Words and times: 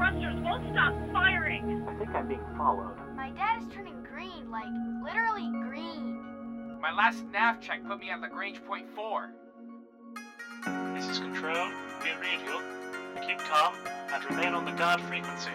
thrusters 0.00 0.40
won't 0.40 0.64
stop 0.72 0.94
firing. 1.12 1.86
I 1.86 1.94
think 1.98 2.10
I'm 2.14 2.26
being 2.26 2.40
followed. 2.56 2.96
My 3.14 3.30
dad 3.32 3.62
is 3.62 3.68
turning 3.68 4.02
green, 4.02 4.50
like 4.50 4.64
literally 5.04 5.50
green. 5.68 6.78
My 6.80 6.90
last 6.96 7.22
nav 7.30 7.60
check 7.60 7.86
put 7.86 8.00
me 8.00 8.08
at 8.08 8.18
Lagrange 8.22 8.64
point 8.64 8.86
4. 8.96 9.30
This 10.94 11.06
is 11.06 11.18
Control. 11.18 11.68
We 12.02 12.12
read 12.18 12.40
you. 12.46 12.62
Keep 13.26 13.40
calm 13.40 13.74
and 14.10 14.24
remain 14.24 14.54
on 14.54 14.64
the 14.64 14.72
guard 14.72 15.02
frequency. 15.02 15.50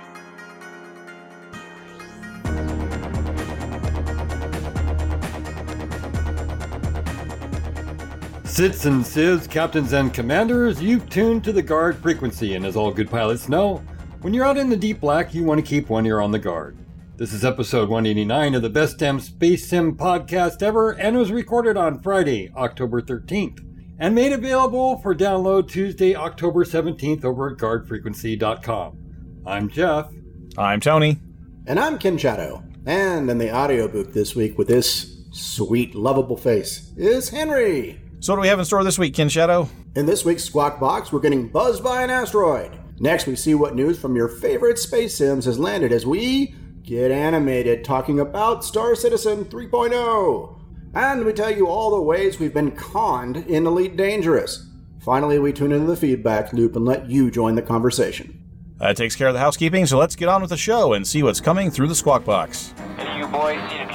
Sits 8.44 8.86
and 8.86 9.06
sieves, 9.06 9.48
captains 9.48 9.92
and 9.94 10.14
commanders, 10.14 10.82
you've 10.82 11.10
tuned 11.10 11.44
to 11.44 11.52
the 11.52 11.64
guard 11.64 11.98
frequency, 11.98 12.54
and 12.54 12.64
as 12.64 12.76
all 12.76 12.92
good 12.92 13.10
pilots 13.10 13.50
know, 13.50 13.82
when 14.26 14.34
you're 14.34 14.44
out 14.44 14.58
in 14.58 14.72
the 14.72 14.76
deep 14.76 15.00
black, 15.00 15.36
you 15.36 15.44
want 15.44 15.64
to 15.64 15.70
keep 15.70 15.88
one 15.88 16.04
ear 16.04 16.20
on 16.20 16.32
the 16.32 16.40
guard. 16.40 16.76
This 17.16 17.32
is 17.32 17.46
episode 17.46 17.90
189 17.90 18.56
of 18.56 18.64
the 18.64 18.72
Best 18.72 18.98
Damn 18.98 19.20
Space 19.20 19.68
Sim 19.68 19.96
podcast 19.96 20.64
ever, 20.64 20.94
and 20.94 21.16
was 21.16 21.32
recorded 21.32 21.78
on 21.78 22.02
Friday, 22.02 22.52
October 22.58 23.04
13th, 23.04 23.60
and 24.00 24.16
made 24.16 24.32
available 24.32 24.98
for 24.98 25.14
download 25.14 25.70
Tuesday, 25.70 26.16
October 26.16 26.66
17th 26.66 27.24
over 27.24 27.52
at 27.52 27.58
guardfrequency.com. 27.58 29.44
I'm 29.46 29.70
Jeff. 29.70 30.10
I'm 30.58 30.80
Tony. 30.80 31.20
And 31.68 31.80
I'm 31.80 32.00
Ken 32.00 32.18
Shadow. 32.18 32.64
And 32.88 33.30
in 33.30 33.38
the 33.38 33.52
audio 33.52 33.88
booth 33.88 34.12
this 34.16 34.36
week 34.36 34.58
with 34.58 34.68
this 34.68 35.20
sweet, 35.34 35.94
lovable 35.94 36.38
face 36.38 36.92
is 36.98 37.30
Henry. 37.30 38.02
So, 38.22 38.34
what 38.34 38.38
do 38.38 38.42
we 38.42 38.48
have 38.48 38.58
in 38.58 38.66
store 38.66 38.84
this 38.84 38.98
week, 38.98 39.14
Ken 39.14 39.30
Shadow? 39.30 39.70
In 39.96 40.08
this 40.08 40.26
week's 40.26 40.46
Squawk 40.46 40.80
Box, 40.80 41.12
we're 41.12 41.20
getting 41.20 41.48
buzzed 41.48 41.84
by 41.84 42.02
an 42.02 42.10
asteroid. 42.10 42.76
Next, 43.00 43.28
we 43.28 43.36
see 43.36 43.56
what 43.56 43.76
news 43.76 44.00
from 44.00 44.16
your 44.16 44.30
favorite 44.30 44.80
space 44.80 45.18
sims 45.18 45.46
has 45.46 45.60
landed 45.60 45.92
as 45.92 46.06
we 46.06 46.56
get 46.82 47.12
animated 47.12 47.84
talking 47.84 48.20
about 48.20 48.64
Star 48.64 48.96
Citizen 48.96 49.46
3.0. 49.46 50.62
And 50.94 51.26
we 51.26 51.34
tell 51.34 51.52
you 51.52 51.68
all 51.68 51.92
the 51.92 52.02
ways 52.02 52.40
we've 52.40 52.54
been 52.54 52.72
conned 52.72 53.38
in 53.38 53.68
Elite 53.68 53.98
Dangerous. 53.98 54.70
Finally, 55.02 55.40
we 55.40 55.52
tune 55.52 55.74
into 55.74 55.88
the 55.88 55.98
feedback 55.98 56.54
loop 56.54 56.76
and 56.76 56.86
let 56.86 57.10
you 57.10 57.30
join 57.30 57.56
the 57.56 57.62
conversation. 57.62 58.42
That 58.78 58.96
takes 58.96 59.16
care 59.16 59.28
of 59.28 59.34
the 59.34 59.40
housekeeping, 59.40 59.86
so 59.86 59.98
let's 59.98 60.16
get 60.16 60.30
on 60.30 60.42
with 60.42 60.50
the 60.50 60.58
show 60.58 60.94
and 60.94 61.06
see 61.06 61.22
what's 61.22 61.42
coming 61.42 61.72
through 61.72 61.88
the 61.88 61.96
Squawk 61.96 62.24
Box. 62.24 62.74
Any 62.98 63.20
you 63.20 63.28
boys 63.28 63.60
need 63.72 63.90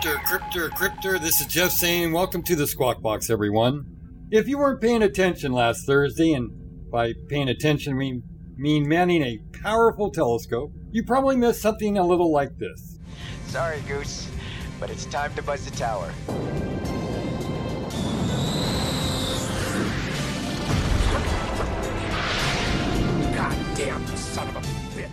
Cryptor, 0.00 0.18
Cryptor, 0.22 0.70
Cryptor, 0.70 1.20
this 1.20 1.42
is 1.42 1.46
Jeff 1.46 1.72
saying 1.72 2.10
welcome 2.10 2.42
to 2.44 2.56
the 2.56 2.66
Squawk 2.66 3.02
Box, 3.02 3.28
everyone. 3.28 3.84
If 4.30 4.48
you 4.48 4.56
weren't 4.56 4.80
paying 4.80 5.02
attention 5.02 5.52
last 5.52 5.84
Thursday, 5.84 6.32
and 6.32 6.90
by 6.90 7.12
paying 7.28 7.50
attention 7.50 7.98
we 7.98 8.22
mean 8.56 8.88
manning 8.88 9.22
a 9.22 9.38
powerful 9.62 10.10
telescope, 10.10 10.72
you 10.90 11.04
probably 11.04 11.36
missed 11.36 11.60
something 11.60 11.98
a 11.98 12.06
little 12.06 12.32
like 12.32 12.56
this. 12.56 12.98
Sorry, 13.48 13.82
Goose, 13.86 14.26
but 14.78 14.88
it's 14.88 15.04
time 15.04 15.34
to 15.34 15.42
buzz 15.42 15.66
the 15.66 15.70
tower. 15.72 16.10
Goddamn 23.36 24.06
son 24.16 24.48
of 24.48 24.56
a 24.56 24.60
bitch. 24.98 25.10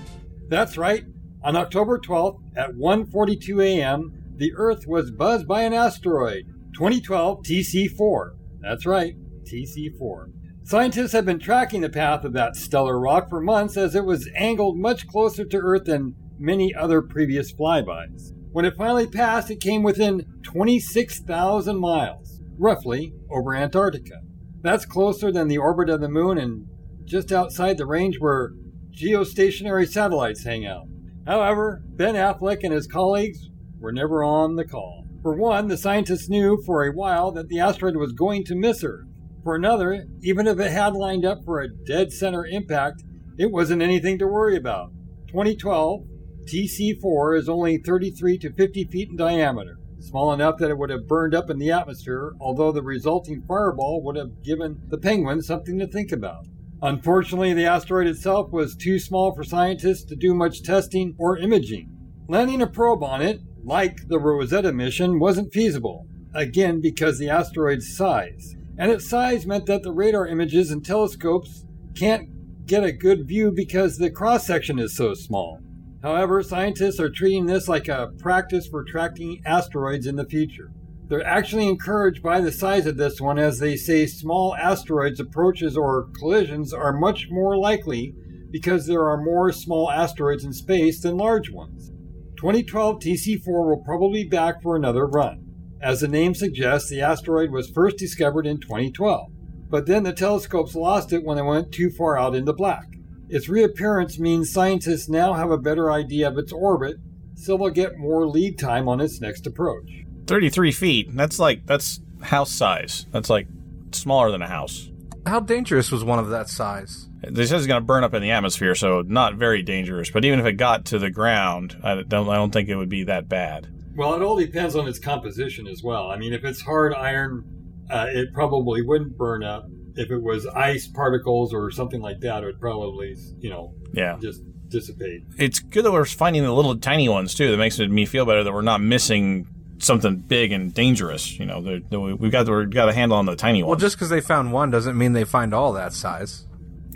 That's 0.47 0.77
right. 0.77 1.03
On 1.43 1.57
October 1.57 1.99
12th 1.99 2.39
at 2.55 2.73
1:42 2.75 3.61
a.m., 3.65 4.16
the 4.37 4.53
Earth 4.55 4.85
was 4.87 5.11
buzzed 5.11 5.47
by 5.47 5.63
an 5.63 5.73
asteroid, 5.73 6.45
2012 6.75 7.39
TC4. 7.43 8.31
That's 8.61 8.85
right, 8.85 9.15
TC4. 9.43 10.31
Scientists 10.63 11.13
have 11.13 11.25
been 11.25 11.39
tracking 11.39 11.81
the 11.81 11.89
path 11.89 12.23
of 12.23 12.33
that 12.33 12.55
stellar 12.55 12.99
rock 12.99 13.29
for 13.29 13.41
months 13.41 13.77
as 13.77 13.95
it 13.95 14.05
was 14.05 14.29
angled 14.35 14.77
much 14.77 15.07
closer 15.07 15.45
to 15.45 15.57
Earth 15.57 15.85
than 15.85 16.15
many 16.37 16.75
other 16.75 17.01
previous 17.01 17.53
flybys. 17.53 18.31
When 18.51 18.65
it 18.65 18.75
finally 18.75 19.07
passed, 19.07 19.49
it 19.49 19.59
came 19.59 19.81
within 19.81 20.25
26,000 20.43 21.77
miles, 21.79 22.41
roughly 22.57 23.13
over 23.31 23.55
Antarctica. 23.55 24.21
That's 24.61 24.85
closer 24.85 25.31
than 25.31 25.47
the 25.47 25.57
orbit 25.57 25.89
of 25.89 26.01
the 26.01 26.09
moon 26.09 26.37
and 26.37 26.67
just 27.05 27.31
outside 27.31 27.77
the 27.77 27.85
range 27.85 28.17
where 28.19 28.51
geostationary 28.91 29.87
satellites 29.87 30.43
hang 30.43 30.65
out. 30.65 30.87
However, 31.25 31.81
Ben 31.87 32.15
Affleck 32.15 32.63
and 32.63 32.73
his 32.73 32.87
colleagues 32.87 33.49
were 33.79 33.91
never 33.91 34.23
on 34.23 34.55
the 34.55 34.65
call. 34.65 35.05
For 35.21 35.35
one, 35.35 35.67
the 35.67 35.77
scientists 35.77 36.29
knew 36.29 36.61
for 36.65 36.83
a 36.83 36.93
while 36.93 37.31
that 37.31 37.49
the 37.49 37.59
asteroid 37.59 37.97
was 37.97 38.13
going 38.13 38.43
to 38.45 38.55
miss 38.55 38.83
Earth. 38.83 39.07
For 39.43 39.55
another, 39.55 40.05
even 40.21 40.47
if 40.47 40.59
it 40.59 40.71
had 40.71 40.93
lined 40.93 41.25
up 41.25 41.39
for 41.45 41.59
a 41.59 41.69
dead 41.69 42.11
center 42.11 42.45
impact, 42.45 43.03
it 43.37 43.51
wasn't 43.51 43.81
anything 43.81 44.17
to 44.19 44.27
worry 44.27 44.55
about. 44.55 44.91
2012, 45.27 46.01
TC4 46.45 47.37
is 47.37 47.49
only 47.49 47.77
33 47.77 48.37
to 48.39 48.53
50 48.53 48.83
feet 48.85 49.09
in 49.09 49.17
diameter, 49.17 49.77
small 49.99 50.31
enough 50.31 50.57
that 50.57 50.69
it 50.71 50.77
would 50.77 50.89
have 50.89 51.07
burned 51.07 51.35
up 51.35 51.49
in 51.49 51.59
the 51.59 51.71
atmosphere, 51.71 52.33
although 52.39 52.71
the 52.71 52.81
resulting 52.81 53.43
fireball 53.47 54.01
would 54.03 54.15
have 54.15 54.43
given 54.43 54.81
the 54.87 54.97
penguins 54.97 55.47
something 55.47 55.77
to 55.79 55.87
think 55.87 56.11
about. 56.11 56.45
Unfortunately, 56.81 57.53
the 57.53 57.65
asteroid 57.65 58.07
itself 58.07 58.51
was 58.51 58.75
too 58.75 58.99
small 58.99 59.33
for 59.35 59.43
scientists 59.43 60.03
to 60.05 60.15
do 60.15 60.33
much 60.33 60.61
testing 60.61 61.15
or 61.17 61.37
imaging. 61.37 61.89
Landing 62.29 62.61
a 62.61 62.67
probe 62.67 63.03
on 63.03 63.21
it, 63.21 63.41
like 63.67 64.07
the 64.07 64.17
Rosetta 64.17 64.71
mission, 64.71 65.19
wasn't 65.19 65.53
feasible, 65.53 66.07
again 66.33 66.79
because 66.79 67.19
the 67.19 67.29
asteroid's 67.29 67.97
size. 67.97 68.55
And 68.77 68.89
its 68.89 69.09
size 69.09 69.45
meant 69.45 69.65
that 69.65 69.83
the 69.83 69.91
radar 69.91 70.25
images 70.25 70.71
and 70.71 70.85
telescopes 70.85 71.65
can't 71.93 72.65
get 72.65 72.85
a 72.85 72.93
good 72.93 73.27
view 73.27 73.51
because 73.51 73.97
the 73.97 74.09
cross 74.09 74.47
section 74.47 74.79
is 74.79 74.95
so 74.95 75.13
small. 75.13 75.59
However, 76.01 76.41
scientists 76.43 76.99
are 76.99 77.09
treating 77.09 77.45
this 77.45 77.67
like 77.67 77.89
a 77.89 78.11
practice 78.19 78.67
for 78.67 78.85
tracking 78.85 79.41
asteroids 79.45 80.07
in 80.07 80.15
the 80.15 80.25
future. 80.25 80.71
They're 81.09 81.25
actually 81.25 81.67
encouraged 81.67 82.23
by 82.23 82.39
the 82.39 82.51
size 82.53 82.85
of 82.85 82.95
this 82.95 83.19
one 83.19 83.37
as 83.37 83.59
they 83.59 83.75
say 83.75 84.05
small 84.05 84.55
asteroids 84.55 85.19
approaches 85.19 85.75
or 85.75 86.07
collisions 86.17 86.73
are 86.73 86.93
much 86.93 87.27
more 87.29 87.57
likely 87.57 88.13
because 88.49 88.85
there 88.85 89.09
are 89.09 89.21
more 89.21 89.51
small 89.51 89.91
asteroids 89.91 90.45
in 90.45 90.53
space 90.53 91.01
than 91.01 91.17
large 91.17 91.49
ones. 91.49 91.91
2012 92.37 92.99
TC4 92.99 93.47
will 93.47 93.83
probably 93.83 94.23
be 94.23 94.29
back 94.29 94.61
for 94.61 94.75
another 94.75 95.07
run. 95.07 95.43
As 95.81 96.01
the 96.01 96.07
name 96.07 96.35
suggests, 96.35 96.89
the 96.89 97.01
asteroid 97.01 97.51
was 97.51 97.69
first 97.69 97.97
discovered 97.97 98.45
in 98.45 98.59
2012, 98.59 99.31
but 99.69 99.85
then 99.87 100.03
the 100.03 100.13
telescopes 100.13 100.75
lost 100.75 101.11
it 101.13 101.23
when 101.23 101.37
it 101.37 101.43
went 101.43 101.71
too 101.71 101.89
far 101.89 102.17
out 102.17 102.35
into 102.35 102.53
black. 102.53 102.85
Its 103.29 103.49
reappearance 103.49 104.19
means 104.19 104.51
scientists 104.51 105.09
now 105.09 105.33
have 105.33 105.51
a 105.51 105.57
better 105.57 105.91
idea 105.91 106.27
of 106.27 106.37
its 106.37 106.53
orbit, 106.53 106.97
so 107.35 107.57
they'll 107.57 107.69
get 107.69 107.97
more 107.97 108.27
lead 108.27 108.57
time 108.57 108.87
on 108.87 109.01
its 109.01 109.19
next 109.19 109.45
approach. 109.45 110.05
33 110.27 110.71
feet. 110.71 111.15
That's 111.15 111.39
like, 111.39 111.65
that's 111.65 112.01
house 112.21 112.51
size. 112.51 113.05
That's 113.11 113.29
like 113.29 113.47
smaller 113.91 114.31
than 114.31 114.41
a 114.41 114.47
house. 114.47 114.89
How 115.25 115.39
dangerous 115.39 115.91
was 115.91 116.03
one 116.03 116.19
of 116.19 116.29
that 116.29 116.49
size? 116.49 117.06
They 117.27 117.45
said 117.45 117.57
it's 117.57 117.67
going 117.67 117.81
to 117.81 117.85
burn 117.85 118.03
up 118.03 118.13
in 118.13 118.21
the 118.21 118.31
atmosphere, 118.31 118.75
so 118.75 119.01
not 119.05 119.35
very 119.35 119.63
dangerous. 119.63 120.09
But 120.11 120.23
even 120.25 120.39
if 120.39 120.45
it 120.45 120.53
got 120.53 120.85
to 120.85 120.99
the 120.99 121.09
ground, 121.09 121.77
I 121.83 122.01
don't, 122.03 122.29
I 122.29 122.35
don't 122.35 122.51
think 122.51 122.69
it 122.69 122.75
would 122.75 122.89
be 122.89 123.03
that 123.05 123.27
bad. 123.27 123.67
Well, 123.95 124.13
it 124.13 124.21
all 124.21 124.35
depends 124.37 124.75
on 124.75 124.87
its 124.87 124.99
composition 124.99 125.65
as 125.67 125.81
well. 125.83 126.11
I 126.11 126.17
mean, 126.17 126.33
if 126.33 126.43
it's 126.45 126.61
hard 126.61 126.93
iron, 126.93 127.43
uh, 127.89 128.07
it 128.09 128.33
probably 128.33 128.81
wouldn't 128.83 129.17
burn 129.17 129.43
up. 129.43 129.65
If 129.95 130.11
it 130.11 130.21
was 130.21 130.45
ice 130.45 130.87
particles 130.87 131.53
or 131.53 131.71
something 131.71 132.01
like 132.01 132.19
that, 132.19 132.43
it 132.43 132.45
would 132.45 132.59
probably, 132.59 133.15
you 133.39 133.49
know, 133.49 133.73
Yeah. 133.93 134.17
just 134.21 134.43
dissipate. 134.67 135.23
It's 135.39 135.59
good 135.59 135.85
that 135.85 135.91
we're 135.91 136.05
finding 136.05 136.43
the 136.43 136.51
little 136.53 136.77
tiny 136.77 137.09
ones 137.09 137.33
too. 137.33 137.49
That 137.49 137.57
makes 137.57 137.79
me 137.79 138.05
feel 138.05 138.25
better 138.25 138.43
that 138.43 138.53
we're 138.53 138.61
not 138.61 138.81
missing 138.81 139.47
something 139.79 140.17
big 140.17 140.51
and 140.51 140.73
dangerous. 140.73 141.39
You 141.39 141.45
know, 141.45 141.61
they're- 141.61 141.81
they're- 141.89 141.99
we've 142.15 142.31
got 142.31 142.47
we've 142.47 142.69
got 142.69 142.89
a 142.89 142.93
handle 142.93 143.17
on 143.17 143.25
the 143.25 143.35
tiny 143.35 143.63
ones. 143.63 143.69
Well, 143.69 143.79
just 143.79 143.95
because 143.95 144.09
they 144.09 144.21
found 144.21 144.51
one 144.51 144.69
doesn't 144.69 144.97
mean 144.97 145.13
they 145.13 145.23
find 145.23 145.53
all 145.53 145.73
that 145.73 145.93
size. 145.93 146.45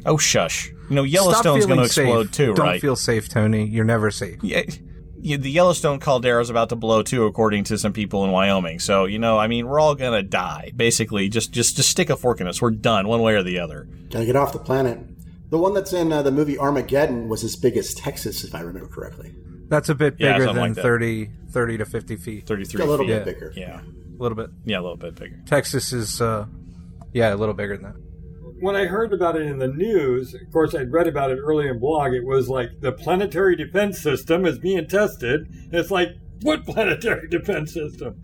Oh 0.06 0.18
shush! 0.18 0.70
You 0.90 0.96
know, 0.96 1.04
Yellowstone's 1.04 1.66
going 1.66 1.80
to 1.80 1.86
explode 1.86 2.24
safe. 2.28 2.32
too, 2.32 2.54
Don't 2.54 2.66
right? 2.66 2.82
feel 2.82 2.96
safe, 2.96 3.30
Tony. 3.30 3.66
You're 3.66 3.86
never 3.86 4.12
safe. 4.12 4.40
yeah, 4.44 4.64
yeah, 5.20 5.38
the 5.38 5.52
Yellowstone 5.52 6.00
caldera 6.00 6.42
is 6.42 6.50
about 6.50 6.70
to 6.70 6.76
blow 6.76 7.04
too, 7.04 7.26
according 7.26 7.64
to 7.66 7.78
some 7.78 7.94
people 7.94 8.24
in 8.26 8.32
Wyoming. 8.32 8.80
So 8.80 9.06
you 9.06 9.20
know, 9.20 9.38
I 9.38 9.48
mean, 9.48 9.68
we're 9.68 9.80
all 9.80 9.96
gonna 9.96 10.24
die. 10.24 10.72
Basically, 10.76 11.30
just 11.30 11.52
just 11.52 11.76
just 11.76 11.90
stick 11.90 12.10
a 12.10 12.16
fork 12.16 12.42
in 12.42 12.48
us. 12.48 12.62
We're 12.62 12.72
done, 12.72 13.08
one 13.08 13.22
way 13.22 13.36
or 13.36 13.44
the 13.44 13.60
other. 13.60 13.88
Gotta 14.10 14.26
get 14.26 14.36
off 14.36 14.54
the 14.54 14.60
planet. 14.60 15.00
The 15.50 15.58
one 15.58 15.74
that's 15.74 15.92
in 15.94 16.12
uh, 16.14 16.22
the 16.22 16.32
movie 16.32 16.58
Armageddon 16.58 17.28
was 17.28 17.44
as 17.44 17.56
big 17.58 17.76
as 17.78 17.94
Texas, 17.94 18.44
if 18.46 18.56
I 18.56 18.62
remember 18.62 18.88
correctly. 18.88 19.34
That's 19.68 19.90
a 19.90 19.96
bit 19.96 20.18
bigger 20.18 20.46
something 20.46 20.56
than 20.56 20.74
like 20.76 20.84
30, 20.84 21.30
30 21.52 21.78
to 21.78 21.86
50 21.86 22.16
feet. 22.18 22.46
Thirty-three 22.48 22.82
A 22.84 22.86
little 22.86 23.06
feet. 23.06 23.24
bit 23.24 23.26
bigger. 23.26 23.54
Yeah, 23.56 23.80
A 23.82 24.22
little 24.22 24.36
bit. 24.36 24.50
yeah, 24.66 24.80
a 24.80 24.82
little 24.82 24.98
bit 24.98 25.16
bigger. 25.16 25.40
Texas 25.46 25.94
is, 25.94 26.22
uh, 26.22 26.46
yeah, 27.14 27.34
a 27.34 27.36
little 27.36 27.54
bigger 27.54 27.78
than 27.78 27.84
that. 27.86 27.96
When 28.62 28.76
I 28.76 28.86
heard 28.86 29.12
about 29.12 29.36
it 29.36 29.42
in 29.44 29.58
the 29.58 29.68
news, 29.68 30.34
of 30.36 30.52
course, 30.54 30.74
I'd 30.76 30.92
read 30.92 31.08
about 31.08 31.32
it 31.32 31.40
early 31.40 31.68
in 31.68 31.80
blog. 31.80 32.14
It 32.14 32.24
was 32.26 32.48
like 32.48 32.80
the 32.80 32.92
planetary 32.92 33.56
defense 33.56 34.00
system 34.00 34.46
is 34.46 34.60
being 34.60 34.88
tested. 34.88 35.48
It's 35.72 35.90
like, 35.92 36.10
what 36.44 36.66
planetary 36.68 37.28
defense 37.28 37.74
system? 37.74 38.22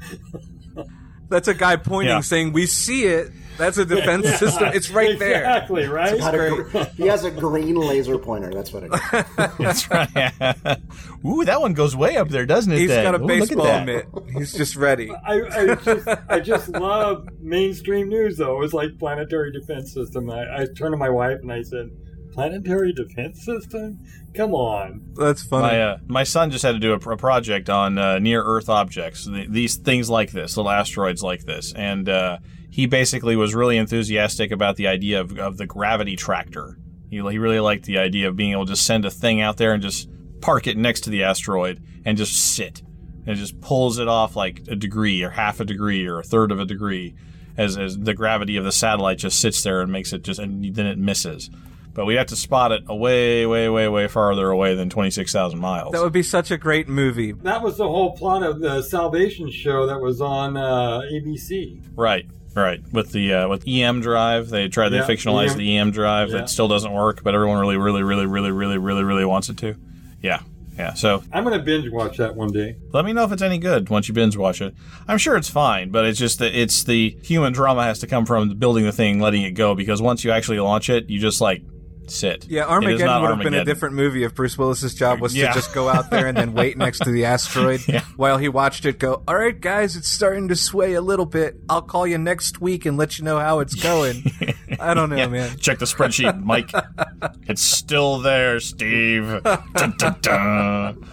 That's 1.30 1.48
a 1.48 1.54
guy 1.54 1.76
pointing, 1.76 2.14
Yeah. 2.16 2.22
saying, 2.22 2.54
"We 2.54 2.68
see 2.68 3.04
it." 3.06 3.32
That's 3.58 3.78
a 3.78 3.86
defense 3.86 4.26
Yeah, 4.26 4.36
system. 4.38 4.70
It's 4.74 4.90
right 4.90 5.18
there. 5.20 5.38
Exactly, 5.42 5.86
right? 5.88 6.20
Had 6.20 6.36
a 6.36 6.50
gr- 6.64 6.78
he 6.96 7.08
has 7.08 7.24
a 7.24 7.32
green 7.32 7.76
laser 7.76 8.18
pointer. 8.18 8.52
That's 8.52 8.72
what 8.72 8.84
it 8.84 8.94
is. 8.94 9.56
That's 9.58 9.90
right. 9.90 10.78
Ooh, 11.26 11.44
that 11.46 11.60
one 11.60 11.74
goes 11.74 11.96
way 11.96 12.18
up 12.18 12.30
there, 12.30 12.46
doesn't 12.46 12.72
it? 12.72 12.80
He's 12.80 12.90
then? 12.90 13.04
got 13.04 13.16
a 13.16 13.24
Ooh, 13.24 13.26
look 13.28 13.32
at 13.36 13.40
baseball 13.50 13.66
that. 13.66 13.86
mitt. 13.86 14.06
He's 14.34 14.54
just 14.54 14.76
ready. 14.76 15.12
I, 15.26 15.42
I 15.42 15.76
just 15.76 16.08
I 16.30 16.40
just 16.40 16.70
love 16.70 17.28
mainstream 17.40 18.10
news 18.10 18.38
though. 18.38 18.62
It's 18.64 18.74
like 18.74 18.98
planetary 19.00 19.52
defense 19.52 19.94
system. 19.94 20.30
I, 20.30 20.62
I 20.62 20.66
turned 20.78 20.94
to 20.94 20.98
my 20.98 21.10
wife 21.10 21.40
and 21.42 21.52
I 21.52 21.62
said, 21.64 21.90
"Planetary 22.34 22.94
defense 22.94 23.44
system? 23.44 24.00
Come 24.36 24.54
on!" 24.54 25.02
That's 25.16 25.44
funny. 25.44 25.64
My 25.64 25.82
uh, 25.82 25.98
my 26.08 26.24
son 26.24 26.52
just 26.52 26.64
had 26.64 26.74
to 26.74 26.80
do 26.80 26.94
a, 26.94 26.98
a 26.98 27.18
project 27.18 27.70
on 27.70 27.98
uh, 27.98 28.20
near 28.20 28.44
Earth 28.44 28.70
objects, 28.70 29.26
th- 29.26 29.50
these 29.50 29.78
things 29.78 30.10
like 30.10 30.32
this, 30.32 30.56
little 30.58 30.72
asteroids 30.72 31.24
like 31.24 31.44
this, 31.46 31.74
and 31.74 32.08
uh, 32.08 32.38
he 32.70 32.86
basically 32.86 33.36
was 33.36 33.56
really 33.56 33.78
enthusiastic 33.78 34.52
about 34.52 34.76
the 34.76 34.88
idea 34.88 35.22
of, 35.22 35.38
of 35.40 35.58
the 35.58 35.66
gravity 35.66 36.16
tractor. 36.16 36.78
He, 37.10 37.18
he 37.18 37.38
really 37.38 37.60
liked 37.60 37.86
the 37.86 37.98
idea 37.98 38.28
of 38.28 38.36
being 38.36 38.52
able 38.52 38.66
to 38.66 38.74
just 38.74 38.86
send 38.86 39.06
a 39.06 39.12
thing 39.12 39.42
out 39.42 39.58
there 39.58 39.74
and 39.74 39.82
just 39.82 40.10
park 40.42 40.68
it 40.68 40.78
next 40.78 41.02
to 41.02 41.10
the 41.10 41.24
asteroid 41.24 41.82
and 42.06 42.18
just 42.18 42.34
sit, 42.34 42.82
and 43.26 43.30
it 43.30 43.36
just 43.36 43.60
pulls 43.62 44.00
it 44.00 44.08
off 44.08 44.36
like 44.36 44.64
a 44.68 44.76
degree 44.76 45.24
or 45.24 45.32
half 45.32 45.60
a 45.60 45.66
degree 45.66 46.06
or 46.06 46.20
a 46.20 46.24
third 46.24 46.52
of 46.52 46.60
a 46.60 46.66
degree, 46.66 47.16
as 47.58 47.78
as 47.78 47.98
the 47.98 48.14
gravity 48.14 48.58
of 48.58 48.64
the 48.64 48.72
satellite 48.72 49.18
just 49.18 49.40
sits 49.40 49.62
there 49.64 49.82
and 49.82 49.92
makes 49.92 50.14
it 50.14 50.22
just, 50.22 50.40
and 50.40 50.76
then 50.76 50.86
it 50.86 50.98
misses. 50.98 51.50
But 51.98 52.06
we 52.06 52.14
have 52.14 52.28
to 52.28 52.36
spot 52.36 52.72
it 52.72 52.84
away, 52.86 53.48
way, 53.48 53.68
way, 53.70 53.88
way 53.88 54.08
farther 54.08 54.52
away 54.52 54.76
than 54.76 54.88
26,000 54.88 55.58
miles. 55.58 55.94
that 55.94 56.02
would 56.04 56.14
be 56.14 56.22
such 56.22 56.52
a 56.52 56.58
great 56.58 56.88
movie. 56.88 57.32
That 57.32 57.64
was 57.64 57.78
the 57.78 57.88
whole 57.88 58.16
plot 58.16 58.44
of 58.44 58.60
the 58.60 58.84
Salvation 58.84 59.50
show 59.50 59.88
that 59.88 60.00
was 60.00 60.22
on 60.22 60.56
uh, 60.58 61.02
ABC. 61.12 61.82
Right, 61.96 62.28
right. 62.64 62.82
With 62.92 63.12
the 63.12 63.34
uh, 63.34 63.48
with 63.48 63.64
EM 63.68 64.02
drive, 64.02 64.50
they 64.50 64.68
tried 64.70 64.90
they 64.90 64.98
Yeah, 64.98 65.06
fictionalized 65.08 65.52
EM. 65.52 65.58
the 65.58 65.78
EM 65.78 65.92
drive. 65.92 66.30
Yeah. 66.32 66.44
It 66.44 66.50
still 66.50 66.68
doesn't 66.68 66.92
work, 66.92 67.24
but 67.24 67.34
everyone 67.36 67.60
really, 67.60 67.78
really, 67.78 68.04
really, 68.04 68.26
really, 68.26 68.52
really, 68.52 68.78
really, 68.78 69.04
really 69.04 69.26
wants 69.26 69.50
it 69.50 69.58
to. 69.58 69.76
Yeah, 70.22 70.40
yeah. 70.78 70.94
So 70.94 71.24
I'm 71.32 71.44
gonna 71.44 71.60
binge 71.60 71.90
watch 71.92 72.18
that 72.18 72.36
one 72.36 72.52
day. 72.52 72.76
let 72.94 73.06
me 73.06 73.14
know 73.14 73.24
if 73.24 73.32
it's 73.32 73.42
any 73.42 73.58
good 73.58 73.90
once 73.90 74.08
you 74.08 74.14
binge 74.14 74.36
watch 74.38 74.62
it. 74.62 74.74
I'm 75.08 75.18
sure 75.18 75.36
it's 75.36 75.50
fine, 75.50 75.92
but 75.92 76.06
it's 76.06 76.18
just 76.20 76.40
that 76.40 76.54
it's 76.60 76.84
the 76.84 77.18
human 77.24 77.54
drama 77.54 77.84
has 77.84 78.00
to 78.00 78.08
come 78.08 78.26
from 78.26 78.58
building 78.58 78.84
the 78.86 78.92
thing, 78.92 79.20
letting 79.20 79.44
it 79.44 79.52
go. 79.52 79.76
Because 79.76 80.02
once 80.02 80.24
you 80.24 80.32
actually 80.32 80.60
launch 80.60 80.90
it, 80.90 81.10
you 81.10 81.20
just 81.20 81.40
like 81.42 81.62
sit. 82.10 82.46
Yeah, 82.50 82.66
Armageddon 82.66 83.22
would 83.22 83.30
have 83.32 83.40
been 83.40 83.54
a 83.54 83.66
different 83.66 83.96
movie 83.96 84.24
if 84.24 84.34
Bruce 84.36 84.58
Willis's 84.58 84.94
job 84.96 85.20
was 85.20 85.36
Yeah. 85.36 85.50
to 85.50 85.54
just 85.54 85.74
go 85.74 85.90
out 85.90 86.10
there 86.10 86.28
and 86.28 86.38
then 86.38 86.54
wait 86.54 86.78
next 86.78 87.00
to 87.00 87.12
the 87.12 87.26
asteroid 87.26 87.82
Yeah. 87.88 88.02
while 88.16 88.38
he 88.38 88.50
watched 88.50 88.86
it 88.86 89.00
go. 89.00 89.24
All 89.28 89.36
right, 89.36 89.60
guys, 89.60 89.96
it's 89.96 90.08
starting 90.08 90.48
to 90.50 90.56
sway 90.56 90.94
a 90.94 91.02
little 91.02 91.26
bit. 91.26 91.58
I'll 91.70 91.82
call 91.82 92.08
you 92.08 92.18
next 92.18 92.62
week 92.62 92.86
and 92.86 92.98
let 92.98 93.18
you 93.20 93.26
know 93.26 93.40
how 93.40 93.60
it's 93.60 93.76
going. 93.76 94.24
I 94.80 94.94
don't 94.94 95.10
know, 95.10 95.16
Yeah. 95.18 95.28
man. 95.28 95.58
Check 95.58 95.80
the 95.80 95.86
spreadsheet, 95.86 96.42
Mike. 96.44 96.72
it's 97.48 97.64
still 97.64 98.20
there, 98.20 98.60
Steve. 98.60 99.42
Dun, 99.44 99.94
dun, 99.98 100.16
dun. 100.22 101.08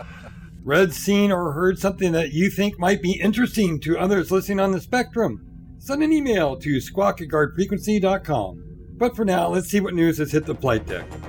Read, 0.64 0.94
seen, 0.94 1.30
or 1.30 1.52
heard 1.52 1.78
something 1.78 2.12
that 2.12 2.32
you 2.32 2.48
think 2.50 2.78
might 2.78 3.02
be 3.02 3.20
interesting 3.20 3.78
to 3.80 3.98
others 3.98 4.30
listening 4.30 4.60
on 4.60 4.72
the 4.72 4.80
spectrum? 4.80 5.44
Send 5.78 6.02
an 6.02 6.10
email 6.12 6.56
to 6.60 6.80
squawk 6.80 7.20
at 7.20 7.28
guardfrequency.com. 7.28 8.73
But 9.04 9.14
for 9.14 9.26
now, 9.26 9.48
let's 9.48 9.68
see 9.68 9.80
what 9.80 9.92
news 9.92 10.16
has 10.16 10.32
hit 10.32 10.46
the 10.46 10.54
flight 10.54 10.86
deck. 10.86 11.04
Speed 11.12 11.20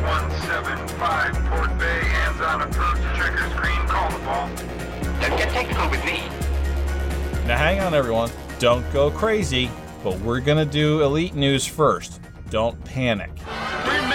175, 0.00 1.34
Port 1.50 1.78
Bay, 1.78 1.84
hands 1.84 2.40
on 2.40 2.62
approach, 2.62 2.96
checker 3.14 3.46
screen, 3.50 3.86
call 3.88 4.10
the 4.10 4.24
ball. 4.24 4.48
Don't 5.20 5.36
get 5.36 5.50
technical 5.50 5.90
with 5.90 6.02
me. 6.06 6.20
Now, 7.46 7.58
hang 7.58 7.80
on, 7.80 7.92
everyone. 7.92 8.30
Don't 8.58 8.90
go 8.90 9.10
crazy, 9.10 9.70
but 10.02 10.18
we're 10.20 10.40
going 10.40 10.56
to 10.56 10.64
do 10.64 11.02
elite 11.02 11.34
news 11.34 11.66
first. 11.66 12.22
Don't 12.48 12.82
panic. 12.86 13.32
Remain 13.84 14.11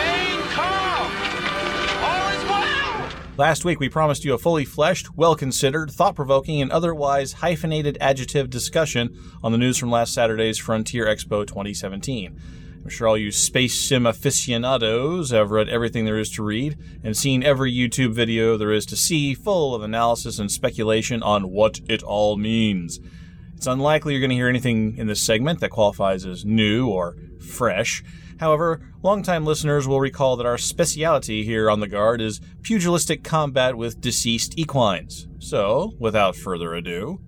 Last 3.37 3.63
week, 3.63 3.79
we 3.79 3.87
promised 3.87 4.25
you 4.25 4.33
a 4.33 4.39
fully 4.39 4.65
fleshed, 4.65 5.15
well 5.15 5.35
considered, 5.35 5.91
thought 5.91 6.15
provoking, 6.15 6.59
and 6.59 6.71
otherwise 6.71 7.33
hyphenated 7.33 7.95
adjective 8.01 8.49
discussion 8.49 9.15
on 9.43 9.51
the 9.51 9.59
news 9.59 9.77
from 9.77 9.91
last 9.91 10.11
Saturday's 10.11 10.57
Frontier 10.57 11.05
Expo 11.05 11.45
2017. 11.45 12.35
I'm 12.81 12.89
sure 12.89 13.07
all 13.07 13.15
you 13.15 13.31
space 13.31 13.79
sim 13.79 14.07
aficionados 14.07 15.29
have 15.29 15.51
read 15.51 15.69
everything 15.69 16.05
there 16.05 16.17
is 16.17 16.31
to 16.31 16.43
read 16.43 16.79
and 17.03 17.15
seen 17.15 17.43
every 17.43 17.71
YouTube 17.71 18.11
video 18.11 18.57
there 18.57 18.71
is 18.71 18.87
to 18.87 18.95
see, 18.95 19.35
full 19.35 19.75
of 19.75 19.83
analysis 19.83 20.39
and 20.39 20.51
speculation 20.51 21.21
on 21.21 21.51
what 21.51 21.79
it 21.87 22.01
all 22.01 22.37
means. 22.37 22.99
It's 23.55 23.67
unlikely 23.67 24.13
you're 24.13 24.21
going 24.21 24.31
to 24.31 24.35
hear 24.35 24.49
anything 24.49 24.97
in 24.97 25.05
this 25.05 25.21
segment 25.21 25.59
that 25.59 25.69
qualifies 25.69 26.25
as 26.25 26.43
new 26.43 26.87
or 26.87 27.15
fresh. 27.39 28.03
However, 28.39 28.81
longtime 29.03 29.45
listeners 29.45 29.87
will 29.87 29.99
recall 29.99 30.37
that 30.37 30.45
our 30.45 30.57
speciality 30.57 31.43
here 31.43 31.69
on 31.69 31.79
the 31.79 31.87
Guard 31.87 32.21
is 32.21 32.39
pugilistic 32.61 33.23
combat 33.23 33.75
with 33.75 34.01
deceased 34.01 34.57
equines. 34.57 35.27
So, 35.39 35.93
without 35.99 36.35
further 36.35 36.73
ado, 36.73 37.19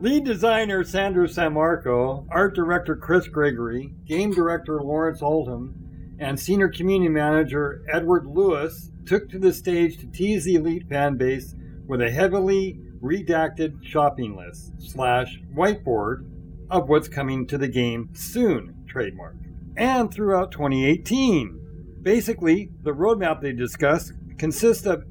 Lead 0.00 0.24
designer 0.24 0.84
Sandro 0.84 1.26
Sammarco, 1.26 2.24
art 2.30 2.54
director 2.54 2.94
Chris 2.94 3.26
Gregory, 3.26 3.96
game 4.06 4.32
director 4.32 4.80
Lawrence 4.80 5.22
Oldham, 5.22 5.74
and 6.20 6.38
senior 6.38 6.68
community 6.68 7.08
manager 7.08 7.82
Edward 7.92 8.24
Lewis 8.26 8.92
took 9.06 9.28
to 9.30 9.40
the 9.40 9.52
stage 9.52 9.98
to 9.98 10.06
tease 10.06 10.44
the 10.44 10.54
Elite 10.54 10.88
fan 10.88 11.16
base 11.16 11.52
with 11.88 12.00
a 12.00 12.10
heavily 12.10 12.78
redacted 13.02 13.82
shopping 13.82 14.36
list 14.36 14.72
slash 14.78 15.40
whiteboard 15.52 16.30
of 16.70 16.88
what's 16.88 17.08
coming 17.08 17.44
to 17.48 17.58
the 17.58 17.68
game 17.68 18.08
soon 18.12 18.76
trademark 18.86 19.34
and 19.78 20.12
throughout 20.12 20.50
2018. 20.50 21.98
Basically, 22.02 22.70
the 22.82 22.92
roadmap 22.92 23.40
they 23.40 23.52
discussed 23.52 24.12
consists 24.36 24.86
of 24.86 25.04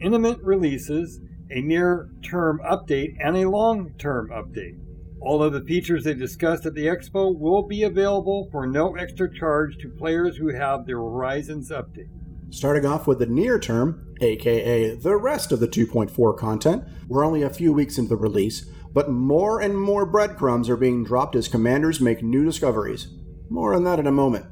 imminent 0.00 0.42
releases, 0.42 1.20
a 1.50 1.60
near 1.60 2.10
term 2.22 2.60
update, 2.64 3.16
and 3.18 3.36
a 3.36 3.48
long 3.48 3.92
term 3.98 4.28
update. 4.30 4.78
All 5.20 5.42
of 5.42 5.52
the 5.52 5.60
features 5.60 6.04
they 6.04 6.14
discussed 6.14 6.64
at 6.64 6.74
the 6.74 6.86
expo 6.86 7.36
will 7.38 7.62
be 7.62 7.82
available 7.82 8.48
for 8.50 8.66
no 8.66 8.96
extra 8.96 9.32
charge 9.32 9.76
to 9.78 9.88
players 9.88 10.36
who 10.36 10.48
have 10.48 10.86
the 10.86 10.92
Horizons 10.92 11.70
update. 11.70 12.08
Starting 12.50 12.86
off 12.86 13.06
with 13.06 13.18
the 13.18 13.26
near 13.26 13.58
term, 13.58 14.14
aka 14.20 14.94
the 14.96 15.16
rest 15.16 15.52
of 15.52 15.60
the 15.60 15.68
2.4 15.68 16.36
content, 16.36 16.84
we're 17.06 17.24
only 17.24 17.42
a 17.42 17.50
few 17.50 17.72
weeks 17.72 17.98
into 17.98 18.08
the 18.08 18.16
release, 18.16 18.64
but 18.92 19.10
more 19.10 19.60
and 19.60 19.78
more 19.78 20.06
breadcrumbs 20.06 20.68
are 20.68 20.76
being 20.76 21.04
dropped 21.04 21.36
as 21.36 21.48
commanders 21.48 22.00
make 22.00 22.22
new 22.22 22.44
discoveries. 22.44 23.08
More 23.50 23.74
on 23.74 23.84
that 23.84 23.98
in 23.98 24.06
a 24.06 24.12
moment. 24.12 24.46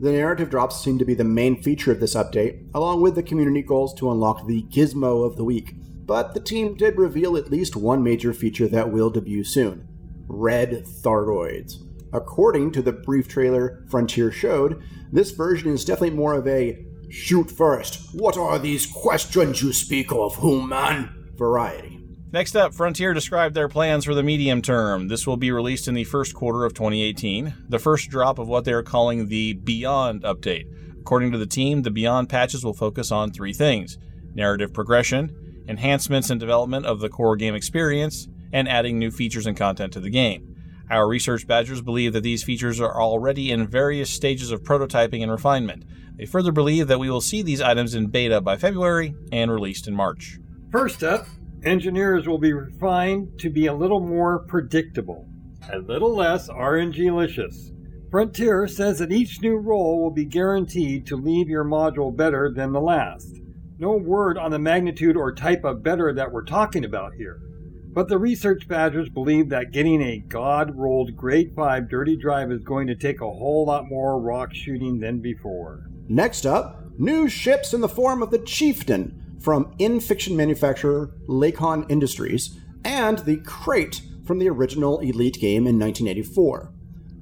The 0.00 0.12
narrative 0.12 0.48
drops 0.48 0.82
seem 0.82 0.98
to 0.98 1.04
be 1.04 1.12
the 1.12 1.24
main 1.24 1.62
feature 1.62 1.92
of 1.92 2.00
this 2.00 2.14
update, 2.14 2.68
along 2.74 3.02
with 3.02 3.14
the 3.14 3.22
community 3.22 3.60
goals 3.60 3.92
to 3.94 4.10
unlock 4.10 4.46
the 4.46 4.62
gizmo 4.62 5.26
of 5.26 5.36
the 5.36 5.44
week. 5.44 5.74
But 6.06 6.32
the 6.32 6.40
team 6.40 6.74
did 6.74 6.96
reveal 6.96 7.36
at 7.36 7.50
least 7.50 7.76
one 7.76 8.02
major 8.02 8.32
feature 8.32 8.66
that 8.68 8.90
will 8.90 9.10
debut 9.10 9.44
soon 9.44 9.86
red 10.26 10.84
Thargoids. 10.86 11.82
According 12.12 12.72
to 12.72 12.82
the 12.82 12.92
brief 12.92 13.28
trailer 13.28 13.84
Frontier 13.90 14.32
showed, 14.32 14.82
this 15.12 15.32
version 15.32 15.70
is 15.72 15.84
definitely 15.84 16.16
more 16.16 16.34
of 16.34 16.46
a 16.46 16.86
shoot 17.10 17.50
first, 17.50 18.14
what 18.14 18.36
are 18.36 18.58
these 18.58 18.86
questions 18.86 19.62
you 19.62 19.72
speak 19.72 20.12
of, 20.12 20.36
human? 20.36 21.32
variety. 21.36 21.99
Next 22.32 22.54
up, 22.54 22.72
Frontier 22.72 23.12
described 23.12 23.56
their 23.56 23.68
plans 23.68 24.04
for 24.04 24.14
the 24.14 24.22
medium 24.22 24.62
term. 24.62 25.08
This 25.08 25.26
will 25.26 25.36
be 25.36 25.50
released 25.50 25.88
in 25.88 25.94
the 25.94 26.04
first 26.04 26.32
quarter 26.32 26.64
of 26.64 26.74
2018, 26.74 27.54
the 27.68 27.80
first 27.80 28.08
drop 28.08 28.38
of 28.38 28.46
what 28.46 28.64
they 28.64 28.72
are 28.72 28.84
calling 28.84 29.26
the 29.26 29.54
Beyond 29.54 30.22
update. 30.22 30.66
According 31.00 31.32
to 31.32 31.38
the 31.38 31.46
team, 31.46 31.82
the 31.82 31.90
Beyond 31.90 32.28
patches 32.28 32.64
will 32.64 32.72
focus 32.72 33.10
on 33.10 33.32
three 33.32 33.52
things 33.52 33.98
narrative 34.32 34.72
progression, 34.72 35.64
enhancements 35.66 36.30
and 36.30 36.38
development 36.38 36.86
of 36.86 37.00
the 37.00 37.08
core 37.08 37.34
game 37.34 37.56
experience, 37.56 38.28
and 38.52 38.68
adding 38.68 38.96
new 38.96 39.10
features 39.10 39.46
and 39.46 39.56
content 39.56 39.92
to 39.94 40.00
the 40.00 40.08
game. 40.08 40.54
Our 40.88 41.08
research 41.08 41.48
badgers 41.48 41.82
believe 41.82 42.12
that 42.12 42.22
these 42.22 42.44
features 42.44 42.80
are 42.80 43.00
already 43.00 43.50
in 43.50 43.66
various 43.66 44.08
stages 44.08 44.52
of 44.52 44.62
prototyping 44.62 45.20
and 45.22 45.32
refinement. 45.32 45.84
They 46.16 46.26
further 46.26 46.52
believe 46.52 46.86
that 46.86 47.00
we 47.00 47.10
will 47.10 47.20
see 47.20 47.42
these 47.42 47.60
items 47.60 47.96
in 47.96 48.06
beta 48.06 48.40
by 48.40 48.56
February 48.56 49.16
and 49.32 49.50
released 49.50 49.88
in 49.88 49.96
March. 49.96 50.38
First 50.70 51.02
up, 51.02 51.26
engineers 51.64 52.26
will 52.26 52.38
be 52.38 52.52
refined 52.52 53.38
to 53.40 53.50
be 53.50 53.66
a 53.66 53.74
little 53.74 54.00
more 54.00 54.40
predictable, 54.40 55.28
a 55.72 55.78
little 55.78 56.14
less 56.14 56.48
RNG-licious. 56.48 57.72
Frontier 58.10 58.66
says 58.66 58.98
that 58.98 59.12
each 59.12 59.40
new 59.40 59.56
roll 59.56 60.02
will 60.02 60.10
be 60.10 60.24
guaranteed 60.24 61.06
to 61.06 61.16
leave 61.16 61.48
your 61.48 61.64
module 61.64 62.14
better 62.14 62.50
than 62.52 62.72
the 62.72 62.80
last. 62.80 63.36
No 63.78 63.92
word 63.92 64.36
on 64.36 64.50
the 64.50 64.58
magnitude 64.58 65.16
or 65.16 65.34
type 65.34 65.64
of 65.64 65.82
better 65.82 66.12
that 66.12 66.32
we're 66.32 66.44
talking 66.44 66.84
about 66.84 67.14
here. 67.14 67.40
But 67.92 68.08
the 68.08 68.18
research 68.18 68.68
badgers 68.68 69.08
believe 69.08 69.48
that 69.48 69.72
getting 69.72 70.00
a 70.02 70.18
god 70.18 70.76
rolled 70.76 71.16
grade 71.16 71.52
5 71.56 71.88
dirty 71.88 72.16
drive 72.16 72.52
is 72.52 72.62
going 72.62 72.86
to 72.86 72.94
take 72.94 73.20
a 73.20 73.30
whole 73.30 73.66
lot 73.66 73.84
more 73.88 74.20
rock 74.20 74.54
shooting 74.54 75.00
than 75.00 75.20
before. 75.20 75.86
Next 76.08 76.46
up, 76.46 76.84
new 76.98 77.28
ships 77.28 77.74
in 77.74 77.80
the 77.80 77.88
form 77.88 78.22
of 78.22 78.30
the 78.30 78.38
Chieftain 78.38 79.29
from 79.40 79.74
in 79.78 80.00
fiction 80.00 80.36
manufacturer 80.36 81.14
Lakon 81.28 81.90
Industries 81.90 82.58
and 82.84 83.18
the 83.20 83.38
Krait 83.38 84.00
from 84.26 84.38
the 84.38 84.48
original 84.48 85.00
Elite 85.00 85.38
game 85.40 85.66
in 85.66 85.78
1984. 85.78 86.72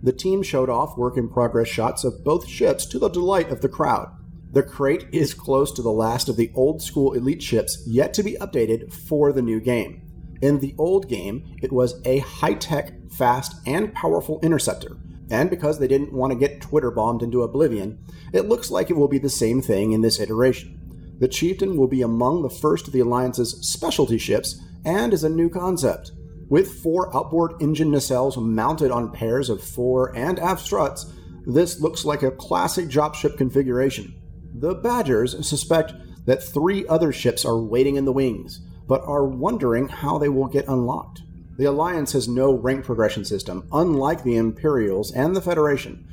The 0.03 0.13
team 0.13 0.43
showed 0.43 0.69
off 0.69 0.97
work 0.97 1.17
in 1.17 1.29
progress 1.29 1.69
shots 1.69 2.05
of 2.05 2.25
both 2.25 2.47
ships 2.47 2.87
to 2.87 2.99
the 2.99 3.09
delight 3.09 3.51
of 3.51 3.61
the 3.61 3.69
crowd. 3.69 4.15
The 4.53 4.63
Krait 4.63 5.09
is 5.13 5.35
close 5.35 5.73
to 5.73 5.83
the 5.83 5.91
last 5.91 6.29
of 6.29 6.37
the 6.37 6.51
old 6.55 6.83
school 6.83 7.13
Elite 7.13 7.43
ships 7.43 7.83
yet 7.87 8.15
to 8.15 8.23
be 8.23 8.37
updated 8.41 8.93
for 8.93 9.33
the 9.33 9.43
new 9.43 9.61
game. 9.61 10.03
In 10.41 10.61
the 10.61 10.75
old 10.79 11.09
game, 11.09 11.57
it 11.63 11.73
was 11.73 12.01
a 12.05 12.19
high 12.19 12.55
tech, 12.55 12.93
fast, 13.11 13.57
and 13.67 13.93
powerful 13.93 14.39
interceptor, 14.43 14.97
and 15.31 15.51
because 15.51 15.79
they 15.79 15.89
didn't 15.89 16.13
want 16.13 16.33
to 16.33 16.39
get 16.39 16.61
Twitter 16.61 16.91
bombed 16.91 17.23
into 17.23 17.43
oblivion, 17.43 17.99
it 18.33 18.49
looks 18.49 18.71
like 18.71 18.89
it 18.89 18.97
will 18.97 19.09
be 19.09 19.19
the 19.19 19.29
same 19.29 19.61
thing 19.61 19.93
in 19.93 20.01
this 20.01 20.21
iteration. 20.21 20.88
The 21.19 21.29
Chieftain 21.29 21.77
will 21.77 21.89
be 21.89 22.03
among 22.03 22.43
the 22.43 22.51
first 22.51 22.87
of 22.87 22.93
the 22.93 23.01
Alliance's 23.01 23.59
specialty 23.69 24.19
ships 24.19 24.61
and 24.85 25.13
is 25.13 25.25
a 25.25 25.29
new 25.29 25.49
concept. 25.49 26.13
With 26.49 26.81
four 26.81 27.15
outboard 27.15 27.61
engine 27.61 27.91
nacelles 27.91 28.41
mounted 28.43 28.91
on 28.91 29.13
pairs 29.13 29.51
of 29.51 29.63
fore 29.63 30.17
and 30.17 30.39
aft 30.39 30.65
struts, 30.65 31.13
this 31.47 31.81
looks 31.81 32.05
like 32.05 32.23
a 32.23 32.31
classic 32.31 32.87
dropship 32.87 33.37
configuration. 33.37 34.15
The 34.55 34.75
Badgers 34.75 35.47
suspect 35.47 35.93
that 36.25 36.43
three 36.43 36.87
other 36.87 37.13
ships 37.13 37.45
are 37.45 37.59
waiting 37.59 37.97
in 37.97 38.05
the 38.05 38.13
wings, 38.13 38.61
but 38.87 39.03
are 39.05 39.27
wondering 39.27 39.89
how 39.89 40.19
they 40.19 40.29
will 40.29 40.47
get 40.47 40.69
unlocked. 40.69 41.23
The 41.59 41.65
Alliance 41.65 42.13
has 42.13 42.29
no 42.29 42.53
rank 42.53 42.85
progression 42.85 43.25
system, 43.25 43.69
unlike 43.73 44.23
the 44.23 44.37
Imperials 44.37 45.13
and 45.13 45.35
the 45.35 45.43
Federation. 45.43 46.07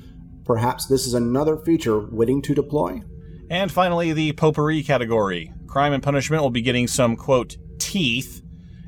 Perhaps 0.44 0.88
this 0.88 1.06
is 1.06 1.14
another 1.14 1.58
feature 1.58 2.00
waiting 2.00 2.42
to 2.42 2.56
deploy? 2.56 3.02
And 3.50 3.72
finally, 3.72 4.12
the 4.12 4.32
potpourri 4.34 4.82
category. 4.84 5.54
Crime 5.68 5.94
and 5.94 6.02
punishment 6.02 6.42
will 6.42 6.50
be 6.50 6.62
getting 6.62 6.88
some, 6.88 7.16
quote, 7.16 7.58
teeth 7.78 8.42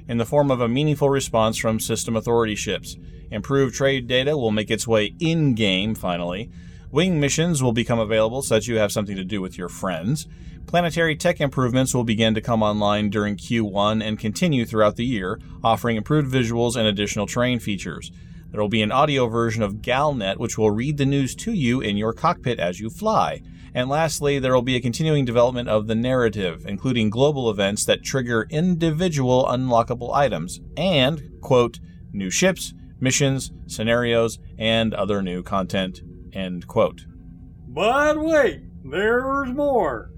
in 0.08 0.18
the 0.18 0.26
form 0.26 0.50
of 0.50 0.62
a 0.62 0.68
meaningful 0.68 1.10
response 1.10 1.58
from 1.58 1.80
system 1.80 2.16
authority 2.16 2.56
ships. 2.56 2.98
Improved 3.30 3.76
trade 3.76 4.08
data 4.08 4.38
will 4.38 4.52
make 4.52 4.72
its 4.72 4.88
way 4.88 5.14
in 5.20 5.54
game, 5.54 5.94
finally. 5.94 6.50
Wing 6.92 7.20
missions 7.20 7.62
will 7.62 7.74
become 7.74 8.00
available 8.00 8.42
so 8.42 8.56
that 8.56 8.68
you 8.68 8.78
have 8.78 8.92
something 8.92 9.16
to 9.18 9.24
do 9.24 9.42
with 9.42 9.58
your 9.58 9.70
friends. 9.70 10.28
Planetary 10.66 11.16
tech 11.16 11.40
improvements 11.40 11.94
will 11.94 12.04
begin 12.04 12.34
to 12.34 12.42
come 12.42 12.64
online 12.64 13.10
during 13.10 13.36
Q1 13.36 14.04
and 14.04 14.18
continue 14.18 14.66
throughout 14.66 14.96
the 14.96 15.06
year, 15.06 15.40
offering 15.64 15.98
improved 15.98 16.34
visuals 16.34 16.76
and 16.76 16.88
additional 16.88 17.28
terrain 17.28 17.60
features. 17.60 18.12
There 18.50 18.62
will 18.62 18.70
be 18.70 18.82
an 18.82 18.92
audio 18.92 19.28
version 19.28 19.62
of 19.62 19.82
GalNet, 19.82 20.38
which 20.38 20.58
will 20.58 20.72
read 20.72 20.98
the 20.98 21.06
news 21.06 21.36
to 21.36 21.52
you 21.52 21.82
in 21.82 21.98
your 21.98 22.14
cockpit 22.14 22.60
as 22.60 22.80
you 22.80 22.90
fly. 22.90 23.42
And 23.78 23.92
lastly, 23.92 24.40
there 24.40 24.56
will 24.56 24.64
be 24.64 24.76
a 24.76 24.82
continuing 24.82 25.24
development 25.24 25.70
of 25.70 25.86
the 25.86 25.94
narrative, 25.94 26.66
including 26.66 27.12
global 27.12 27.48
events 27.48 27.86
that 27.86 28.02
trigger 28.02 28.48
individual 28.50 29.46
unlockable 29.46 30.16
items, 30.16 30.60
and, 30.76 31.22
quote, 31.42 31.80
new 32.12 32.32
ships, 32.32 32.74
missions, 33.00 33.52
scenarios, 33.68 34.40
and 34.58 34.96
other 34.96 35.22
new 35.22 35.44
content, 35.44 36.02
end 36.34 36.66
quote. 36.66 37.06
But 37.68 38.20
wait, 38.20 38.64
there's 38.84 39.50
more. 39.50 40.10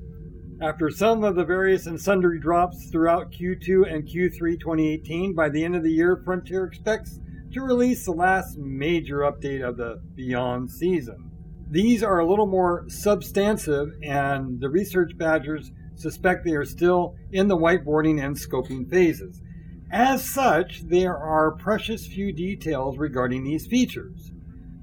After 0.61 0.89
some 0.89 1.25
of 1.25 1.35
the 1.35 1.43
various 1.43 1.85
and 1.85 1.99
sundry 1.99 2.39
drops 2.39 2.89
throughout 2.89 3.33
Q2 3.33 3.93
and 3.93 4.07
Q3 4.07 4.57
2018, 4.57 5.35
by 5.35 5.49
the 5.49 5.65
end 5.65 5.75
of 5.75 5.83
the 5.83 5.91
year, 5.91 6.21
Frontier 6.23 6.63
expects 6.63 7.19
to 7.51 7.59
release 7.59 8.05
the 8.05 8.13
last 8.13 8.57
major 8.57 9.17
update 9.17 9.67
of 9.67 9.75
the 9.75 10.01
Beyond 10.15 10.71
season. 10.71 11.28
These 11.71 12.01
are 12.01 12.19
a 12.19 12.27
little 12.27 12.47
more 12.47 12.85
substantive, 12.87 13.89
and 14.01 14.59
the 14.59 14.69
research 14.69 15.15
badgers 15.17 15.71
suspect 15.93 16.43
they 16.43 16.55
are 16.55 16.65
still 16.65 17.15
in 17.31 17.47
the 17.47 17.57
whiteboarding 17.57 18.23
and 18.23 18.35
scoping 18.35 18.89
phases. 18.89 19.41
As 19.91 20.27
such, 20.27 20.81
there 20.87 21.17
are 21.17 21.51
precious 21.51 22.07
few 22.07 22.31
details 22.31 22.97
regarding 22.97 23.43
these 23.43 23.67
features. 23.67 24.31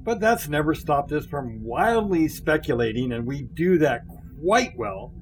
But 0.02 0.20
that's 0.20 0.48
never 0.48 0.74
stopped 0.74 1.10
us 1.10 1.26
from 1.26 1.64
wildly 1.64 2.28
speculating, 2.28 3.10
and 3.10 3.26
we 3.26 3.42
do 3.42 3.78
that 3.78 4.02
quite 4.40 4.76
well, 4.76 5.12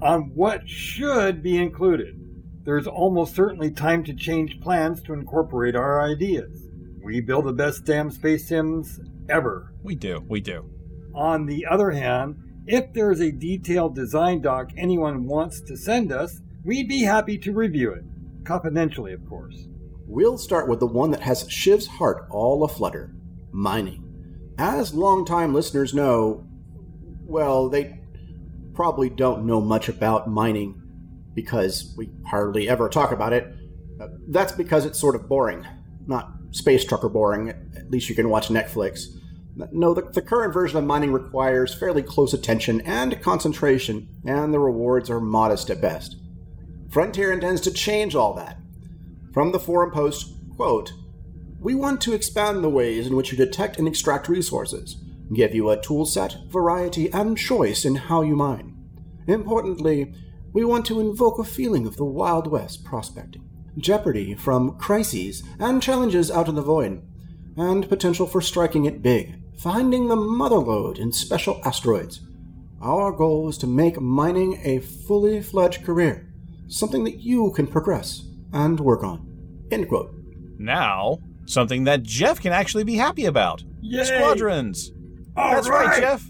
on 0.00 0.32
what 0.34 0.66
should 0.66 1.42
be 1.42 1.58
included. 1.58 2.18
There's 2.64 2.86
almost 2.86 3.34
certainly 3.34 3.70
time 3.70 4.04
to 4.04 4.14
change 4.14 4.60
plans 4.60 5.02
to 5.02 5.12
incorporate 5.12 5.76
our 5.76 6.00
ideas. 6.00 6.68
We 7.02 7.20
build 7.20 7.46
the 7.46 7.52
best 7.52 7.84
damn 7.84 8.10
space 8.10 8.48
sims 8.48 9.00
ever. 9.28 9.74
We 9.82 9.94
do, 9.94 10.24
we 10.28 10.40
do. 10.40 10.69
On 11.14 11.46
the 11.46 11.66
other 11.66 11.90
hand, 11.90 12.36
if 12.66 12.92
there 12.92 13.10
is 13.10 13.20
a 13.20 13.32
detailed 13.32 13.94
design 13.94 14.40
doc 14.40 14.70
anyone 14.76 15.26
wants 15.26 15.60
to 15.62 15.76
send 15.76 16.12
us, 16.12 16.40
we'd 16.64 16.88
be 16.88 17.02
happy 17.02 17.38
to 17.38 17.52
review 17.52 17.92
it. 17.92 18.04
Confidentially, 18.44 19.12
of 19.12 19.26
course. 19.28 19.66
We'll 20.06 20.38
start 20.38 20.68
with 20.68 20.80
the 20.80 20.86
one 20.86 21.10
that 21.12 21.22
has 21.22 21.48
Shiv's 21.48 21.86
heart 21.86 22.26
all 22.30 22.64
aflutter 22.64 23.14
mining. 23.52 24.04
As 24.58 24.94
longtime 24.94 25.54
listeners 25.54 25.94
know, 25.94 26.46
well, 27.24 27.68
they 27.68 28.00
probably 28.74 29.08
don't 29.08 29.46
know 29.46 29.60
much 29.60 29.88
about 29.88 30.28
mining 30.28 30.80
because 31.34 31.94
we 31.96 32.10
hardly 32.26 32.68
ever 32.68 32.88
talk 32.88 33.12
about 33.12 33.32
it. 33.32 33.54
Uh, 34.00 34.08
that's 34.28 34.52
because 34.52 34.84
it's 34.84 34.98
sort 34.98 35.14
of 35.14 35.28
boring. 35.28 35.66
Not 36.06 36.30
space 36.50 36.84
trucker 36.84 37.08
boring, 37.08 37.50
at 37.50 37.90
least 37.90 38.08
you 38.08 38.14
can 38.14 38.28
watch 38.28 38.48
Netflix. 38.48 39.16
No, 39.72 39.94
the, 39.94 40.02
the, 40.02 40.22
current 40.22 40.52
version 40.52 40.78
of 40.78 40.84
mining 40.84 41.12
requires 41.12 41.74
fairly 41.74 42.02
close 42.02 42.32
attention 42.32 42.80
and 42.82 43.20
concentration, 43.22 44.08
and 44.24 44.52
the 44.52 44.58
rewards 44.58 45.10
are 45.10 45.20
modest 45.20 45.70
at 45.70 45.80
best. 45.80 46.16
Frontier 46.90 47.32
intends 47.32 47.60
to 47.62 47.70
change 47.70 48.14
all 48.14 48.34
that. 48.34 48.58
From 49.32 49.52
the 49.52 49.60
forum 49.60 49.90
post, 49.92 50.34
quote, 50.56 50.92
We 51.60 51.74
want 51.74 52.00
to 52.02 52.12
expand 52.12 52.62
the 52.62 52.68
ways 52.68 53.06
in 53.06 53.16
which 53.16 53.30
you 53.30 53.38
detect 53.38 53.78
and 53.78 53.86
extract 53.86 54.28
resources, 54.28 54.96
give 55.32 55.54
you 55.54 55.70
a 55.70 55.80
tool 55.80 56.04
set, 56.04 56.36
variety, 56.48 57.10
and 57.12 57.38
choice 57.38 57.84
in 57.84 57.94
how 57.94 58.22
you 58.22 58.36
mine. 58.36 58.76
Importantly, 59.26 60.12
we 60.52 60.64
want 60.64 60.84
to 60.86 61.00
invoke 61.00 61.38
a 61.38 61.44
feeling 61.44 61.86
of 61.86 61.96
the 61.96 62.04
Wild 62.04 62.48
West 62.48 62.84
prospecting, 62.84 63.48
jeopardy 63.78 64.34
from 64.34 64.76
crises 64.78 65.44
and 65.58 65.80
challenges 65.80 66.30
out 66.30 66.48
in 66.48 66.56
the 66.56 66.62
void, 66.62 67.02
and 67.56 67.88
potential 67.88 68.26
for 68.26 68.40
striking 68.40 68.84
it 68.84 69.02
big 69.02 69.39
finding 69.62 70.08
the 70.08 70.16
mother 70.16 70.56
lode 70.56 70.98
in 70.98 71.12
special 71.12 71.60
asteroids. 71.64 72.20
Our 72.80 73.12
goal 73.12 73.48
is 73.48 73.58
to 73.58 73.66
make 73.66 74.00
mining 74.00 74.58
a 74.64 74.78
fully 74.78 75.42
fledged 75.42 75.84
career, 75.84 76.32
something 76.68 77.04
that 77.04 77.18
you 77.18 77.52
can 77.52 77.66
progress 77.66 78.24
and 78.54 78.80
work 78.80 79.04
on. 79.04 79.66
End 79.70 79.88
quote. 79.88 80.14
Now, 80.58 81.18
something 81.44 81.84
that 81.84 82.02
Jeff 82.02 82.40
can 82.40 82.52
actually 82.52 82.84
be 82.84 82.94
happy 82.94 83.26
about. 83.26 83.62
Yay! 83.82 84.04
Squadrons. 84.04 84.92
All 85.36 85.52
That's 85.52 85.68
right. 85.68 85.86
right, 85.86 86.00
Jeff. 86.00 86.24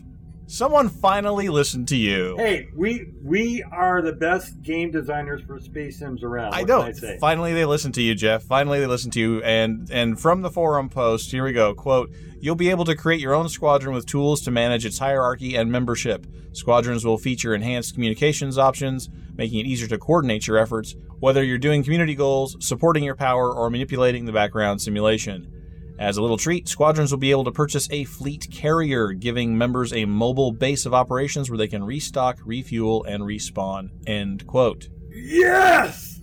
Someone 0.51 0.89
finally 0.89 1.49
listened 1.49 1.87
to 1.89 1.97
you. 1.97 2.35
Hey, 2.37 2.67
we 2.75 3.13
we 3.23 3.63
are 3.71 4.03
the 4.03 4.15
best 4.15 4.61
game 4.63 4.91
designers 4.91 5.41
for 5.47 5.61
space 5.61 6.01
sims 6.01 6.25
around. 6.25 6.55
I 6.55 6.65
know. 6.65 6.83
I 6.83 6.91
say? 6.91 7.19
Finally, 7.21 7.53
they 7.53 7.65
listened 7.65 7.95
to 7.95 8.03
you, 8.03 8.17
Jeff. 8.17 8.43
Finally, 8.43 8.81
they 8.81 8.89
listened 8.89 9.13
to 9.13 9.21
you. 9.21 9.43
And 9.45 9.89
and 9.93 10.21
from 10.21 10.43
the 10.43 10.51
forum 10.51 10.89
post, 10.89 11.31
here 11.31 11.45
we 11.45 11.53
go. 11.53 11.73
Quote: 11.73 12.11
You'll 12.41 12.57
be 12.57 12.69
able 12.71 12.85
to 12.87 12.97
create 12.97 13.21
your 13.21 13.33
own 13.33 13.49
squadron 13.49 13.95
with 13.95 14.07
tools 14.07 14.41
to 14.41 14.51
manage 14.51 14.85
its 14.85 14.99
hierarchy 14.99 15.55
and 15.55 15.71
membership. 15.71 16.27
Squadrons 16.51 17.05
will 17.05 17.17
feature 17.17 17.55
enhanced 17.55 17.95
communications 17.95 18.59
options, 18.59 19.09
making 19.37 19.61
it 19.61 19.67
easier 19.67 19.87
to 19.87 19.99
coordinate 19.99 20.49
your 20.49 20.59
efforts, 20.59 20.97
whether 21.21 21.45
you're 21.45 21.59
doing 21.59 21.85
community 21.85 22.17
goals, 22.17 22.57
supporting 22.59 23.05
your 23.05 23.15
power, 23.15 23.53
or 23.53 23.71
manipulating 23.71 24.25
the 24.25 24.33
background 24.33 24.83
simulation. 24.83 25.60
As 26.01 26.17
a 26.17 26.23
little 26.23 26.39
treat, 26.39 26.67
squadrons 26.67 27.11
will 27.11 27.19
be 27.19 27.31
able 27.31 27.45
to 27.45 27.53
purchase 27.53 27.87
a 27.91 28.05
fleet 28.05 28.49
carrier, 28.51 29.13
giving 29.13 29.59
members 29.59 29.93
a 29.93 30.07
mobile 30.07 30.51
base 30.51 30.87
of 30.87 30.95
operations 30.95 31.51
where 31.51 31.59
they 31.59 31.69
can 31.69 31.85
restock, 31.85 32.39
refuel, 32.43 33.05
and 33.05 33.23
respawn. 33.23 33.91
End 34.07 34.47
quote. 34.47 34.89
Yes! 35.11 36.23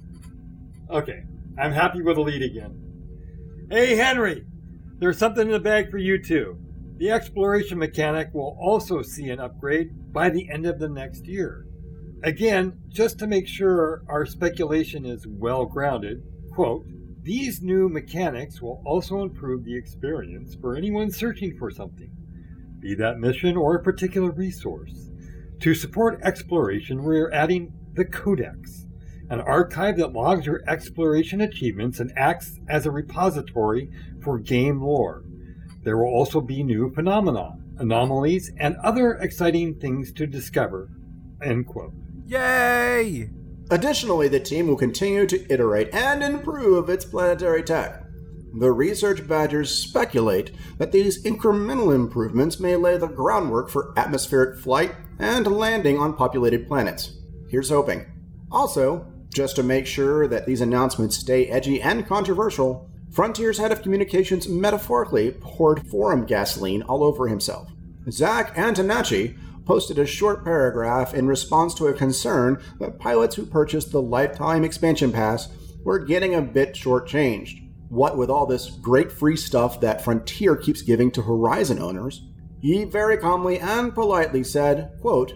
Okay, 0.89 1.25
I'm 1.59 1.73
happy 1.73 2.01
with 2.01 2.15
the 2.15 2.23
lead 2.23 2.41
again. 2.41 3.67
Hey, 3.69 3.95
Henry, 3.95 4.45
there's 4.97 5.19
something 5.19 5.45
in 5.45 5.53
the 5.53 5.59
bag 5.59 5.91
for 5.91 5.99
you 5.99 6.23
too. 6.23 6.57
The 6.97 7.11
exploration 7.11 7.77
mechanic 7.77 8.33
will 8.33 8.57
also 8.59 9.03
see 9.03 9.29
an 9.29 9.39
upgrade 9.39 10.11
by 10.11 10.31
the 10.31 10.49
end 10.49 10.65
of 10.65 10.79
the 10.79 10.89
next 10.89 11.27
year. 11.27 11.67
Again, 12.23 12.79
just 12.87 13.19
to 13.19 13.27
make 13.27 13.47
sure 13.47 14.01
our 14.09 14.25
speculation 14.25 15.05
is 15.05 15.27
well 15.27 15.65
grounded, 15.67 16.23
quote, 16.51 16.87
these 17.27 17.61
new 17.61 17.89
mechanics 17.89 18.61
will 18.61 18.81
also 18.85 19.21
improve 19.21 19.65
the 19.65 19.75
experience 19.75 20.55
for 20.55 20.77
anyone 20.77 21.11
searching 21.11 21.57
for 21.57 21.69
something, 21.69 22.09
be 22.79 22.95
that 22.95 23.19
mission 23.19 23.57
or 23.57 23.75
a 23.75 23.83
particular 23.83 24.31
resource. 24.31 25.09
To 25.59 25.75
support 25.75 26.21
exploration, 26.23 27.03
we're 27.03 27.29
adding 27.33 27.73
the 27.95 28.05
Codex, 28.05 28.85
an 29.29 29.41
archive 29.41 29.97
that 29.97 30.13
logs 30.13 30.45
your 30.45 30.63
exploration 30.69 31.41
achievements 31.41 31.99
and 31.99 32.13
acts 32.15 32.61
as 32.69 32.85
a 32.85 32.91
repository 32.91 33.89
for 34.23 34.39
game 34.39 34.81
lore. 34.81 35.25
There 35.83 35.97
will 35.97 36.05
also 36.05 36.39
be 36.39 36.63
new 36.63 36.93
phenomena, 36.93 37.57
anomalies, 37.77 38.53
and 38.57 38.77
other 38.77 39.15
exciting 39.15 39.75
things 39.75 40.13
to 40.13 40.27
discover. 40.27 40.91
End 41.43 41.67
quote. 41.67 41.91
Yay! 42.25 43.29
Additionally, 43.69 44.27
the 44.27 44.39
team 44.39 44.67
will 44.67 44.77
continue 44.77 45.25
to 45.27 45.51
iterate 45.51 45.93
and 45.93 46.23
improve 46.23 46.89
its 46.89 47.05
planetary 47.05 47.63
tech. 47.63 48.03
The 48.59 48.71
research 48.71 49.27
badgers 49.27 49.73
speculate 49.73 50.51
that 50.77 50.91
these 50.91 51.23
incremental 51.23 51.93
improvements 51.93 52.59
may 52.59 52.75
lay 52.75 52.97
the 52.97 53.07
groundwork 53.07 53.69
for 53.69 53.93
atmospheric 53.97 54.59
flight 54.59 54.95
and 55.19 55.45
landing 55.45 55.99
on 55.99 56.15
populated 56.15 56.67
planets. 56.67 57.17
Here's 57.49 57.69
hoping. 57.69 58.05
Also, 58.51 59.05
just 59.33 59.57
to 59.57 59.63
make 59.63 59.85
sure 59.85 60.27
that 60.27 60.45
these 60.45 60.61
announcements 60.61 61.17
stay 61.17 61.47
edgy 61.47 61.81
and 61.81 62.07
controversial, 62.07 62.89
Frontier's 63.11 63.57
head 63.57 63.71
of 63.71 63.81
communications 63.81 64.47
metaphorically 64.47 65.31
poured 65.31 65.87
forum 65.87 66.25
gasoline 66.25 66.81
all 66.83 67.03
over 67.03 67.27
himself. 67.27 67.69
Zach 68.09 68.55
Antonacci 68.55 69.37
posted 69.67 69.99
a 69.99 70.05
short 70.05 70.45
paragraph 70.45 71.13
in 71.13 71.27
response 71.27 71.73
to 71.73 71.87
a 71.87 71.93
concern 71.93 72.57
that 72.79 72.97
pilots 72.97 73.35
who 73.35 73.45
purchased 73.45 73.91
the 73.91 74.01
lifetime 74.01 74.63
expansion 74.63 75.11
pass 75.11 75.49
were 75.83 75.99
getting 75.99 76.33
a 76.33 76.41
bit 76.41 76.73
shortchanged. 76.73 77.69
What 77.89 78.17
with 78.17 78.29
all 78.29 78.45
this 78.45 78.69
great 78.69 79.11
free 79.11 79.35
stuff 79.35 79.81
that 79.81 80.01
Frontier 80.01 80.55
keeps 80.55 80.81
giving 80.81 81.11
to 81.11 81.21
Horizon 81.21 81.79
owners, 81.79 82.25
he 82.61 82.85
very 82.85 83.17
calmly 83.17 83.59
and 83.59 83.93
politely 83.93 84.43
said, 84.43 84.97
quote, 85.01 85.33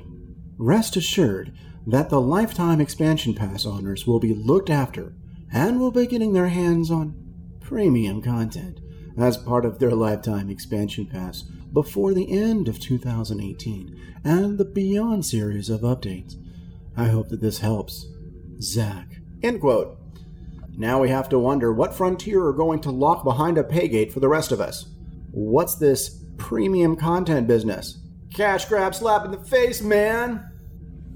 Rest 0.58 0.96
assured 0.96 1.52
that 1.86 2.10
the 2.10 2.22
lifetime 2.22 2.80
expansion 2.80 3.34
pass 3.34 3.66
owners 3.66 4.08
will 4.08 4.20
be 4.20 4.34
looked 4.34 4.70
after 4.70 5.14
and 5.52 5.78
will 5.78 5.92
be 5.92 6.08
getting 6.08 6.32
their 6.32 6.48
hands 6.48 6.90
on 6.90 7.16
premium 7.60 8.22
content 8.22 8.80
as 9.18 9.38
part 9.38 9.66
of 9.66 9.80
their 9.80 9.92
lifetime 9.92 10.50
expansion 10.50 11.06
pass 11.06 11.44
before 11.74 12.14
the 12.14 12.32
end 12.32 12.68
of 12.68 12.80
2018 12.80 14.20
and 14.24 14.58
the 14.58 14.66
Beyond 14.66 15.26
series 15.26 15.70
of 15.70 15.82
updates. 15.82 16.36
I 16.96 17.06
hope 17.06 17.30
that 17.30 17.42
this 17.42 17.60
helps. 17.60 18.08
Zach. 18.62 19.20
End 19.42 19.62
quote. 19.62 19.98
Now 20.78 21.02
we 21.02 21.10
have 21.10 21.30
to 21.30 21.40
wonder 21.40 21.74
what 21.74 21.94
Frontier 21.94 22.46
are 22.46 22.54
going 22.54 22.80
to 22.82 22.92
lock 22.92 23.24
behind 23.24 23.58
a 23.58 23.64
paygate 23.64 24.12
for 24.12 24.20
the 24.20 24.30
rest 24.30 24.52
of 24.52 24.62
us. 24.62 24.88
What's 25.32 25.76
this 25.76 26.24
premium 26.38 26.96
content 26.96 27.48
business? 27.48 28.00
Cash 28.34 28.66
grab 28.66 28.96
slap 28.96 29.26
in 29.26 29.32
the 29.32 29.44
face, 29.44 29.82
man! 29.82 30.50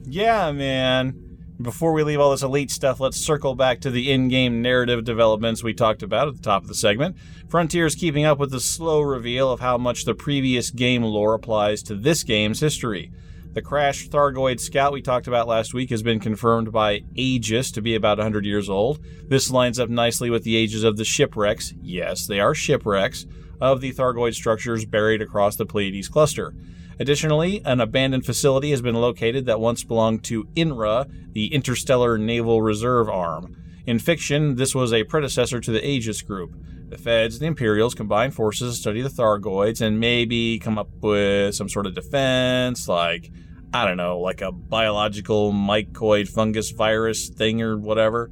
Yeah, 0.04 0.52
man. 0.52 1.25
Before 1.62 1.94
we 1.94 2.04
leave 2.04 2.20
all 2.20 2.32
this 2.32 2.44
elite 2.44 2.70
stuff, 2.70 3.00
let's 3.00 3.16
circle 3.16 3.56
back 3.56 3.80
to 3.82 3.90
the 3.90 4.12
in 4.12 4.28
game 4.28 4.62
narrative 4.62 5.06
developments 5.06 5.64
we 5.64 5.74
talked 5.74 6.04
about 6.04 6.28
at 6.28 6.36
the 6.36 6.42
top 6.42 6.64
of 6.64 6.68
the 6.68 6.76
segment. 6.76 7.16
Frontier 7.48 7.86
is 7.86 7.96
keeping 7.96 8.26
up 8.26 8.40
with 8.40 8.52
the 8.52 8.60
slow 8.60 9.00
reveal 9.00 9.50
of 9.50 9.62
how 9.62 9.78
much 9.78 10.04
the 10.04 10.14
previous 10.14 10.70
game 10.70 11.02
lore 11.02 11.34
applies 11.34 11.82
to 11.84 11.96
this 11.96 12.24
game's 12.24 12.60
history. 12.60 13.10
The 13.54 13.62
crashed 13.62 14.12
Thargoid 14.12 14.60
scout 14.60 14.92
we 14.92 15.02
talked 15.02 15.28
about 15.28 15.48
last 15.48 15.74
week 15.74 15.92
has 15.92 16.04
been 16.04 16.20
confirmed 16.20 16.74
by 16.74 17.04
Aegis 17.16 17.72
to 17.72 17.82
be 17.82 17.96
about 17.96 18.18
100 18.18 18.46
years 18.46 18.70
old. 18.70 19.00
This 19.30 19.50
lines 19.50 19.80
up 19.80 19.90
nicely 19.90 20.30
with 20.30 20.44
the 20.44 20.58
ages 20.58 20.84
of 20.84 20.98
the 20.98 21.06
shipwrecks. 21.06 21.74
Yes, 21.82 22.28
they 22.28 22.42
are 22.42 22.54
shipwrecks 22.54 23.26
of 23.62 23.80
the 23.80 23.94
Thargoid 23.94 24.34
structures 24.34 24.84
buried 24.84 25.22
across 25.22 25.56
the 25.56 25.66
Pleiades 25.66 26.10
cluster. 26.10 26.54
Additionally, 27.00 27.62
an 27.66 27.82
abandoned 27.82 28.26
facility 28.26 28.72
has 28.72 28.82
been 28.82 28.96
located 28.96 29.46
that 29.46 29.60
once 29.60 29.84
belonged 29.84 30.24
to 30.26 30.46
INRA, 30.56 31.10
the 31.34 31.54
Interstellar 31.54 32.18
Naval 32.18 32.62
Reserve 32.62 33.10
Arm. 33.10 33.56
In 33.86 34.00
fiction, 34.00 34.56
this 34.56 34.74
was 34.74 34.94
a 34.94 35.04
predecessor 35.04 35.60
to 35.60 35.72
the 35.72 35.86
Aegis 35.86 36.22
Group. 36.22 36.56
The 36.90 36.98
Feds 36.98 37.36
and 37.36 37.42
the 37.42 37.48
Imperials 37.48 37.96
combine 37.96 38.32
forces 38.32 38.76
to 38.76 38.82
study 38.82 39.02
the 39.02 39.10
Thargoids 39.10 39.82
and 39.82 40.00
maybe 40.00 40.60
come 40.60 40.78
up 40.78 40.90
with 41.02 41.56
some 41.56 41.68
sort 41.68 41.86
of 41.86 41.96
defense, 41.96 42.88
like, 42.88 43.32
I 43.74 43.86
don't 43.86 43.98
know, 43.98 44.20
like 44.20 44.42
a 44.42 44.52
biological 44.52 45.52
mycoid 45.52 46.30
fungus 46.30 46.72
virus 46.72 47.28
thing 47.28 47.62
or 47.62 47.78
whatever. 47.78 48.32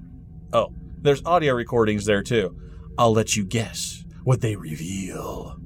Oh, 0.53 0.71
there's 1.01 1.25
audio 1.25 1.53
recordings 1.53 2.05
there 2.05 2.23
too. 2.23 2.55
I'll 2.97 3.11
let 3.11 3.35
you 3.35 3.43
guess 3.43 4.05
what 4.23 4.41
they 4.41 4.55
reveal. 4.55 5.59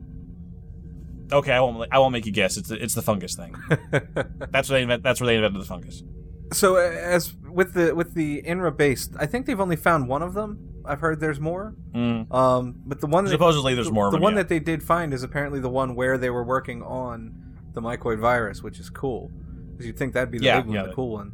Okay, 1.31 1.51
I 1.51 1.59
won't. 1.59 1.87
I 1.91 1.99
won't 1.99 2.13
make 2.13 2.25
you 2.25 2.31
guess. 2.31 2.57
It's 2.57 2.69
the, 2.69 2.81
it's 2.81 2.93
the 2.93 3.01
fungus 3.01 3.35
thing. 3.35 3.55
that's 4.51 4.69
where 4.69 4.79
they 4.79 4.81
invent, 4.83 5.03
That's 5.03 5.19
where 5.19 5.27
they 5.27 5.35
invented 5.35 5.61
the 5.61 5.65
fungus. 5.65 6.03
So 6.53 6.77
uh, 6.77 6.79
as 6.79 7.33
with 7.51 7.73
the 7.73 7.93
with 7.93 8.13
the 8.13 8.41
Inra 8.43 8.75
based, 8.75 9.13
I 9.19 9.25
think 9.25 9.45
they've 9.45 9.59
only 9.59 9.75
found 9.75 10.07
one 10.07 10.21
of 10.21 10.33
them. 10.33 10.81
I've 10.85 11.01
heard 11.01 11.19
there's 11.19 11.39
more. 11.39 11.75
Mm. 11.93 12.33
Um, 12.33 12.75
but 12.85 13.01
the 13.01 13.07
one 13.07 13.25
that, 13.25 13.31
supposedly 13.31 13.75
there's 13.75 13.87
the, 13.87 13.93
more. 13.93 14.05
The 14.05 14.17
them, 14.17 14.21
one 14.21 14.33
yeah. 14.33 14.43
that 14.43 14.49
they 14.49 14.59
did 14.59 14.81
find 14.81 15.13
is 15.13 15.23
apparently 15.23 15.59
the 15.59 15.69
one 15.69 15.95
where 15.95 16.17
they 16.17 16.29
were 16.29 16.45
working 16.45 16.81
on 16.81 17.35
the 17.73 17.81
mycoid 17.81 18.19
virus, 18.19 18.63
which 18.63 18.79
is 18.79 18.89
cool 18.89 19.31
because 19.71 19.85
you'd 19.85 19.97
think 19.97 20.13
that'd 20.13 20.31
be 20.31 20.39
the 20.39 20.45
Yeah, 20.45 20.61
big 20.61 20.67
one, 20.67 20.75
yeah. 20.75 20.83
the 20.83 20.93
cool 20.93 21.11
one. 21.11 21.31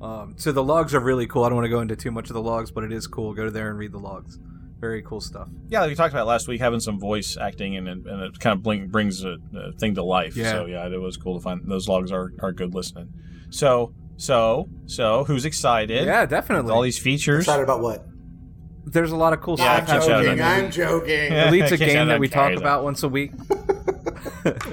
Um, 0.00 0.34
so 0.36 0.52
the 0.52 0.62
logs 0.62 0.94
are 0.94 1.00
really 1.00 1.26
cool. 1.26 1.44
I 1.44 1.48
don't 1.48 1.56
want 1.56 1.64
to 1.64 1.70
go 1.70 1.80
into 1.80 1.96
too 1.96 2.10
much 2.10 2.28
of 2.28 2.34
the 2.34 2.42
logs, 2.42 2.70
but 2.70 2.84
it 2.84 2.92
is 2.92 3.06
cool. 3.06 3.32
Go 3.32 3.44
to 3.44 3.50
there 3.50 3.70
and 3.70 3.78
read 3.78 3.92
the 3.92 3.98
logs. 3.98 4.38
Very 4.84 5.00
cool 5.02 5.22
stuff. 5.22 5.48
Yeah, 5.68 5.80
like 5.80 5.88
we 5.88 5.94
talked 5.94 6.12
about 6.12 6.26
last 6.26 6.46
week, 6.46 6.60
having 6.60 6.78
some 6.78 7.00
voice 7.00 7.38
acting 7.40 7.74
and, 7.78 7.88
and 7.88 8.20
it 8.22 8.38
kind 8.38 8.54
of 8.54 8.62
blink, 8.62 8.90
brings 8.90 9.24
a, 9.24 9.36
a 9.56 9.72
thing 9.78 9.94
to 9.94 10.02
life. 10.04 10.36
Yeah. 10.36 10.50
So 10.52 10.66
yeah, 10.66 10.86
it 10.86 11.00
was 11.00 11.16
cool 11.16 11.38
to 11.38 11.42
find 11.42 11.62
those 11.64 11.88
logs 11.88 12.12
are, 12.12 12.32
are 12.42 12.52
good 12.52 12.74
listening. 12.74 13.08
So 13.48 13.94
so 14.18 14.68
so 14.84 15.24
who's 15.24 15.46
excited? 15.46 16.04
Yeah, 16.04 16.20
With 16.20 16.30
definitely. 16.30 16.70
all 16.70 16.82
these 16.82 16.98
features. 16.98 17.44
Excited 17.44 17.62
about 17.62 17.80
what? 17.80 18.04
There's 18.84 19.10
a 19.12 19.16
lot 19.16 19.32
of 19.32 19.40
cool 19.40 19.56
Yeah, 19.58 19.76
stuff 19.76 19.88
I 19.88 19.92
can't 19.92 20.04
shout 20.04 20.10
happening. 20.26 20.38
it 20.38 20.42
out. 20.42 20.64
I'm 20.64 20.70
joking. 20.70 21.32
Yeah. 21.32 21.48
Elite's 21.48 21.72
a 21.72 21.76
game 21.78 22.08
that 22.08 22.20
we 22.20 22.28
talk 22.28 22.48
Carrie, 22.48 22.56
though. 22.56 22.60
about 22.60 22.84
once 22.84 23.02
a 23.02 23.08
week. 23.08 23.32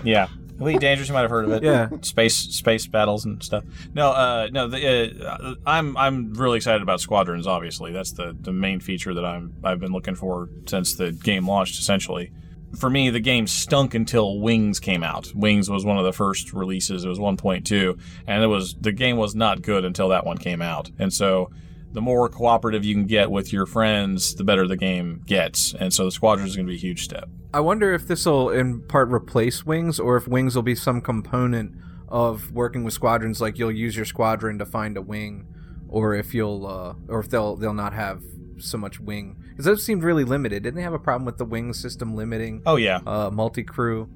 Yeah. 0.04 0.28
Elite 0.62 0.80
Dangerous, 0.80 1.10
you 1.10 1.14
might 1.14 1.22
have 1.22 1.32
heard 1.32 1.46
of 1.46 1.52
it. 1.52 1.64
Yeah. 1.64 1.90
Space 2.02 2.36
space 2.36 2.88
battles 2.88 3.26
and 3.26 3.42
stuff. 3.44 3.64
No, 3.94 4.12
uh, 4.12 4.48
no. 4.52 4.68
The, 4.68 5.28
uh, 5.28 5.56
I'm 5.66 5.98
I'm 5.98 6.34
really 6.34 6.58
excited 6.58 6.82
about 6.82 7.02
Squadrons. 7.02 7.48
Obviously, 7.48 7.92
that's 7.92 8.12
the, 8.12 8.36
the 8.40 8.54
main 8.54 8.80
feature 8.80 9.14
that 9.14 9.26
I'm 9.26 9.54
I've 9.64 9.80
been 9.80 9.92
looking 9.92 10.16
for 10.16 10.50
since 10.68 10.96
the 10.96 11.12
game 11.12 11.48
launched. 11.48 11.80
Essentially, 11.80 12.32
for 12.78 12.90
me, 12.90 13.10
the 13.10 13.20
game 13.20 13.48
stunk 13.48 13.94
until 13.94 14.40
Wings 14.40 14.80
came 14.80 15.04
out. 15.04 15.34
Wings 15.36 15.70
was 15.70 15.84
one 15.84 15.98
of 15.98 16.06
the 16.06 16.14
first 16.14 16.54
releases. 16.54 17.04
It 17.04 17.10
was 17.10 17.20
1.2, 17.20 18.00
and 18.28 18.44
it 18.44 18.48
was 18.48 18.76
the 18.76 18.92
game 18.92 19.18
was 19.18 19.36
not 19.36 19.62
good 19.62 19.84
until 19.84 20.10
that 20.10 20.26
one 20.26 20.38
came 20.38 20.62
out. 20.62 20.90
And 21.00 21.12
so, 21.12 21.52
the 21.94 22.02
more 22.02 22.30
cooperative 22.30 22.84
you 22.86 22.94
can 22.96 23.06
get 23.06 23.32
with 23.32 23.52
your 23.52 23.66
friends, 23.66 24.36
the 24.36 24.44
better 24.44 24.68
the 24.68 24.78
game 24.78 25.22
gets. 25.26 25.74
And 25.74 25.94
so, 25.94 26.06
the 26.06 26.12
Squadrons 26.12 26.52
is 26.52 26.56
going 26.56 26.66
to 26.68 26.72
be 26.72 26.78
a 26.78 26.80
huge 26.80 27.04
step. 27.04 27.30
I 27.54 27.60
wonder 27.60 27.94
if 27.94 28.08
this 28.08 28.26
will 28.26 28.50
in 28.50 28.82
part 28.82 29.10
replace 29.10 29.66
Wings, 29.66 30.00
or 30.00 30.16
if 30.18 30.28
Wings 30.28 30.56
will 30.56 30.64
be 30.64 30.76
some 30.76 31.02
component 31.02 31.74
of 32.08 32.52
working 32.52 32.84
with 32.84 32.94
squadrons. 32.94 33.40
Like 33.42 33.58
you'll 33.58 33.72
use 33.72 33.96
your 33.96 34.06
squadron 34.06 34.58
to 34.60 34.66
find 34.66 34.98
a 34.98 35.02
wing, 35.02 35.48
or 35.90 36.14
if 36.16 36.34
you'll, 36.34 36.66
uh, 36.68 36.94
or 37.08 37.20
if 37.20 37.30
they'll 37.30 37.56
they'll 37.56 37.74
not 37.74 37.94
have 37.94 38.22
so 38.58 38.78
much 38.78 39.00
wing 39.00 39.36
because 39.50 39.66
those 39.66 39.84
seemed 39.84 40.04
really 40.04 40.24
limited. 40.24 40.64
Didn't 40.64 40.76
they 40.76 40.84
have 40.84 40.94
a 40.94 41.00
problem 41.00 41.26
with 41.26 41.38
the 41.38 41.46
wing 41.46 41.74
system 41.74 42.16
limiting 42.16 42.62
Oh 42.66 42.76
yeah. 42.76 43.00
uh, 43.08 43.30
multi 43.32 43.64
crew? 43.64 44.10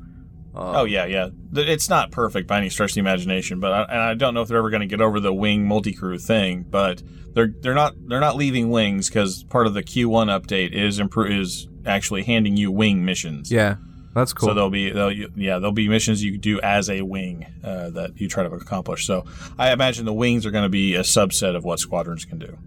Uh, 0.55 0.81
Oh 0.81 0.85
yeah, 0.85 1.05
yeah. 1.05 1.29
It's 1.53 1.89
not 1.89 2.11
perfect 2.11 2.47
by 2.47 2.57
any 2.57 2.69
stretch 2.69 2.91
of 2.91 2.95
the 2.95 2.99
imagination, 3.01 3.59
but 3.59 3.71
I, 3.73 3.81
and 3.83 4.01
I 4.01 4.13
don't 4.13 4.33
know 4.33 4.41
if 4.41 4.47
they're 4.47 4.57
ever 4.57 4.69
going 4.69 4.81
to 4.81 4.87
get 4.87 5.01
over 5.01 5.19
the 5.19 5.33
wing 5.33 5.67
multi-crew 5.67 6.17
thing. 6.17 6.65
But 6.69 7.01
they're 7.33 7.53
they're 7.61 7.73
not 7.73 7.93
they're 8.07 8.19
not 8.19 8.35
leaving 8.35 8.69
wings 8.69 9.09
because 9.09 9.43
part 9.43 9.67
of 9.67 9.73
the 9.73 9.83
Q1 9.83 10.27
update 10.27 10.71
is 10.71 10.99
impro- 10.99 11.29
is 11.29 11.67
actually 11.85 12.23
handing 12.23 12.57
you 12.57 12.71
wing 12.71 13.03
missions. 13.03 13.51
yeah, 13.51 13.75
that's 14.13 14.31
cool. 14.33 14.49
So 14.49 14.53
there'll 14.53 14.69
be 14.69 14.89
there'll, 14.91 15.11
yeah 15.11 15.59
there'll 15.59 15.71
be 15.71 15.89
missions 15.89 16.23
you 16.23 16.37
do 16.37 16.59
as 16.61 16.89
a 16.89 17.01
wing 17.01 17.45
uh, 17.63 17.89
that 17.91 18.19
you 18.19 18.29
try 18.29 18.43
to 18.43 18.51
accomplish. 18.51 19.05
So 19.05 19.25
I 19.59 19.71
imagine 19.71 20.05
the 20.05 20.13
wings 20.13 20.45
are 20.45 20.51
going 20.51 20.63
to 20.65 20.69
be 20.69 20.95
a 20.95 21.01
subset 21.01 21.55
of 21.55 21.63
what 21.65 21.79
squadrons 21.79 22.23
can 22.25 22.39
do. 22.39 22.57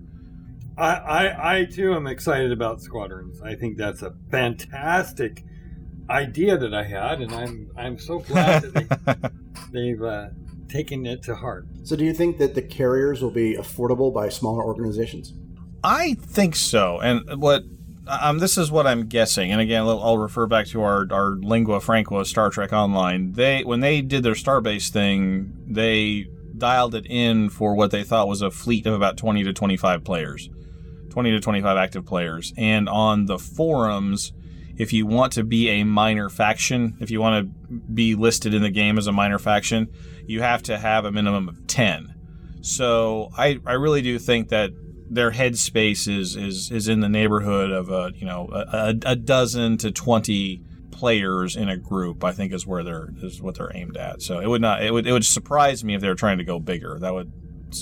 I, 0.76 0.94
I, 0.94 1.54
I 1.58 1.64
too 1.64 1.92
am 1.94 2.06
excited 2.06 2.52
about 2.52 2.80
Squadrons. 2.80 3.42
I 3.42 3.56
think 3.56 3.78
that's 3.78 4.02
a 4.02 4.14
fantastic 4.30 5.44
idea 6.10 6.56
that 6.56 6.74
I 6.74 6.84
had, 6.84 7.20
and 7.20 7.32
I'm 7.32 7.70
I'm 7.76 7.98
so 7.98 8.18
glad 8.20 8.62
that 8.62 9.30
they, 9.72 9.80
they've 9.90 10.02
uh, 10.02 10.28
taken 10.68 11.06
it 11.06 11.22
to 11.24 11.34
heart. 11.34 11.66
So, 11.84 11.96
do 11.96 12.04
you 12.04 12.12
think 12.12 12.38
that 12.38 12.54
the 12.54 12.62
carriers 12.62 13.22
will 13.22 13.30
be 13.30 13.56
affordable 13.56 14.12
by 14.12 14.28
smaller 14.28 14.64
organizations? 14.64 15.34
I 15.84 16.14
think 16.14 16.56
so. 16.56 17.00
And 17.00 17.40
what 17.40 17.64
um, 18.08 18.38
this 18.38 18.56
is 18.56 18.70
what 18.70 18.86
I'm 18.86 19.06
guessing. 19.06 19.52
And 19.52 19.60
again, 19.60 19.82
I'll 19.82 20.00
I'll 20.00 20.18
refer 20.18 20.46
back 20.46 20.66
to 20.68 20.82
our, 20.82 21.06
our 21.10 21.30
lingua 21.32 21.80
franca 21.80 22.24
Star 22.24 22.50
Trek 22.50 22.72
Online. 22.72 23.32
They 23.32 23.64
when 23.64 23.80
they 23.80 24.00
did 24.00 24.22
their 24.22 24.34
Starbase 24.34 24.88
thing, 24.88 25.52
they 25.66 26.28
dialed 26.56 26.94
it 26.94 27.06
in 27.06 27.50
for 27.50 27.74
what 27.74 27.90
they 27.90 28.02
thought 28.02 28.28
was 28.28 28.42
a 28.42 28.50
fleet 28.50 28.86
of 28.86 28.94
about 28.94 29.16
20 29.16 29.44
to 29.44 29.52
25 29.52 30.02
players, 30.02 30.50
20 31.10 31.30
to 31.30 31.40
25 31.40 31.76
active 31.76 32.04
players. 32.04 32.52
And 32.56 32.88
on 32.88 33.26
the 33.26 33.38
forums, 33.38 34.32
if 34.78 34.92
you 34.92 35.06
want 35.06 35.32
to 35.34 35.44
be 35.44 35.68
a 35.68 35.84
minor 35.84 36.28
faction, 36.28 36.96
if 37.00 37.10
you 37.10 37.20
want 37.20 37.46
to 37.46 37.74
be 37.92 38.14
listed 38.14 38.54
in 38.54 38.62
the 38.62 38.70
game 38.70 38.96
as 38.96 39.06
a 39.06 39.12
minor 39.12 39.38
faction, 39.38 39.88
you 40.26 40.40
have 40.40 40.62
to 40.64 40.78
have 40.78 41.04
a 41.04 41.12
minimum 41.12 41.48
of 41.48 41.66
10. 41.66 42.14
So 42.60 43.30
I, 43.36 43.58
I 43.66 43.72
really 43.72 44.02
do 44.02 44.18
think 44.18 44.48
that 44.48 44.70
their 45.10 45.32
headspace 45.32 46.06
is, 46.06 46.36
is, 46.36 46.70
is 46.70 46.88
in 46.88 47.00
the 47.00 47.08
neighborhood 47.08 47.70
of 47.70 47.90
a 47.90 48.12
you 48.14 48.26
know 48.26 48.48
a, 48.52 48.94
a, 49.06 49.16
dozen 49.16 49.78
to 49.78 49.90
twenty 49.90 50.62
players 50.90 51.56
in 51.56 51.68
a 51.68 51.78
group. 51.78 52.24
I 52.24 52.32
think 52.32 52.52
is 52.52 52.66
where 52.66 52.82
they're 52.82 53.08
is 53.22 53.40
what 53.40 53.56
they're 53.56 53.74
aimed 53.74 53.96
at. 53.96 54.20
So 54.20 54.38
it 54.38 54.48
would 54.48 54.60
not 54.60 54.82
it 54.82 54.92
would 54.92 55.06
it 55.06 55.12
would 55.12 55.24
surprise 55.24 55.82
me 55.82 55.94
if 55.94 56.02
they 56.02 56.08
were 56.08 56.14
trying 56.14 56.38
to 56.38 56.44
go 56.44 56.58
bigger. 56.58 56.98
That 56.98 57.14
would 57.14 57.32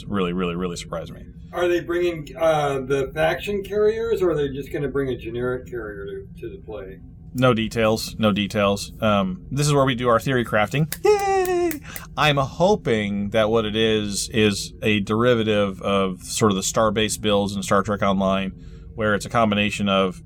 really, 0.07 0.33
really, 0.33 0.55
really 0.55 0.77
surprise 0.77 1.11
me. 1.11 1.27
Are 1.57 1.69
they 1.69 1.81
bringing 1.81 2.37
uh, 2.37 2.81
the 2.81 3.11
faction 3.14 3.62
carriers, 3.62 4.21
or 4.21 4.33
are 4.33 4.35
they 4.35 4.51
just 4.51 4.71
going 4.71 4.83
to 4.83 4.90
bring 4.90 5.09
a 5.09 5.16
generic 5.16 5.66
carrier 5.66 6.05
to, 6.05 6.40
to 6.42 6.51
the 6.51 6.59
play? 6.59 7.01
No 7.33 7.55
details. 7.55 8.14
No 8.19 8.31
details. 8.31 8.92
Um, 9.01 9.47
this 9.51 9.66
is 9.66 9.73
where 9.73 9.87
we 9.87 9.95
do 9.95 10.09
our 10.09 10.21
theory 10.21 10.45
crafting. 10.45 10.95
Yay! 11.03 11.81
I'm 12.14 12.37
hoping 12.37 13.31
that 13.31 13.49
what 13.49 13.64
it 13.64 13.75
is 13.75 14.29
is 14.29 14.75
a 14.83 15.01
derivative 15.01 15.81
of 15.81 16.23
sort 16.23 16.53
of 16.53 16.57
the 16.57 16.62
star-based 16.62 17.23
builds 17.23 17.57
in 17.57 17.62
Star 17.62 17.83
Trek 17.83 18.03
Online, 18.03 18.51
where 18.95 19.14
it's 19.14 19.25
a 19.25 19.31
combination 19.31 19.88
of 19.88 20.23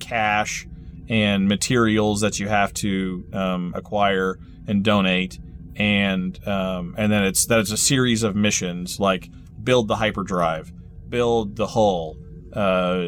cash 0.00 0.66
and 1.08 1.46
materials 1.46 2.22
that 2.22 2.40
you 2.40 2.48
have 2.48 2.74
to 2.74 3.24
um, 3.32 3.72
acquire 3.76 4.36
and 4.66 4.82
donate, 4.82 5.38
and 5.76 6.44
um, 6.46 6.96
and 6.98 7.12
then 7.12 7.22
it's 7.22 7.46
that 7.46 7.60
it's 7.60 7.70
a 7.70 7.76
series 7.76 8.24
of 8.24 8.34
missions 8.34 8.98
like 8.98 9.28
build 9.62 9.88
the 9.88 9.96
hyperdrive, 9.96 10.72
build 11.08 11.56
the 11.56 11.66
hull, 11.66 12.16
uh, 12.54 12.58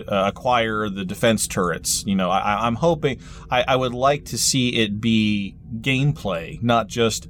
uh, 0.08 0.24
acquire 0.26 0.88
the 0.88 1.04
defense 1.04 1.46
turrets. 1.46 2.04
You 2.06 2.14
know, 2.14 2.30
I, 2.30 2.66
I'm 2.66 2.76
hoping 2.76 3.20
I, 3.50 3.64
I 3.68 3.76
would 3.76 3.94
like 3.94 4.26
to 4.26 4.38
see 4.38 4.70
it 4.76 5.00
be 5.00 5.56
gameplay, 5.80 6.62
not 6.62 6.86
just 6.86 7.28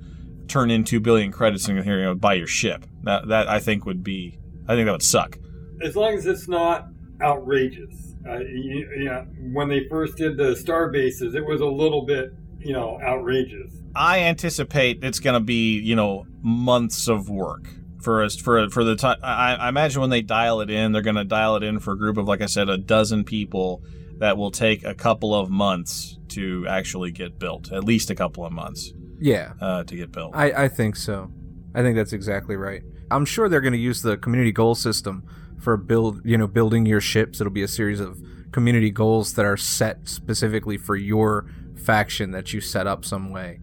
turn 0.49 0.71
in 0.71 0.85
two 0.85 1.01
billion 1.01 1.33
credits 1.33 1.67
and 1.69 1.83
here 1.83 1.99
you 1.99 2.05
know, 2.05 2.15
buy 2.15 2.35
your 2.35 2.47
ship. 2.47 2.87
That 3.03 3.29
that 3.29 3.49
I 3.49 3.59
think 3.59 3.87
would 3.87 4.05
be 4.05 4.39
I 4.69 4.75
think 4.75 4.87
that 4.87 4.93
would 4.93 5.03
suck. 5.03 5.39
As 5.83 5.97
long 5.97 6.15
as 6.15 6.27
it's 6.27 6.49
not 6.49 6.89
outrageous. 7.21 8.15
Uh, 8.27 8.39
you, 8.39 8.89
you 8.97 9.05
know, 9.05 9.27
when 9.53 9.69
they 9.69 9.87
first 9.89 10.17
did 10.17 10.37
the 10.37 10.57
star 10.57 10.89
bases, 10.89 11.35
it 11.35 11.45
was 11.45 11.61
a 11.61 11.67
little 11.67 12.07
bit, 12.07 12.33
you 12.59 12.73
know, 12.73 12.99
outrageous. 13.03 13.71
I 13.95 14.21
anticipate 14.21 15.05
it's 15.05 15.21
going 15.21 15.35
to 15.35 15.45
be 15.45 15.79
you 15.79 15.95
know 15.97 16.27
months 16.43 17.09
of 17.09 17.29
work 17.29 17.69
for 18.05 18.23
us 18.23 18.37
for 18.37 18.69
for 18.71 18.85
the 18.85 18.95
time. 18.95 19.19
I, 19.23 19.57
I 19.57 19.69
imagine 19.69 20.01
when 20.01 20.11
they 20.11 20.23
dial 20.23 20.61
it 20.61 20.71
in, 20.71 20.93
they're 20.93 21.03
going 21.03 21.17
to 21.17 21.25
dial 21.25 21.57
it 21.57 21.63
in 21.63 21.81
for 21.81 21.93
a 21.93 21.99
group 21.99 22.17
of 22.17 22.29
like 22.29 22.41
I 22.41 22.47
said, 22.47 22.69
a 22.69 22.79
dozen 22.79 23.25
people 23.25 23.83
that 24.19 24.37
will 24.37 24.51
take 24.51 24.85
a 24.85 24.95
couple 24.95 25.35
of 25.35 25.51
months 25.51 26.19
to 26.29 26.67
actually 26.69 27.11
get 27.11 27.39
built. 27.39 27.73
At 27.73 27.85
least 27.85 28.11
a 28.11 28.15
couple 28.15 28.45
of 28.45 28.53
months. 28.53 28.93
Yeah, 29.19 29.55
uh, 29.61 29.85
to 29.85 29.97
get 29.97 30.13
built. 30.13 30.33
I 30.35 30.65
I 30.65 30.69
think 30.69 30.97
so. 30.97 31.33
I 31.75 31.83
think 31.83 31.97
that's 31.97 32.13
exactly 32.13 32.57
right. 32.57 32.83
I'm 33.11 33.25
sure 33.25 33.49
they're 33.49 33.61
going 33.61 33.73
to 33.73 33.79
use 33.79 34.03
the 34.03 34.17
community 34.17 34.53
goal 34.53 34.75
system 34.75 35.25
for 35.59 35.77
build 35.77 36.21
you 36.25 36.39
know 36.39 36.47
building 36.47 36.87
your 36.87 37.01
ships. 37.01 37.41
It'll 37.41 37.53
be 37.53 37.63
a 37.63 37.69
series 37.69 38.01
of 38.01 38.19
community 38.53 38.91
goals 38.91 39.35
that 39.35 39.45
are 39.45 39.57
set 39.57 40.09
specifically 40.09 40.77
for 40.77 40.95
your 40.95 41.47
faction 41.75 42.31
that 42.31 42.53
you 42.53 42.61
set 42.61 42.87
up 42.87 43.05
some 43.05 43.31
way. 43.31 43.61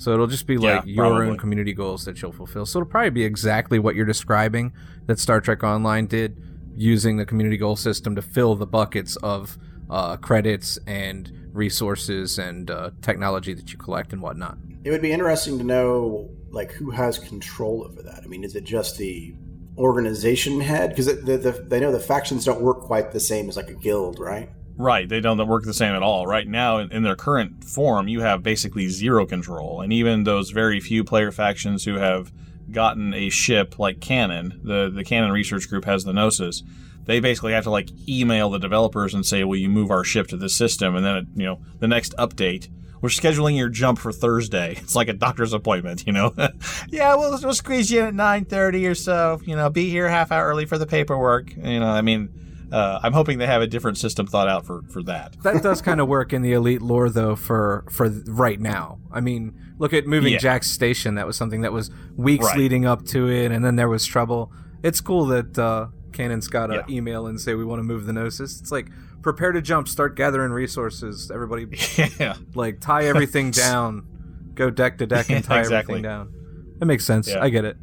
So 0.00 0.14
it'll 0.14 0.28
just 0.28 0.46
be 0.46 0.56
like 0.56 0.86
your 0.86 1.08
probably. 1.08 1.28
own 1.28 1.36
community 1.36 1.74
goals 1.74 2.06
that 2.06 2.22
you'll 2.22 2.32
fulfill. 2.32 2.64
So 2.64 2.78
it'll 2.78 2.88
probably 2.88 3.10
be 3.10 3.22
exactly 3.22 3.78
what 3.78 3.94
you're 3.94 4.06
describing 4.06 4.72
that 5.04 5.18
Star 5.18 5.42
Trek 5.42 5.62
Online 5.62 6.06
did, 6.06 6.42
using 6.74 7.18
the 7.18 7.26
community 7.26 7.58
goal 7.58 7.76
system 7.76 8.14
to 8.14 8.22
fill 8.22 8.54
the 8.54 8.66
buckets 8.66 9.16
of 9.16 9.58
uh, 9.90 10.16
credits 10.16 10.78
and 10.86 11.50
resources 11.52 12.38
and 12.38 12.70
uh, 12.70 12.92
technology 13.02 13.52
that 13.52 13.72
you 13.72 13.78
collect 13.78 14.14
and 14.14 14.22
whatnot. 14.22 14.56
It 14.84 14.90
would 14.90 15.02
be 15.02 15.12
interesting 15.12 15.58
to 15.58 15.64
know 15.64 16.30
like 16.50 16.72
who 16.72 16.90
has 16.92 17.18
control 17.18 17.84
over 17.84 18.00
that. 18.02 18.22
I 18.24 18.26
mean, 18.26 18.42
is 18.42 18.56
it 18.56 18.64
just 18.64 18.96
the 18.96 19.34
organization 19.76 20.62
head? 20.62 20.88
Because 20.88 21.08
the, 21.08 21.36
the, 21.36 21.52
they 21.68 21.78
know 21.78 21.92
the 21.92 22.00
factions 22.00 22.46
don't 22.46 22.62
work 22.62 22.80
quite 22.80 23.12
the 23.12 23.20
same 23.20 23.50
as 23.50 23.56
like 23.58 23.68
a 23.68 23.74
guild, 23.74 24.18
right? 24.18 24.48
Right, 24.80 25.06
they 25.06 25.20
don't 25.20 25.46
work 25.46 25.64
the 25.64 25.74
same 25.74 25.94
at 25.94 26.02
all. 26.02 26.26
Right 26.26 26.48
now, 26.48 26.78
in, 26.78 26.90
in 26.90 27.02
their 27.02 27.14
current 27.14 27.64
form, 27.64 28.08
you 28.08 28.22
have 28.22 28.42
basically 28.42 28.88
zero 28.88 29.26
control, 29.26 29.82
and 29.82 29.92
even 29.92 30.24
those 30.24 30.52
very 30.52 30.80
few 30.80 31.04
player 31.04 31.30
factions 31.30 31.84
who 31.84 31.96
have 31.96 32.32
gotten 32.70 33.12
a 33.12 33.28
ship 33.28 33.78
like 33.78 34.00
Canonn, 34.00 34.58
the 34.64 34.90
the 34.90 35.04
Canonn 35.04 35.32
Research 35.32 35.68
Group 35.68 35.84
has 35.84 36.04
the 36.04 36.14
Gnosis. 36.14 36.62
They 37.04 37.20
basically 37.20 37.52
have 37.52 37.64
to 37.64 37.70
like 37.70 37.90
email 38.08 38.48
the 38.48 38.58
developers 38.58 39.12
and 39.12 39.26
say, 39.26 39.44
"Will 39.44 39.58
you 39.58 39.68
move 39.68 39.90
our 39.90 40.02
ship 40.02 40.28
to 40.28 40.38
this 40.38 40.56
system?" 40.56 40.96
And 40.96 41.04
then 41.04 41.16
it, 41.16 41.26
you 41.34 41.44
know 41.44 41.60
the 41.78 41.88
next 41.88 42.14
update. 42.16 42.70
We're 43.02 43.10
scheduling 43.10 43.58
your 43.58 43.68
jump 43.68 43.98
for 43.98 44.12
Thursday. 44.12 44.76
It's 44.82 44.94
like 44.94 45.08
a 45.08 45.12
doctor's 45.12 45.52
appointment, 45.52 46.06
you 46.06 46.14
know. 46.14 46.34
yeah, 46.88 47.14
we'll, 47.16 47.38
we'll 47.42 47.52
squeeze 47.52 47.90
you 47.90 48.00
in 48.00 48.06
at 48.06 48.14
nine 48.14 48.46
thirty 48.46 48.86
or 48.86 48.94
so. 48.94 49.42
You 49.44 49.56
know, 49.56 49.68
be 49.68 49.90
here 49.90 50.08
half 50.08 50.32
hour 50.32 50.46
early 50.46 50.64
for 50.64 50.78
the 50.78 50.86
paperwork. 50.86 51.54
You 51.54 51.80
know, 51.80 51.90
I 51.90 52.00
mean, 52.00 52.49
uh, 52.72 53.00
I'm 53.02 53.12
hoping 53.12 53.38
they 53.38 53.46
have 53.46 53.62
a 53.62 53.66
different 53.66 53.98
system 53.98 54.26
thought 54.26 54.48
out 54.48 54.64
for 54.66 54.82
for 54.92 55.02
that. 55.04 55.36
That 55.42 55.62
does 55.62 55.82
kind 55.88 56.00
of 56.00 56.08
work 56.08 56.32
in 56.32 56.42
the 56.42 56.52
elite 56.52 56.82
lore, 56.82 57.10
though, 57.10 57.36
for 57.36 57.84
for 57.90 58.08
right 58.26 58.60
now. 58.60 58.98
I 59.12 59.20
mean, 59.20 59.54
look 59.78 59.92
at 59.92 60.06
moving 60.06 60.32
Yeah. 60.34 60.38
Jaques 60.38 60.70
station. 60.70 61.14
That 61.16 61.26
was 61.26 61.36
something 61.36 61.62
that 61.62 61.72
was 61.72 61.90
weeks 62.16 62.44
Right. 62.46 62.58
leading 62.58 62.86
up 62.86 63.04
to 63.06 63.28
it, 63.28 63.50
and 63.52 63.64
then 63.64 63.76
there 63.76 63.88
was 63.88 64.06
trouble. 64.06 64.52
It's 64.82 65.00
cool 65.00 65.26
that 65.26 65.58
uh, 65.58 65.88
Canonn's 66.12 66.48
got 66.48 66.70
an 66.70 66.82
Yeah. 66.88 66.94
email 66.96 67.26
and 67.26 67.40
say 67.40 67.54
we 67.54 67.64
want 67.64 67.80
to 67.80 67.84
move 67.84 68.06
the 68.06 68.12
Gnosis. 68.12 68.60
It's 68.60 68.72
like 68.72 68.88
prepare 69.22 69.52
to 69.52 69.60
jump, 69.60 69.86
start 69.88 70.16
gathering 70.16 70.50
resources. 70.52 71.30
Everybody, 71.30 71.66
yeah, 72.18 72.36
like 72.54 72.80
tie 72.80 73.04
everything 73.04 73.50
down, 73.66 74.06
go 74.54 74.70
deck 74.70 74.98
to 74.98 75.06
deck 75.06 75.28
and 75.30 75.44
tie 75.44 75.60
Exactly. 75.60 75.96
everything 75.96 76.02
down. 76.02 76.32
That 76.78 76.86
makes 76.86 77.04
sense. 77.04 77.28
Yeah. 77.28 77.42
I 77.42 77.50
get 77.50 77.64
it. 77.66 77.76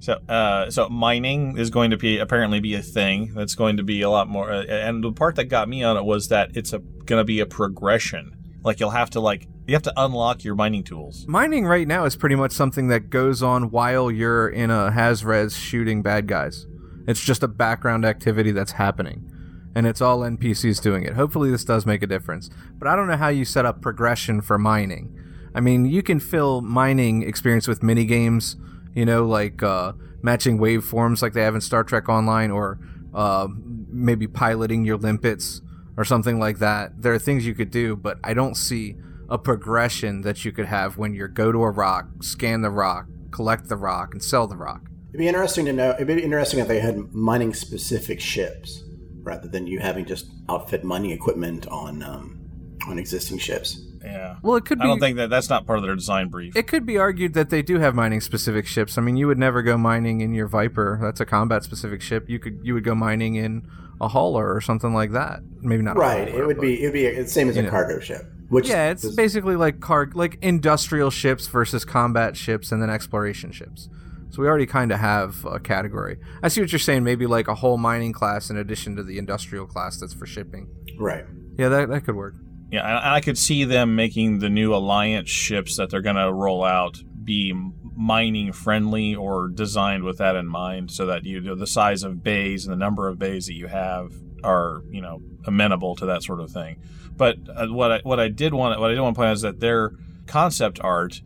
So, 0.00 0.14
uh, 0.28 0.70
so 0.70 0.88
mining 0.88 1.58
is 1.58 1.68
going 1.68 1.90
to 1.90 1.98
be 1.98 2.18
apparently 2.18 2.58
be 2.58 2.74
a 2.74 2.82
thing. 2.82 3.34
That's 3.34 3.54
going 3.54 3.76
to 3.76 3.82
be 3.82 4.00
a 4.00 4.08
lot 4.08 4.28
more. 4.28 4.50
Uh, 4.50 4.64
and 4.64 5.04
the 5.04 5.12
part 5.12 5.36
that 5.36 5.44
got 5.44 5.68
me 5.68 5.82
on 5.82 5.96
it 5.98 6.04
was 6.04 6.28
that 6.28 6.56
it's 6.56 6.72
a 6.72 6.78
going 6.78 7.20
to 7.20 7.24
be 7.24 7.40
a 7.40 7.46
progression. 7.46 8.34
Like 8.64 8.80
you'll 8.80 8.90
have 8.90 9.10
to 9.10 9.20
like 9.20 9.46
you 9.66 9.74
have 9.74 9.82
to 9.82 9.92
unlock 9.96 10.42
your 10.42 10.54
mining 10.54 10.84
tools. 10.84 11.26
Mining 11.28 11.66
right 11.66 11.86
now 11.86 12.06
is 12.06 12.16
pretty 12.16 12.34
much 12.34 12.52
something 12.52 12.88
that 12.88 13.10
goes 13.10 13.42
on 13.42 13.70
while 13.70 14.10
you're 14.10 14.48
in 14.48 14.70
a 14.70 14.90
Hazres 14.90 15.54
shooting 15.54 16.02
bad 16.02 16.26
guys. 16.26 16.66
It's 17.06 17.22
just 17.22 17.42
a 17.42 17.48
background 17.48 18.04
activity 18.04 18.52
that's 18.52 18.72
happening. 18.72 19.30
And 19.74 19.86
it's 19.86 20.00
all 20.00 20.20
NPCs 20.20 20.82
doing 20.82 21.04
it. 21.04 21.12
Hopefully, 21.12 21.50
this 21.50 21.64
does 21.64 21.86
make 21.86 22.02
a 22.02 22.06
difference. 22.06 22.48
But 22.78 22.88
I 22.88 22.96
don't 22.96 23.06
know 23.06 23.16
how 23.16 23.28
you 23.28 23.44
set 23.44 23.66
up 23.66 23.82
progression 23.82 24.40
for 24.40 24.58
mining. 24.58 25.16
I 25.54 25.60
mean, 25.60 25.84
you 25.84 26.02
can 26.02 26.20
fill 26.20 26.62
mining 26.62 27.22
experience 27.22 27.68
with 27.68 27.82
mini 27.82 28.04
games, 28.04 28.56
you 28.94 29.04
know, 29.04 29.26
like 29.26 29.62
uh, 29.62 29.92
matching 30.22 30.58
waveforms 30.58 31.22
like 31.22 31.32
they 31.32 31.42
have 31.42 31.54
in 31.54 31.60
Star 31.60 31.84
Trek 31.84 32.08
Online, 32.08 32.50
or 32.50 32.78
uh, 33.14 33.48
maybe 33.88 34.26
piloting 34.26 34.84
your 34.84 34.96
limpets 34.96 35.60
or 35.96 36.04
something 36.04 36.38
like 36.38 36.58
that. 36.58 37.02
There 37.02 37.12
are 37.12 37.18
things 37.18 37.46
you 37.46 37.54
could 37.54 37.70
do, 37.70 37.96
but 37.96 38.18
I 38.24 38.34
don't 38.34 38.56
see 38.56 38.96
a 39.28 39.38
progression 39.38 40.22
that 40.22 40.44
you 40.44 40.52
could 40.52 40.66
have 40.66 40.98
when 40.98 41.14
you 41.14 41.28
go 41.28 41.52
to 41.52 41.62
a 41.62 41.70
rock, 41.70 42.08
scan 42.22 42.62
the 42.62 42.70
rock, 42.70 43.06
collect 43.30 43.68
the 43.68 43.76
rock, 43.76 44.12
and 44.12 44.22
sell 44.22 44.46
the 44.46 44.56
rock. 44.56 44.82
It'd 45.10 45.18
be 45.18 45.28
interesting 45.28 45.64
to 45.66 45.72
know. 45.72 45.90
It'd 45.90 46.06
be 46.06 46.22
interesting 46.22 46.60
if 46.60 46.68
they 46.68 46.80
had 46.80 47.12
mining 47.12 47.52
specific 47.54 48.20
ships 48.20 48.84
rather 49.22 49.48
than 49.48 49.66
you 49.66 49.80
having 49.80 50.04
just 50.06 50.26
outfit 50.48 50.84
mining 50.84 51.10
equipment 51.10 51.66
on 51.66 52.02
um, 52.02 52.40
on 52.88 52.98
existing 52.98 53.38
ships. 53.38 53.80
Yeah. 54.02 54.36
Well, 54.42 54.56
it 54.56 54.64
could 54.64 54.78
be. 54.78 54.84
I 54.84 54.86
don't 54.86 54.98
think 55.00 55.16
that 55.18 55.28
that's 55.30 55.48
not 55.50 55.66
part 55.66 55.78
of 55.78 55.84
their 55.84 55.94
design 55.94 56.28
brief. 56.28 56.56
It 56.56 56.66
could 56.66 56.86
be 56.86 56.96
argued 56.98 57.34
that 57.34 57.50
they 57.50 57.62
do 57.62 57.78
have 57.78 57.94
mining 57.94 58.20
specific 58.20 58.66
ships. 58.66 58.96
I 58.96 59.02
mean, 59.02 59.16
you 59.16 59.26
would 59.26 59.38
never 59.38 59.62
go 59.62 59.76
mining 59.76 60.20
in 60.22 60.32
your 60.34 60.46
Viper. 60.46 60.98
That's 61.02 61.20
a 61.20 61.26
combat 61.26 61.64
specific 61.64 62.00
ship. 62.00 62.28
You 62.28 62.38
could 62.38 62.60
you 62.62 62.74
would 62.74 62.84
go 62.84 62.94
mining 62.94 63.34
in 63.36 63.68
a 64.00 64.08
hauler 64.08 64.54
or 64.54 64.60
something 64.60 64.94
like 64.94 65.12
that. 65.12 65.40
Maybe 65.60 65.82
not. 65.82 65.96
a 65.96 66.00
Right. 66.00 66.28
hauler, 66.30 66.42
It 66.42 66.46
would 66.46 66.56
but- 66.56 66.62
be. 66.62 66.82
It 66.82 66.86
would 66.86 66.92
be 66.94 67.10
the 67.14 67.28
same 67.28 67.48
as 67.50 67.56
a 67.56 67.62
know. 67.62 67.70
cargo 67.70 68.00
ship. 68.00 68.22
Which 68.48 68.68
yeah, 68.68 68.90
it's 68.90 69.04
is- 69.04 69.14
basically 69.14 69.54
like 69.56 69.80
car 69.80 70.08
like 70.14 70.38
industrial 70.42 71.10
ships 71.10 71.46
versus 71.46 71.84
combat 71.84 72.36
ships 72.36 72.72
and 72.72 72.82
then 72.82 72.90
exploration 72.90 73.52
ships. 73.52 73.88
So 74.30 74.40
we 74.42 74.48
already 74.48 74.66
kind 74.66 74.92
of 74.92 75.00
have 75.00 75.44
a 75.44 75.58
category. 75.60 76.16
I 76.42 76.48
see 76.48 76.60
what 76.60 76.72
you're 76.72 76.78
saying. 76.78 77.04
Maybe 77.04 77.26
like 77.26 77.48
a 77.48 77.54
whole 77.56 77.76
mining 77.76 78.12
class 78.12 78.48
in 78.48 78.56
addition 78.56 78.96
to 78.96 79.02
the 79.02 79.18
industrial 79.18 79.66
class 79.66 79.98
that's 79.98 80.14
for 80.14 80.24
shipping. 80.26 80.68
right. 80.98 81.24
Yeah, 81.58 81.68
that 81.68 81.88
that 81.90 82.04
could 82.04 82.14
work. 82.16 82.34
Yeah, 82.70 82.86
and 82.86 83.14
I 83.14 83.20
could 83.20 83.36
see 83.36 83.64
them 83.64 83.96
making 83.96 84.38
the 84.38 84.48
new 84.48 84.74
alliance 84.74 85.28
ships 85.28 85.76
that 85.76 85.90
they're 85.90 86.02
going 86.02 86.16
to 86.16 86.32
roll 86.32 86.62
out 86.64 87.02
be 87.22 87.52
mining 87.96 88.52
friendly 88.52 89.14
or 89.14 89.48
designed 89.48 90.04
with 90.04 90.18
that 90.18 90.36
in 90.36 90.46
mind, 90.46 90.90
so 90.90 91.06
that 91.06 91.24
you 91.24 91.40
know, 91.40 91.54
the 91.54 91.66
size 91.66 92.02
of 92.02 92.22
bays 92.22 92.64
and 92.64 92.72
the 92.72 92.78
number 92.78 93.08
of 93.08 93.18
bays 93.18 93.46
that 93.46 93.54
you 93.54 93.66
have 93.66 94.12
are 94.42 94.82
you 94.88 95.00
know 95.00 95.20
amenable 95.46 95.96
to 95.96 96.06
that 96.06 96.22
sort 96.22 96.40
of 96.40 96.50
thing. 96.50 96.80
But 97.16 97.36
uh, 97.54 97.66
what 97.68 97.92
I 97.92 98.00
what 98.02 98.20
I 98.20 98.28
did 98.28 98.54
want 98.54 98.78
what 98.80 98.90
I 98.90 98.94
did 98.94 99.00
want 99.00 99.14
to 99.14 99.18
point 99.18 99.28
out 99.28 99.34
is 99.34 99.42
that 99.42 99.60
their 99.60 99.92
concept 100.26 100.80
art 100.82 101.20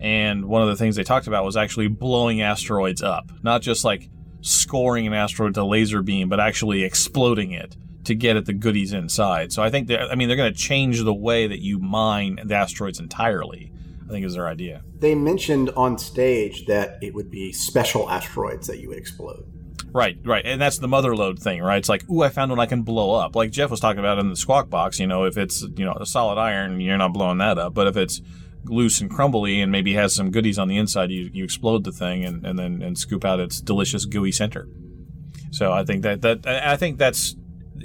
and 0.00 0.46
one 0.46 0.62
of 0.62 0.68
the 0.68 0.76
things 0.76 0.96
they 0.96 1.04
talked 1.04 1.26
about 1.26 1.44
was 1.44 1.56
actually 1.56 1.88
blowing 1.88 2.40
asteroids 2.40 3.02
up, 3.02 3.30
not 3.42 3.62
just 3.62 3.84
like 3.84 4.08
scoring 4.40 5.06
an 5.06 5.12
asteroid 5.12 5.54
to 5.54 5.64
laser 5.64 6.02
beam, 6.02 6.28
but 6.28 6.40
actually 6.40 6.84
exploding 6.84 7.52
it 7.52 7.76
to 8.04 8.14
get 8.14 8.36
at 8.36 8.46
the 8.46 8.52
goodies 8.52 8.92
inside. 8.92 9.52
So 9.52 9.62
I 9.62 9.70
think 9.70 9.88
they're, 9.88 10.08
I 10.08 10.14
mean, 10.14 10.28
they're 10.28 10.36
going 10.36 10.52
to 10.52 10.58
change 10.58 11.02
the 11.02 11.14
way 11.14 11.46
that 11.46 11.60
you 11.60 11.78
mine 11.78 12.40
the 12.44 12.54
asteroids 12.54 12.98
entirely. 12.98 13.72
I 14.08 14.12
think 14.12 14.26
is 14.26 14.34
their 14.34 14.48
idea. 14.48 14.82
They 14.98 15.14
mentioned 15.14 15.70
on 15.76 15.96
stage 15.96 16.66
that 16.66 16.98
it 17.00 17.14
would 17.14 17.30
be 17.30 17.52
special 17.52 18.10
asteroids 18.10 18.66
that 18.66 18.80
you 18.80 18.88
would 18.88 18.98
explode. 18.98 19.44
Right, 19.92 20.18
right, 20.24 20.44
and 20.44 20.60
that's 20.60 20.78
the 20.78 20.88
mother 20.88 21.14
lode 21.14 21.38
thing, 21.38 21.62
right? 21.62 21.78
It's 21.78 21.88
like, 21.88 22.08
ooh, 22.10 22.22
I 22.22 22.28
found 22.28 22.50
one 22.50 22.58
I 22.58 22.66
can 22.66 22.82
blow 22.82 23.14
up. 23.14 23.36
Like 23.36 23.50
Jeff 23.50 23.70
was 23.70 23.78
talking 23.78 24.00
about 24.00 24.18
in 24.18 24.28
the 24.28 24.36
squawk 24.36 24.68
box. 24.68 24.98
You 24.98 25.06
know, 25.06 25.24
if 25.24 25.38
it's 25.38 25.62
you 25.62 25.84
know 25.84 25.92
a 25.92 26.06
solid 26.06 26.40
iron, 26.40 26.80
you're 26.80 26.98
not 26.98 27.12
blowing 27.12 27.38
that 27.38 27.58
up. 27.58 27.74
But 27.74 27.86
if 27.86 27.96
it's 27.96 28.20
loose 28.64 29.00
and 29.00 29.10
crumbly 29.10 29.60
and 29.60 29.72
maybe 29.72 29.94
has 29.94 30.14
some 30.14 30.30
goodies 30.30 30.58
on 30.58 30.68
the 30.68 30.76
inside, 30.76 31.10
you, 31.10 31.30
you 31.32 31.44
explode 31.44 31.84
the 31.84 31.92
thing 31.92 32.24
and, 32.24 32.44
and 32.44 32.58
then 32.58 32.82
and 32.82 32.98
scoop 32.98 33.24
out 33.24 33.40
its 33.40 33.60
delicious 33.60 34.04
gooey 34.04 34.32
center. 34.32 34.68
So 35.50 35.72
I 35.72 35.84
think 35.84 36.02
that 36.02 36.22
that 36.22 36.46
I 36.46 36.76
think 36.76 36.98
that's 36.98 37.34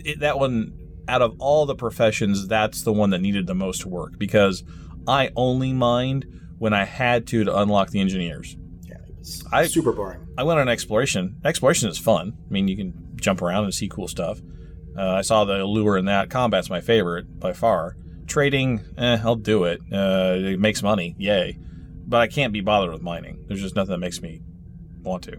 it, 0.05 0.19
that 0.19 0.39
one 0.39 0.73
out 1.07 1.21
of 1.21 1.35
all 1.39 1.65
the 1.65 1.75
professions, 1.75 2.47
that's 2.47 2.81
the 2.83 2.93
one 2.93 3.11
that 3.11 3.19
needed 3.21 3.47
the 3.47 3.55
most 3.55 3.85
work 3.85 4.17
because 4.17 4.63
I 5.07 5.29
only 5.35 5.71
mined 5.73 6.25
when 6.57 6.73
I 6.73 6.85
had 6.85 7.27
to 7.27 7.43
to 7.43 7.57
unlock 7.57 7.89
the 7.91 7.99
engineers. 7.99 8.55
Yeah, 8.87 8.97
I- 9.51 9.67
super 9.67 9.91
boring. 9.91 10.21
I 10.37 10.43
went 10.43 10.59
on 10.59 10.67
exploration. 10.67 11.39
Exploration 11.45 11.89
is 11.89 11.97
fun. 11.97 12.33
I 12.47 12.51
mean, 12.51 12.67
you 12.67 12.75
can 12.75 12.93
jump 13.15 13.41
around 13.41 13.65
and 13.65 13.73
see 13.73 13.87
cool 13.87 14.07
stuff. 14.07 14.41
Uh, 14.97 15.11
I 15.13 15.21
saw 15.21 15.45
the 15.45 15.61
allure 15.61 15.97
in 15.97 16.05
that. 16.05 16.29
Combat's 16.29 16.69
my 16.69 16.81
favorite 16.81 17.39
by 17.39 17.53
far. 17.53 17.95
Trading, 18.27 18.81
eh, 18.97 19.19
I'll 19.23 19.35
do 19.35 19.65
it. 19.65 19.79
Uh, 19.91 20.35
it 20.37 20.59
makes 20.59 20.81
money, 20.81 21.15
yay. 21.17 21.57
But 22.07 22.21
I 22.21 22.27
can't 22.27 22.53
be 22.53 22.61
bothered 22.61 22.91
with 22.91 23.01
mining. 23.01 23.45
There's 23.47 23.61
just 23.61 23.75
nothing 23.75 23.91
that 23.91 23.97
makes 23.99 24.21
me 24.21 24.41
want 25.03 25.23
to. 25.23 25.37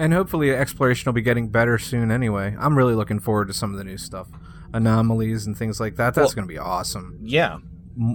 And 0.00 0.14
hopefully, 0.14 0.50
exploration 0.50 1.04
will 1.06 1.12
be 1.14 1.20
getting 1.22 1.48
better 1.48 1.78
soon. 1.78 2.10
Anyway, 2.10 2.56
I'm 2.58 2.76
really 2.76 2.94
looking 2.94 3.20
forward 3.20 3.48
to 3.48 3.54
some 3.54 3.70
of 3.72 3.76
the 3.78 3.84
new 3.84 3.98
stuff, 3.98 4.28
anomalies 4.72 5.46
and 5.46 5.56
things 5.56 5.78
like 5.78 5.96
that. 5.96 6.14
That's 6.14 6.28
Well- 6.34 6.34
going 6.36 6.48
to 6.48 6.52
be 6.54 6.58
awesome. 6.58 7.18
Yeah, 7.22 7.58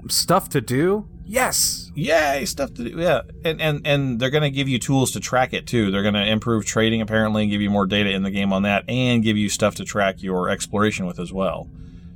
stuff 0.08 0.50
to 0.50 0.62
do. 0.62 1.08
Yes. 1.28 1.92
yay, 1.96 2.46
stuff 2.46 2.74
to 2.76 2.84
do. 2.84 2.98
Yeah, 3.00 3.22
and 3.44 3.60
and 3.62 3.82
and 3.86 4.20
they're 4.20 4.30
going 4.30 4.44
to 4.44 4.50
give 4.52 4.68
you 4.68 4.80
tools 4.80 5.12
to 5.12 5.20
track 5.20 5.54
it 5.54 5.66
too. 5.68 5.92
They're 5.92 6.02
going 6.04 6.14
to 6.16 6.26
improve 6.28 6.66
trading 6.66 7.02
apparently, 7.02 7.44
and 7.44 7.52
give 7.52 7.62
you 7.62 7.70
more 7.70 7.86
data 7.86 8.12
in 8.12 8.24
the 8.24 8.32
game 8.32 8.52
on 8.54 8.64
that, 8.64 8.84
and 8.88 9.24
give 9.24 9.38
you 9.38 9.50
stuff 9.50 9.76
to 9.76 9.86
track 9.86 10.22
your 10.24 10.50
exploration 10.50 11.06
with 11.06 11.20
as 11.20 11.32
well. 11.34 11.68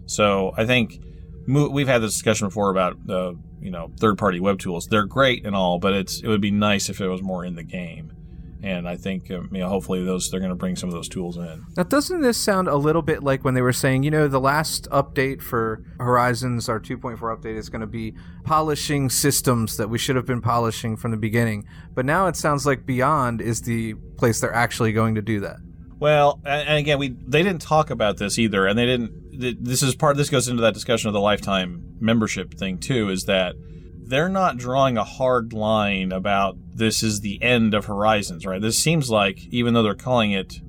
So 0.07 0.53
I 0.57 0.65
think 0.65 0.99
we've 1.47 1.87
had 1.87 2.01
this 2.01 2.13
discussion 2.13 2.47
before 2.47 2.69
about 2.71 3.05
the 3.05 3.35
you 3.61 3.71
know 3.71 3.91
third 3.99 4.17
party 4.17 4.39
web 4.39 4.59
tools. 4.59 4.87
They're 4.87 5.05
great 5.05 5.45
and 5.45 5.55
all, 5.55 5.79
but 5.79 5.93
it's 5.93 6.21
it 6.21 6.27
would 6.27 6.41
be 6.41 6.51
nice 6.51 6.89
if 6.89 7.01
it 7.01 7.07
was 7.07 7.21
more 7.21 7.43
in 7.45 7.55
the 7.55 7.63
game. 7.63 8.11
And 8.61 8.89
I 8.89 8.97
think 8.97 9.31
um, 9.31 9.49
you 9.51 9.59
know 9.59 9.69
hopefully 9.69 10.03
those 10.03 10.29
they're 10.29 10.39
going 10.39 10.49
to 10.51 10.55
bring 10.55 10.75
some 10.75 10.89
of 10.89 10.93
those 10.93 11.07
tools 11.07 11.37
in. 11.37 11.65
Now, 11.77 11.83
doesn't 11.83 12.21
this 12.21 12.37
sound 12.37 12.67
a 12.67 12.75
little 12.75 13.01
bit 13.01 13.23
like 13.23 13.45
when 13.45 13.53
they 13.53 13.61
were 13.61 13.73
saying, 13.73 14.03
you 14.03 14.11
know, 14.11 14.27
the 14.27 14.39
last 14.39 14.89
update 14.89 15.41
for 15.41 15.83
Horizons, 15.99 16.67
our 16.67 16.79
2.4 16.79 17.17
update, 17.19 17.57
is 17.57 17.69
going 17.69 17.81
to 17.81 17.87
be 17.87 18.15
polishing 18.43 19.09
systems 19.09 19.77
that 19.77 19.89
we 19.89 19.97
should 19.97 20.15
have 20.15 20.25
been 20.25 20.41
polishing 20.41 20.97
from 20.97 21.11
the 21.11 21.17
beginning. 21.17 21.65
But 21.93 22.05
now 22.05 22.27
it 22.27 22.35
sounds 22.35 22.65
like 22.65 22.85
Beyond 22.85 23.41
is 23.41 23.61
the 23.61 23.93
place 24.17 24.41
they're 24.41 24.53
actually 24.53 24.91
going 24.91 25.15
to 25.15 25.21
do 25.21 25.39
that. 25.39 25.57
Well, 25.99 26.41
and, 26.45 26.67
and 26.67 26.77
again, 26.77 26.99
we 26.99 27.09
they 27.09 27.43
didn't 27.43 27.61
talk 27.61 27.89
about 27.89 28.17
this 28.17 28.37
either, 28.39 28.65
and 28.65 28.77
they 28.77 28.85
didn't. 28.85 29.63
This 29.63 29.83
is 29.83 29.95
part. 29.95 30.17
This 30.17 30.29
goes 30.29 30.47
into 30.47 30.61
that 30.63 30.73
discussion 30.73 31.07
of 31.07 31.13
the 31.13 31.21
lifetime 31.21 31.95
membership 31.99 32.53
thing 32.53 32.77
too. 32.77 33.09
Is 33.09 33.25
that 33.25 33.55
they're 34.09 34.29
not 34.29 34.57
drawing 34.57 34.97
a 34.97 35.03
hard 35.03 35.53
line 35.53 36.11
about 36.11 36.57
this 36.79 37.03
is 37.03 37.21
the 37.21 37.41
end 37.43 37.73
of 37.73 37.85
Horizons, 37.85 38.45
right? 38.45 38.61
This 38.61 38.81
seems 38.81 39.09
like 39.09 39.45
even 39.51 39.73
though 39.73 39.83
they're 39.83 39.93
calling 39.95 40.31
it 40.31 40.59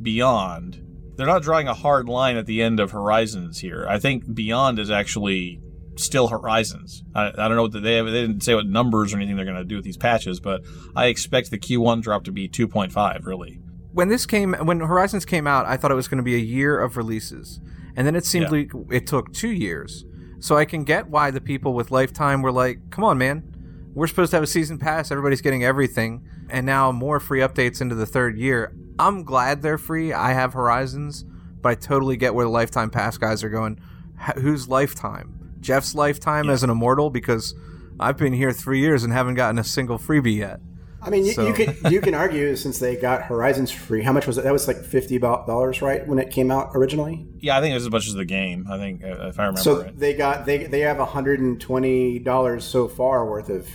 Beyond, 0.00 0.80
they're 1.16 1.26
not 1.26 1.42
drawing 1.42 1.68
a 1.68 1.74
hard 1.74 2.08
line 2.08 2.36
at 2.36 2.46
the 2.46 2.62
end 2.62 2.80
of 2.80 2.92
Horizons 2.92 3.58
here. 3.58 3.84
I 3.88 3.98
think 3.98 4.32
Beyond 4.34 4.78
is 4.78 4.90
actually 4.90 5.60
still 5.96 6.28
Horizons. 6.28 7.02
I, 7.14 7.26
I 7.28 7.48
don't 7.48 7.56
know 7.56 7.62
what 7.62 7.72
the, 7.72 7.80
they 7.80 8.00
they 8.00 8.10
didn't 8.22 8.42
say 8.42 8.54
what 8.54 8.66
numbers 8.66 9.12
or 9.12 9.16
anything 9.18 9.36
they're 9.36 9.44
going 9.44 9.58
to 9.58 9.64
do 9.64 9.76
with 9.76 9.84
these 9.84 9.98
patches, 9.98 10.40
but 10.40 10.62
I 10.96 11.06
expect 11.06 11.50
the 11.50 11.58
Q1 11.58 12.00
drop 12.02 12.24
to 12.24 12.32
be 12.32 12.48
2.5 12.48 13.26
really. 13.26 13.58
When 13.92 14.08
this 14.08 14.24
came, 14.24 14.54
when 14.54 14.80
Horizons 14.80 15.24
came 15.26 15.46
out, 15.46 15.66
I 15.66 15.76
thought 15.76 15.90
it 15.90 15.96
was 15.96 16.08
going 16.08 16.18
to 16.18 16.22
be 16.24 16.36
a 16.36 16.38
year 16.38 16.78
of 16.80 16.96
releases, 16.96 17.60
and 17.96 18.06
then 18.06 18.14
it 18.16 18.24
seemed 18.24 18.44
Yeah. 18.44 18.50
like 18.50 18.70
it 18.90 19.06
took 19.06 19.32
two 19.32 19.50
years. 19.50 20.04
So 20.38 20.56
I 20.56 20.64
can 20.64 20.84
get 20.84 21.08
why 21.08 21.30
the 21.30 21.40
people 21.40 21.74
with 21.74 21.90
Lifetime 21.90 22.40
were 22.40 22.52
like, 22.52 22.78
"Come 22.90 23.04
on, 23.04 23.18
man, 23.18 23.49
we're 23.94 24.06
supposed 24.06 24.30
to 24.30 24.36
have 24.36 24.44
a 24.44 24.46
season 24.48 24.78
pass. 24.78 25.10
Everybody's 25.10 25.40
getting 25.40 25.64
everything, 25.64 26.26
and 26.48 26.64
now 26.66 26.92
more 26.92 27.20
free 27.20 27.40
updates 27.40 27.80
into 27.80 27.94
the 27.94 28.06
third 28.06 28.38
year." 28.38 28.72
I'm 28.98 29.24
glad 29.24 29.62
they're 29.62 29.78
free. 29.78 30.12
I 30.12 30.34
have 30.34 30.52
Horizons, 30.52 31.24
but 31.62 31.70
I 31.70 31.74
totally 31.74 32.18
get 32.18 32.34
where 32.34 32.44
the 32.44 32.50
Lifetime 32.50 32.90
Pass 32.90 33.16
guys 33.16 33.42
are 33.42 33.48
going. 33.48 33.80
H- 34.20 34.42
whose 34.42 34.68
Lifetime? 34.68 35.54
Jeff's 35.60 35.94
Lifetime 35.94 36.50
as 36.50 36.62
an 36.62 36.68
immortal 36.68 37.08
because 37.08 37.54
I've 37.98 38.18
been 38.18 38.34
here 38.34 38.52
three 38.52 38.80
years 38.80 39.02
and 39.02 39.12
haven't 39.12 39.34
gotten 39.34 39.58
a 39.58 39.64
single 39.64 39.98
freebie 39.98 40.36
yet. 40.36 40.60
I 41.02 41.10
mean, 41.10 41.24
you, 41.24 41.32
So- 41.32 41.46
you 41.46 41.52
could 41.54 41.76
you 41.92 42.00
can 42.00 42.14
argue 42.14 42.54
since 42.64 42.78
they 42.78 42.96
got 42.96 43.22
Horizons 43.22 43.70
free. 43.70 44.02
How 44.02 44.12
much 44.12 44.26
was 44.26 44.38
it? 44.38 44.44
That 44.44 44.52
was 44.52 44.68
like 44.68 44.78
fifty 44.84 45.18
dollars, 45.18 45.80
right, 45.82 46.06
when 46.06 46.18
it 46.18 46.30
came 46.30 46.50
out 46.50 46.70
originally. 46.74 47.26
Yeah, 47.38 47.56
I 47.56 47.60
think 47.60 47.72
it 47.72 47.74
was 47.74 47.86
as 47.86 47.90
much 47.92 48.06
as 48.06 48.14
the 48.14 48.24
game. 48.24 48.66
I 48.70 48.76
think 48.78 49.02
uh, 49.02 49.28
if 49.28 49.38
I 49.38 49.44
remember 49.44 49.60
So 49.60 49.82
right. 49.82 49.98
they 49.98 50.14
got 50.14 50.46
they 50.46 50.64
they 50.64 50.80
have 50.80 50.98
hundred 50.98 51.40
and 51.40 51.60
twenty 51.60 52.18
dollars 52.18 52.64
so 52.64 52.86
far 52.88 53.24
worth 53.28 53.48
of 53.48 53.66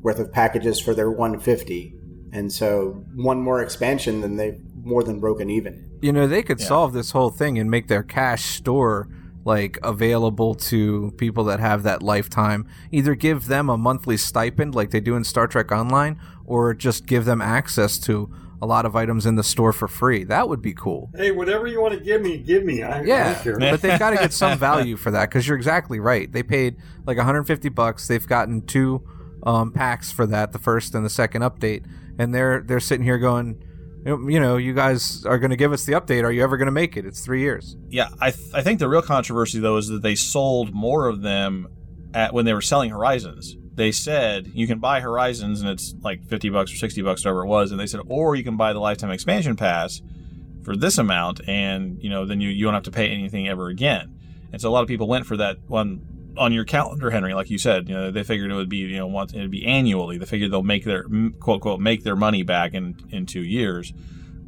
worth 0.00 0.18
of 0.18 0.32
packages 0.32 0.80
for 0.80 0.94
their 0.94 1.10
one 1.10 1.38
fifty, 1.38 1.94
and 2.32 2.50
so 2.52 3.04
one 3.14 3.40
more 3.40 3.62
expansion, 3.62 4.20
then 4.22 4.36
they've 4.36 4.58
more 4.84 5.04
than 5.04 5.20
broken 5.20 5.48
even. 5.50 5.90
You 6.00 6.12
know, 6.12 6.26
they 6.26 6.42
could 6.42 6.58
Yeah. 6.58 6.66
solve 6.66 6.92
this 6.92 7.12
whole 7.12 7.30
thing 7.30 7.58
and 7.58 7.70
make 7.70 7.86
their 7.88 8.02
cash 8.02 8.44
store 8.46 9.08
like 9.44 9.76
available 9.82 10.54
to 10.54 11.12
people 11.16 11.42
that 11.44 11.58
have 11.60 11.82
that 11.82 12.00
lifetime. 12.02 12.66
Either 12.92 13.14
give 13.16 13.46
them 13.46 13.68
a 13.68 13.76
monthly 13.76 14.16
stipend 14.16 14.74
like 14.74 14.90
they 14.90 15.00
do 15.00 15.14
in 15.16 15.24
Star 15.24 15.46
Trek 15.48 15.70
Online 15.72 16.18
or 16.52 16.74
just 16.74 17.06
give 17.06 17.24
them 17.24 17.40
access 17.40 17.98
to 17.98 18.30
a 18.60 18.66
lot 18.66 18.84
of 18.86 18.94
items 18.94 19.26
in 19.26 19.34
the 19.36 19.42
store 19.42 19.72
for 19.72 19.88
free. 19.88 20.22
That 20.24 20.48
would 20.48 20.62
be 20.62 20.72
cool. 20.74 21.10
Hey, 21.16 21.32
whatever 21.32 21.66
you 21.66 21.80
want 21.80 21.94
to 21.94 22.00
give 22.00 22.20
me, 22.22 22.38
give 22.38 22.62
me. 22.64 22.82
I, 22.82 23.00
I 23.00 23.02
Yeah, 23.02 23.34
don't 23.34 23.42
care. 23.42 23.58
but 23.58 23.80
they've 23.82 23.98
got 23.98 24.10
to 24.10 24.16
get 24.16 24.32
some 24.32 24.58
value 24.70 24.96
for 24.96 25.10
that 25.10 25.28
because 25.30 25.48
you're 25.48 25.56
exactly 25.56 25.98
right. 25.98 26.30
They 26.30 26.42
paid 26.42 26.76
like 27.06 27.16
150 27.16 27.68
bucks. 27.70 28.06
They've 28.06 28.26
gotten 28.26 28.62
two 28.66 29.02
um, 29.44 29.72
packs 29.72 30.12
for 30.12 30.26
that, 30.26 30.52
the 30.52 30.58
first 30.60 30.94
and 30.94 31.04
the 31.04 31.10
second 31.10 31.42
update, 31.42 31.84
and 32.18 32.32
they're 32.34 32.60
they're 32.60 32.78
sitting 32.78 33.04
here 33.04 33.18
going, 33.18 33.60
you 34.06 34.38
know, 34.38 34.56
you 34.56 34.74
guys 34.74 35.24
are 35.26 35.38
going 35.38 35.50
to 35.50 35.56
give 35.56 35.72
us 35.72 35.84
the 35.84 35.94
update. 35.94 36.22
Are 36.22 36.30
you 36.30 36.44
ever 36.44 36.56
going 36.56 36.66
to 36.66 36.72
make 36.72 36.96
it? 36.96 37.04
It's 37.04 37.24
three 37.24 37.40
years. 37.40 37.76
Yeah, 37.88 38.10
I 38.20 38.30
th- 38.30 38.50
I 38.54 38.62
think 38.62 38.78
the 38.78 38.88
real 38.88 39.02
controversy 39.02 39.58
though 39.58 39.76
is 39.78 39.88
that 39.88 40.02
they 40.02 40.14
sold 40.14 40.72
more 40.72 41.08
of 41.08 41.22
them 41.22 41.66
at 42.14 42.32
when 42.32 42.44
they 42.44 42.54
were 42.54 42.60
selling 42.62 42.90
Horizons. 42.90 43.56
They 43.74 43.92
said 43.92 44.50
you 44.54 44.66
can 44.66 44.78
buy 44.78 45.00
Horizons 45.00 45.60
and 45.60 45.70
it's 45.70 45.94
like 46.02 46.24
fifty 46.26 46.50
bucks 46.50 46.72
or 46.72 46.76
sixty 46.76 47.02
bucks, 47.02 47.24
whatever 47.24 47.44
it 47.44 47.48
was, 47.48 47.70
and 47.70 47.80
they 47.80 47.86
said, 47.86 48.00
or 48.06 48.36
you 48.36 48.44
can 48.44 48.56
buy 48.56 48.72
the 48.72 48.80
lifetime 48.80 49.10
expansion 49.10 49.56
pass 49.56 50.02
for 50.62 50.76
this 50.76 50.98
amount, 50.98 51.40
and 51.48 52.02
you 52.02 52.10
know 52.10 52.26
then 52.26 52.40
you 52.40 52.50
you 52.50 52.64
don't 52.64 52.74
have 52.74 52.82
to 52.84 52.90
pay 52.90 53.08
anything 53.08 53.48
ever 53.48 53.68
again. 53.68 54.18
And 54.52 54.60
so 54.60 54.68
a 54.68 54.72
lot 54.72 54.82
of 54.82 54.88
people 54.88 55.08
went 55.08 55.26
for 55.26 55.36
that 55.38 55.58
one 55.66 56.34
on 56.36 56.52
your 56.52 56.64
calendar, 56.64 57.10
Henry, 57.10 57.34
like 57.34 57.50
you 57.50 57.58
said. 57.58 57.88
You 57.88 57.94
know 57.94 58.10
they 58.10 58.24
figured 58.24 58.50
it 58.50 58.54
would 58.54 58.68
be 58.68 58.78
you 58.78 58.96
know 58.96 59.06
once 59.06 59.32
it'd 59.32 59.50
be 59.50 59.66
annually. 59.66 60.18
They 60.18 60.26
figured 60.26 60.52
they'll 60.52 60.62
make 60.62 60.84
their 60.84 61.04
quote 61.40 61.62
quote 61.62 61.80
make 61.80 62.04
their 62.04 62.16
money 62.16 62.42
back 62.42 62.74
in 62.74 62.96
in 63.10 63.26
two 63.26 63.42
years 63.42 63.92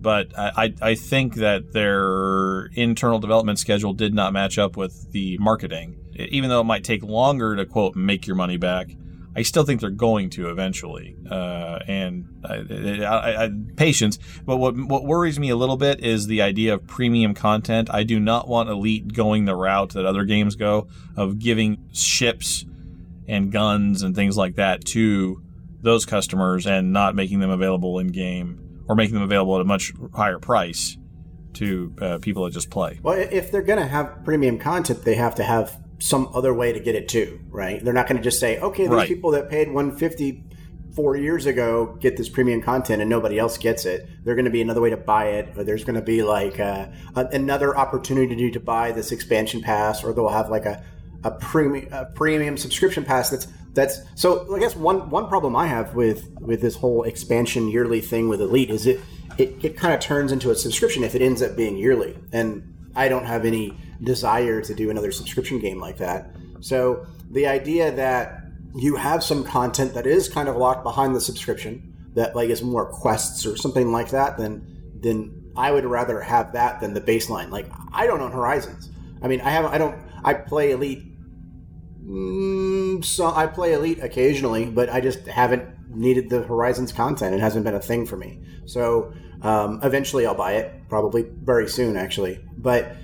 but 0.04 0.38
I, 0.38 0.74
I 0.82 0.94
think 0.96 1.36
that 1.36 1.72
their 1.72 2.66
internal 2.74 3.18
development 3.18 3.58
schedule 3.58 3.94
did 3.94 4.12
not 4.12 4.34
match 4.34 4.58
up 4.58 4.76
with 4.76 5.10
the 5.12 5.38
marketing. 5.38 5.96
Even 6.14 6.50
though 6.50 6.60
it 6.60 6.64
might 6.64 6.84
take 6.84 7.02
longer 7.02 7.56
to 7.56 7.64
quote 7.64 7.96
make 7.96 8.26
your 8.26 8.36
money 8.36 8.58
back, 8.58 8.90
I 9.36 9.42
still 9.42 9.64
think 9.64 9.80
they're 9.80 9.90
going 9.90 10.30
to 10.30 10.48
eventually. 10.50 11.16
Uh, 11.28 11.78
and 11.88 12.26
I, 12.44 13.04
I, 13.04 13.44
I, 13.44 13.50
patience. 13.76 14.18
But 14.44 14.58
what 14.58 14.76
what 14.76 15.04
worries 15.04 15.38
me 15.38 15.50
a 15.50 15.56
little 15.56 15.76
bit 15.76 16.00
is 16.00 16.26
the 16.26 16.42
idea 16.42 16.74
of 16.74 16.86
premium 16.86 17.34
content. 17.34 17.88
I 17.92 18.04
do 18.04 18.20
not 18.20 18.48
want 18.48 18.68
Elite 18.68 19.12
going 19.12 19.44
the 19.44 19.56
route 19.56 19.90
that 19.90 20.06
other 20.06 20.24
games 20.24 20.56
go 20.56 20.88
of 21.16 21.38
giving 21.38 21.88
ships 21.92 22.64
and 23.26 23.50
guns 23.50 24.02
and 24.02 24.14
things 24.14 24.36
like 24.36 24.56
that 24.56 24.84
to 24.84 25.42
those 25.80 26.06
customers 26.06 26.66
and 26.66 26.92
not 26.92 27.14
making 27.14 27.40
them 27.40 27.50
available 27.50 27.98
in 27.98 28.08
game 28.08 28.82
or 28.86 28.94
making 28.94 29.14
them 29.14 29.22
available 29.22 29.56
at 29.56 29.62
a 29.62 29.64
much 29.64 29.92
higher 30.14 30.38
price 30.38 30.96
to 31.54 31.94
uh, 32.00 32.18
people 32.18 32.44
that 32.44 32.52
just 32.52 32.70
play. 32.70 32.98
Well, 33.02 33.16
if 33.18 33.50
they're 33.50 33.62
going 33.62 33.78
to 33.78 33.86
have 33.86 34.24
premium 34.24 34.58
content, 34.58 35.04
they 35.04 35.14
have 35.14 35.34
to 35.36 35.44
have 35.44 35.80
some 36.04 36.28
other 36.34 36.52
way 36.52 36.70
to 36.70 36.78
get 36.80 36.94
it 36.94 37.08
too, 37.08 37.40
right? 37.48 37.82
They're 37.82 37.94
not 37.94 38.06
going 38.06 38.18
to 38.18 38.22
just 38.22 38.38
say, 38.38 38.58
okay, 38.60 38.82
these 38.82 38.92
Right. 38.92 39.08
people 39.08 39.30
that 39.30 39.48
paid 39.48 39.72
150 39.72 40.44
four 40.94 41.16
years 41.16 41.46
ago 41.46 41.96
get 41.98 42.18
this 42.18 42.28
premium 42.28 42.60
content 42.60 43.00
and 43.00 43.08
nobody 43.08 43.38
else 43.38 43.56
gets 43.56 43.86
it. 43.86 44.06
There's 44.22 44.36
going 44.36 44.44
to 44.44 44.50
be 44.50 44.60
another 44.60 44.82
way 44.82 44.90
to 44.90 44.98
buy 44.98 45.28
it, 45.28 45.56
or 45.56 45.64
there's 45.64 45.82
going 45.82 45.94
to 45.96 46.02
be 46.02 46.22
like 46.22 46.60
uh, 46.60 46.88
a, 47.16 47.24
another 47.32 47.74
opportunity 47.74 48.50
to 48.50 48.60
buy 48.60 48.92
this 48.92 49.12
expansion 49.12 49.62
pass, 49.62 50.04
or 50.04 50.12
they'll 50.12 50.28
have 50.28 50.50
like 50.50 50.66
a 50.66 50.84
a 51.24 51.30
premium 51.30 51.90
a 51.90 52.04
premium 52.04 52.58
subscription 52.58 53.02
pass 53.02 53.30
that's 53.30 53.48
that's 53.72 54.00
so 54.14 54.54
I 54.54 54.58
guess 54.60 54.76
one 54.76 55.08
one 55.08 55.26
problem 55.26 55.56
I 55.56 55.66
have 55.68 55.94
with 55.94 56.28
with 56.38 56.60
this 56.60 56.76
whole 56.76 57.04
expansion 57.04 57.68
yearly 57.68 58.02
thing 58.02 58.28
with 58.28 58.42
Elite 58.42 58.68
is 58.68 58.86
it 58.86 59.00
it, 59.38 59.56
it 59.64 59.74
kind 59.78 59.94
of 59.94 60.00
turns 60.00 60.32
into 60.32 60.50
a 60.50 60.54
subscription 60.54 61.02
if 61.02 61.14
it 61.14 61.22
ends 61.22 61.40
up 61.40 61.56
being 61.56 61.78
yearly 61.78 62.14
and 62.30 62.62
I 62.94 63.08
don't 63.08 63.24
have 63.24 63.46
any 63.46 63.72
desire 64.04 64.60
to 64.60 64.74
do 64.74 64.90
another 64.90 65.12
subscription 65.12 65.58
game 65.58 65.80
like 65.80 65.98
that. 65.98 66.30
So 66.60 67.06
the 67.30 67.46
idea 67.46 67.90
that 67.92 68.42
you 68.76 68.96
have 68.96 69.22
some 69.22 69.44
content 69.44 69.94
that 69.94 70.06
is 70.06 70.28
kind 70.28 70.48
of 70.48 70.56
locked 70.56 70.82
behind 70.82 71.14
the 71.14 71.20
subscription 71.20 71.94
that 72.14 72.34
like 72.34 72.50
is 72.50 72.62
more 72.62 72.86
quests 72.86 73.46
or 73.46 73.56
something 73.56 73.92
like 73.92 74.10
that, 74.10 74.38
then 74.38 74.70
then 75.00 75.52
I 75.56 75.70
would 75.70 75.84
rather 75.84 76.20
have 76.20 76.52
that 76.52 76.80
than 76.80 76.94
the 76.94 77.00
baseline. 77.00 77.50
Like 77.50 77.66
I 77.92 78.06
don't 78.06 78.20
own 78.20 78.32
Horizons. 78.32 78.90
I 79.22 79.28
mean, 79.28 79.40
I 79.40 79.50
have 79.50 79.64
I 79.66 79.78
don't 79.78 79.96
I 80.24 80.34
play 80.34 80.70
Elite 80.72 81.14
Mm, 82.06 83.04
so 83.04 83.32
I 83.34 83.46
play 83.46 83.72
Elite 83.72 84.02
occasionally, 84.02 84.66
but 84.66 84.90
I 84.90 85.00
just 85.00 85.26
haven't 85.26 85.64
needed 85.88 86.28
the 86.28 86.42
Horizons 86.42 86.92
content. 86.92 87.34
It 87.34 87.40
hasn't 87.40 87.64
been 87.64 87.74
a 87.74 87.80
thing 87.80 88.04
for 88.04 88.16
me. 88.16 88.40
So 88.66 89.12
um, 89.42 89.80
eventually 89.82 90.26
I'll 90.26 90.34
buy 90.34 90.52
it, 90.54 90.72
probably 90.88 91.24
very 91.42 91.68
soon, 91.68 91.96
actually. 91.96 92.40
But 92.58 92.94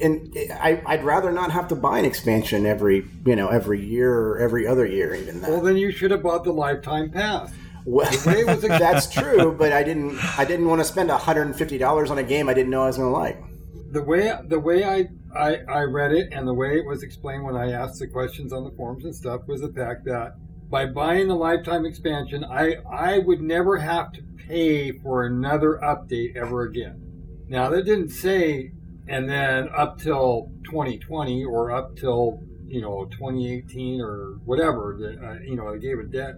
and 0.00 0.34
I, 0.52 0.82
I'd 0.86 1.04
rather 1.04 1.32
not 1.32 1.52
have 1.52 1.68
to 1.68 1.76
buy 1.76 1.98
an 1.98 2.04
expansion 2.04 2.66
every 2.66 3.06
you 3.24 3.36
know 3.36 3.48
every 3.48 3.84
year 3.84 4.12
or 4.12 4.38
every 4.38 4.66
other 4.66 4.86
year, 4.86 5.14
even 5.14 5.40
that. 5.42 5.50
Well, 5.50 5.60
then 5.60 5.76
you 5.76 5.90
should 5.92 6.10
have 6.10 6.22
bought 6.22 6.44
the 6.44 6.52
lifetime 6.52 7.10
pass. 7.10 7.52
Well, 7.84 8.06
ex- 8.26 8.60
that's 8.62 9.10
true, 9.10 9.52
but 9.58 9.72
I 9.72 9.82
didn't. 9.82 10.18
I 10.38 10.44
didn't 10.44 10.68
want 10.68 10.80
to 10.80 10.84
spend 10.84 11.10
hundred 11.10 11.42
and 11.46 11.56
fifty 11.56 11.78
dollars 11.78 12.10
on 12.10 12.18
a 12.18 12.22
game 12.22 12.48
I 12.48 12.54
didn't 12.54 12.70
know 12.70 12.82
I 12.82 12.86
was 12.86 12.96
going 12.96 13.12
to 13.12 13.18
like. 13.18 13.42
the 13.90 14.02
way 14.02 14.32
the 14.46 14.60
way 14.60 14.84
I, 14.84 15.08
I 15.34 15.56
I 15.68 15.80
read 15.82 16.12
it 16.12 16.28
and 16.32 16.46
the 16.46 16.54
way 16.54 16.76
it 16.76 16.86
was 16.86 17.02
explained 17.02 17.44
when 17.44 17.56
I 17.56 17.72
asked 17.72 17.98
the 17.98 18.06
questions 18.06 18.52
on 18.52 18.64
the 18.64 18.70
forums 18.72 19.04
and 19.04 19.14
stuff 19.14 19.42
was 19.46 19.60
the 19.60 19.72
fact 19.72 20.04
that 20.06 20.34
by 20.70 20.86
buying 20.86 21.28
the 21.28 21.34
lifetime 21.36 21.84
expansion, 21.84 22.44
I 22.44 22.76
I 22.90 23.18
would 23.18 23.40
never 23.42 23.76
have 23.78 24.12
to 24.12 24.22
pay 24.48 24.92
for 24.92 25.24
another 25.24 25.78
update 25.82 26.36
ever 26.36 26.62
again. 26.62 27.00
Now 27.48 27.68
that 27.70 27.84
didn't 27.84 28.10
say 28.10 28.72
and 29.08 29.28
then 29.28 29.68
up 29.76 29.98
till 29.98 30.50
2020 30.64 31.44
or 31.44 31.70
up 31.72 31.96
till 31.96 32.42
you 32.66 32.80
know 32.80 33.06
2018 33.12 34.00
or 34.00 34.38
whatever 34.44 34.96
that 35.00 35.24
uh, 35.26 35.34
you 35.44 35.56
know 35.56 35.72
they 35.72 35.78
gave 35.78 35.98
a 35.98 36.04
debt 36.04 36.34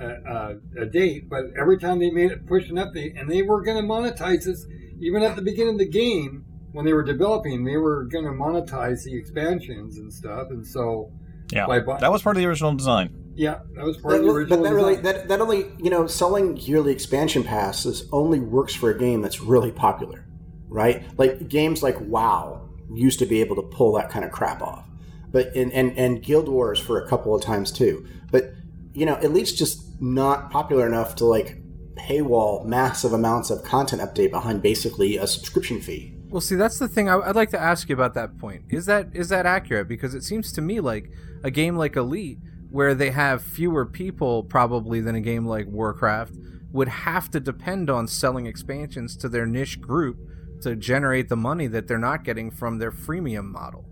uh, 0.00 0.30
uh, 0.30 0.54
a 0.78 0.86
date, 0.86 1.28
but 1.28 1.44
every 1.60 1.76
time 1.76 1.98
they 1.98 2.10
made 2.10 2.30
it 2.30 2.46
push 2.46 2.68
an 2.68 2.76
update, 2.76 3.18
and 3.20 3.28
they 3.30 3.42
were 3.42 3.62
going 3.62 3.76
to 3.76 3.82
monetize 3.82 4.44
this 4.44 4.64
even 5.00 5.22
at 5.22 5.34
the 5.36 5.42
beginning 5.42 5.74
of 5.74 5.78
the 5.78 5.88
game 5.88 6.44
when 6.72 6.84
they 6.84 6.92
were 6.92 7.02
developing, 7.02 7.64
they 7.64 7.76
were 7.76 8.04
going 8.04 8.24
to 8.24 8.30
monetize 8.30 9.02
the 9.04 9.16
expansions 9.16 9.96
and 9.98 10.12
stuff, 10.12 10.48
and 10.50 10.64
so 10.66 11.10
Yeah, 11.50 11.66
By 11.66 11.80
bu- 11.80 11.98
that 11.98 12.12
was 12.12 12.22
part 12.22 12.36
of 12.36 12.40
the 12.42 12.46
original 12.46 12.74
design. 12.74 13.10
yeah, 13.34 13.60
that 13.74 13.84
was 13.84 13.96
part 13.96 14.12
But, 14.14 14.20
of 14.20 14.26
the 14.26 14.30
original. 14.32 14.58
but 14.58 14.68
that 14.68 14.74
really 14.74 14.96
design. 14.96 15.04
that, 15.14 15.28
that 15.28 15.40
only 15.40 15.66
you 15.78 15.90
know 15.90 16.06
selling 16.06 16.56
yearly 16.58 16.92
expansion 16.92 17.42
passes 17.42 18.06
only 18.12 18.38
works 18.38 18.74
for 18.74 18.90
a 18.90 18.98
game 18.98 19.22
that's 19.22 19.40
really 19.40 19.72
popular, 19.72 20.26
right? 20.68 21.04
Like 21.18 21.48
games 21.48 21.82
like 21.82 22.00
WoW 22.00 22.68
used 22.92 23.18
to 23.18 23.26
be 23.26 23.40
able 23.40 23.56
to 23.56 23.62
pull 23.62 23.92
that 23.94 24.10
kind 24.10 24.24
of 24.24 24.30
crap 24.30 24.62
off, 24.62 24.86
but 25.30 25.54
and 25.54 25.72
and, 25.72 25.96
and 25.98 26.22
Guild 26.22 26.48
Wars 26.48 26.78
for 26.78 27.02
a 27.02 27.08
couple 27.08 27.34
of 27.34 27.42
times 27.42 27.72
too. 27.72 28.06
But 28.30 28.52
you 28.94 29.06
know, 29.06 29.16
Elite's 29.16 29.52
just 29.52 30.00
not 30.00 30.50
popular 30.50 30.86
enough 30.86 31.16
to 31.16 31.24
like 31.24 31.56
paywall 31.96 32.64
massive 32.64 33.12
amounts 33.12 33.50
of 33.50 33.62
content 33.64 34.00
update 34.00 34.30
behind 34.30 34.62
basically 34.62 35.16
a 35.16 35.26
subscription 35.26 35.80
fee. 35.80 36.14
Well, 36.28 36.40
see, 36.40 36.56
that's 36.56 36.78
the 36.78 36.88
thing. 36.88 37.08
I, 37.08 37.18
I'd 37.18 37.36
like 37.36 37.50
to 37.50 37.60
ask 37.60 37.88
you 37.88 37.94
about 37.94 38.14
that 38.14 38.38
point. 38.38 38.64
Is 38.70 38.86
that 38.86 39.08
is 39.14 39.28
that 39.30 39.46
accurate? 39.46 39.88
Because 39.88 40.14
it 40.14 40.22
seems 40.22 40.52
to 40.52 40.60
me 40.60 40.80
like 40.80 41.10
a 41.42 41.50
game 41.50 41.76
like 41.76 41.96
Elite, 41.96 42.38
where 42.70 42.94
they 42.94 43.10
have 43.10 43.42
fewer 43.42 43.86
people 43.86 44.42
probably 44.42 45.00
than 45.00 45.14
a 45.14 45.20
game 45.20 45.46
like 45.46 45.66
Warcraft, 45.66 46.34
would 46.70 46.88
have 46.88 47.30
to 47.30 47.40
depend 47.40 47.88
on 47.88 48.06
selling 48.06 48.46
expansions 48.46 49.16
to 49.16 49.28
their 49.28 49.46
niche 49.46 49.80
group 49.80 50.18
to 50.62 50.76
generate 50.76 51.28
the 51.28 51.36
money 51.36 51.66
that 51.66 51.88
they're 51.88 51.98
not 51.98 52.24
getting 52.24 52.50
from 52.50 52.78
their 52.78 52.92
freemium 52.92 53.46
model, 53.46 53.84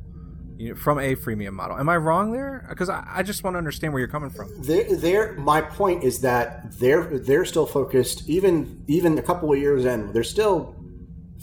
you 0.56 0.70
know, 0.70 0.74
from 0.74 0.98
a 0.98 1.14
freemium 1.16 1.52
model. 1.52 1.78
Am 1.78 1.88
I 1.88 1.96
wrong 1.96 2.32
there? 2.32 2.66
Because 2.68 2.88
I, 2.88 3.04
I 3.06 3.22
just 3.22 3.44
want 3.44 3.54
to 3.54 3.58
understand 3.58 3.92
where 3.92 4.00
you're 4.00 4.08
coming 4.08 4.30
from. 4.30 4.50
They're, 4.62 5.34
my 5.34 5.60
point 5.60 6.04
is 6.04 6.20
that 6.20 6.78
they're 6.78 7.18
they're 7.18 7.44
still 7.44 7.66
focused. 7.66 8.28
Even 8.28 8.82
even 8.86 9.18
a 9.18 9.22
couple 9.22 9.52
of 9.52 9.58
years 9.58 9.84
in, 9.84 10.12
they're 10.12 10.24
still 10.24 10.74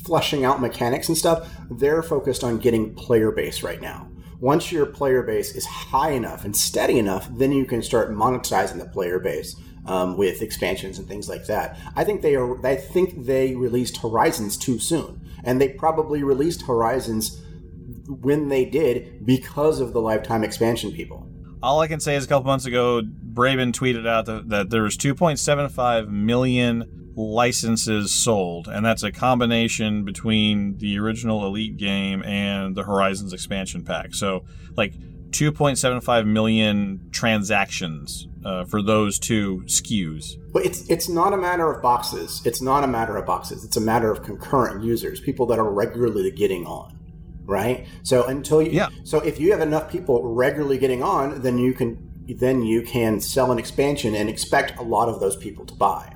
fleshing 0.04 0.44
out 0.44 0.62
mechanics 0.62 1.08
and 1.08 1.18
stuff. 1.18 1.50
They're 1.70 2.04
focused 2.04 2.44
on 2.44 2.58
getting 2.58 2.94
player 2.96 3.32
base 3.32 3.64
right 3.64 3.82
now. 3.82 4.10
Once 4.40 4.74
your 4.74 4.86
player 4.86 5.24
base 5.24 5.56
is 5.56 5.66
high 5.66 6.12
enough 6.12 6.44
and 6.44 6.56
steady 6.56 7.00
enough, 7.00 7.30
then 7.32 7.52
you 7.54 7.64
can 7.64 7.82
start 7.82 8.12
monetizing 8.12 8.78
the 8.78 8.86
player 8.86 9.18
base 9.18 9.56
um, 9.86 10.18
with 10.18 10.42
expansions 10.42 11.00
and 11.00 11.08
things 11.08 11.28
like 11.28 11.46
that. 11.48 11.78
I 11.96 12.04
think 12.04 12.22
they 12.22 12.36
are. 12.36 12.66
I 12.66 12.76
think 12.76 13.26
they 13.26 13.56
released 13.56 13.98
Horizons 13.98 14.58
too 14.58 14.80
soon, 14.80 15.22
and 15.44 15.60
they 15.60 15.70
probably 15.70 16.24
released 16.24 16.64
Horizons 16.64 17.42
when 18.08 18.50
they 18.50 18.66
did 18.66 19.26
because 19.26 19.80
of 19.80 19.94
the 19.94 20.02
lifetime 20.02 20.44
expansion 20.44 20.92
people. 20.92 21.28
All 21.62 21.80
I 21.80 21.88
can 21.88 22.02
say 22.02 22.16
is 22.16 22.26
a 22.26 22.28
couple 22.28 22.48
months 22.48 22.66
ago, 22.66 23.02
Braben 23.02 23.72
tweeted 23.72 24.06
out 24.06 24.26
that, 24.26 24.50
that 24.50 24.70
there 24.70 24.84
was 24.84 24.98
2.75 24.98 26.10
million 26.10 27.12
licenses 27.16 28.14
sold, 28.14 28.68
and 28.68 28.86
that's 28.86 29.04
a 29.04 29.12
combination 29.12 30.04
between 30.04 30.78
the 30.80 31.00
original 31.00 31.46
Elite 31.46 31.78
game 31.78 32.22
and 32.24 32.76
the 32.76 32.84
Horizons 32.84 33.32
expansion 33.32 33.84
pack. 33.86 34.14
So, 34.14 34.46
like 34.76 34.94
2.75 35.34 36.28
million 36.28 37.10
transactions 37.12 38.28
uh, 38.46 38.66
for 38.66 38.82
those 38.82 39.18
two 39.18 39.64
SKUs. 39.66 40.36
But 40.54 40.66
it's 40.66 40.88
it's 40.90 41.10
not 41.10 41.34
a 41.34 41.38
matter 41.38 41.72
of 41.72 41.82
boxes. 41.82 42.42
It's 42.46 42.62
not 42.62 42.84
a 42.84 42.88
matter 42.88 43.18
of 43.18 43.26
boxes. 43.26 43.66
It's 43.66 43.76
a 43.76 43.82
matter 43.82 44.12
of 44.12 44.24
concurrent 44.24 44.84
users, 44.84 45.20
people 45.20 45.48
that 45.48 45.58
are 45.58 45.70
regularly 45.70 46.30
getting 46.32 46.66
on, 46.66 46.98
right? 47.46 47.88
So 48.04 48.26
until 48.26 48.62
you, 48.62 48.72
Yeah. 48.72 48.90
So 49.04 49.20
if 49.22 49.40
you 49.40 49.52
have 49.52 49.62
enough 49.62 49.90
people 49.90 50.24
regularly 50.24 50.78
getting 50.78 51.02
on, 51.02 51.42
then 51.42 51.58
you 51.58 51.74
can 51.74 51.98
then 52.28 52.62
you 52.62 52.84
can 52.84 53.20
sell 53.20 53.52
an 53.52 53.60
expansion 53.60 54.16
and 54.16 54.30
expect 54.30 54.78
a 54.78 54.84
lot 54.84 55.10
of 55.10 55.20
those 55.20 55.36
people 55.36 55.66
to 55.66 55.74
buy. 55.74 56.16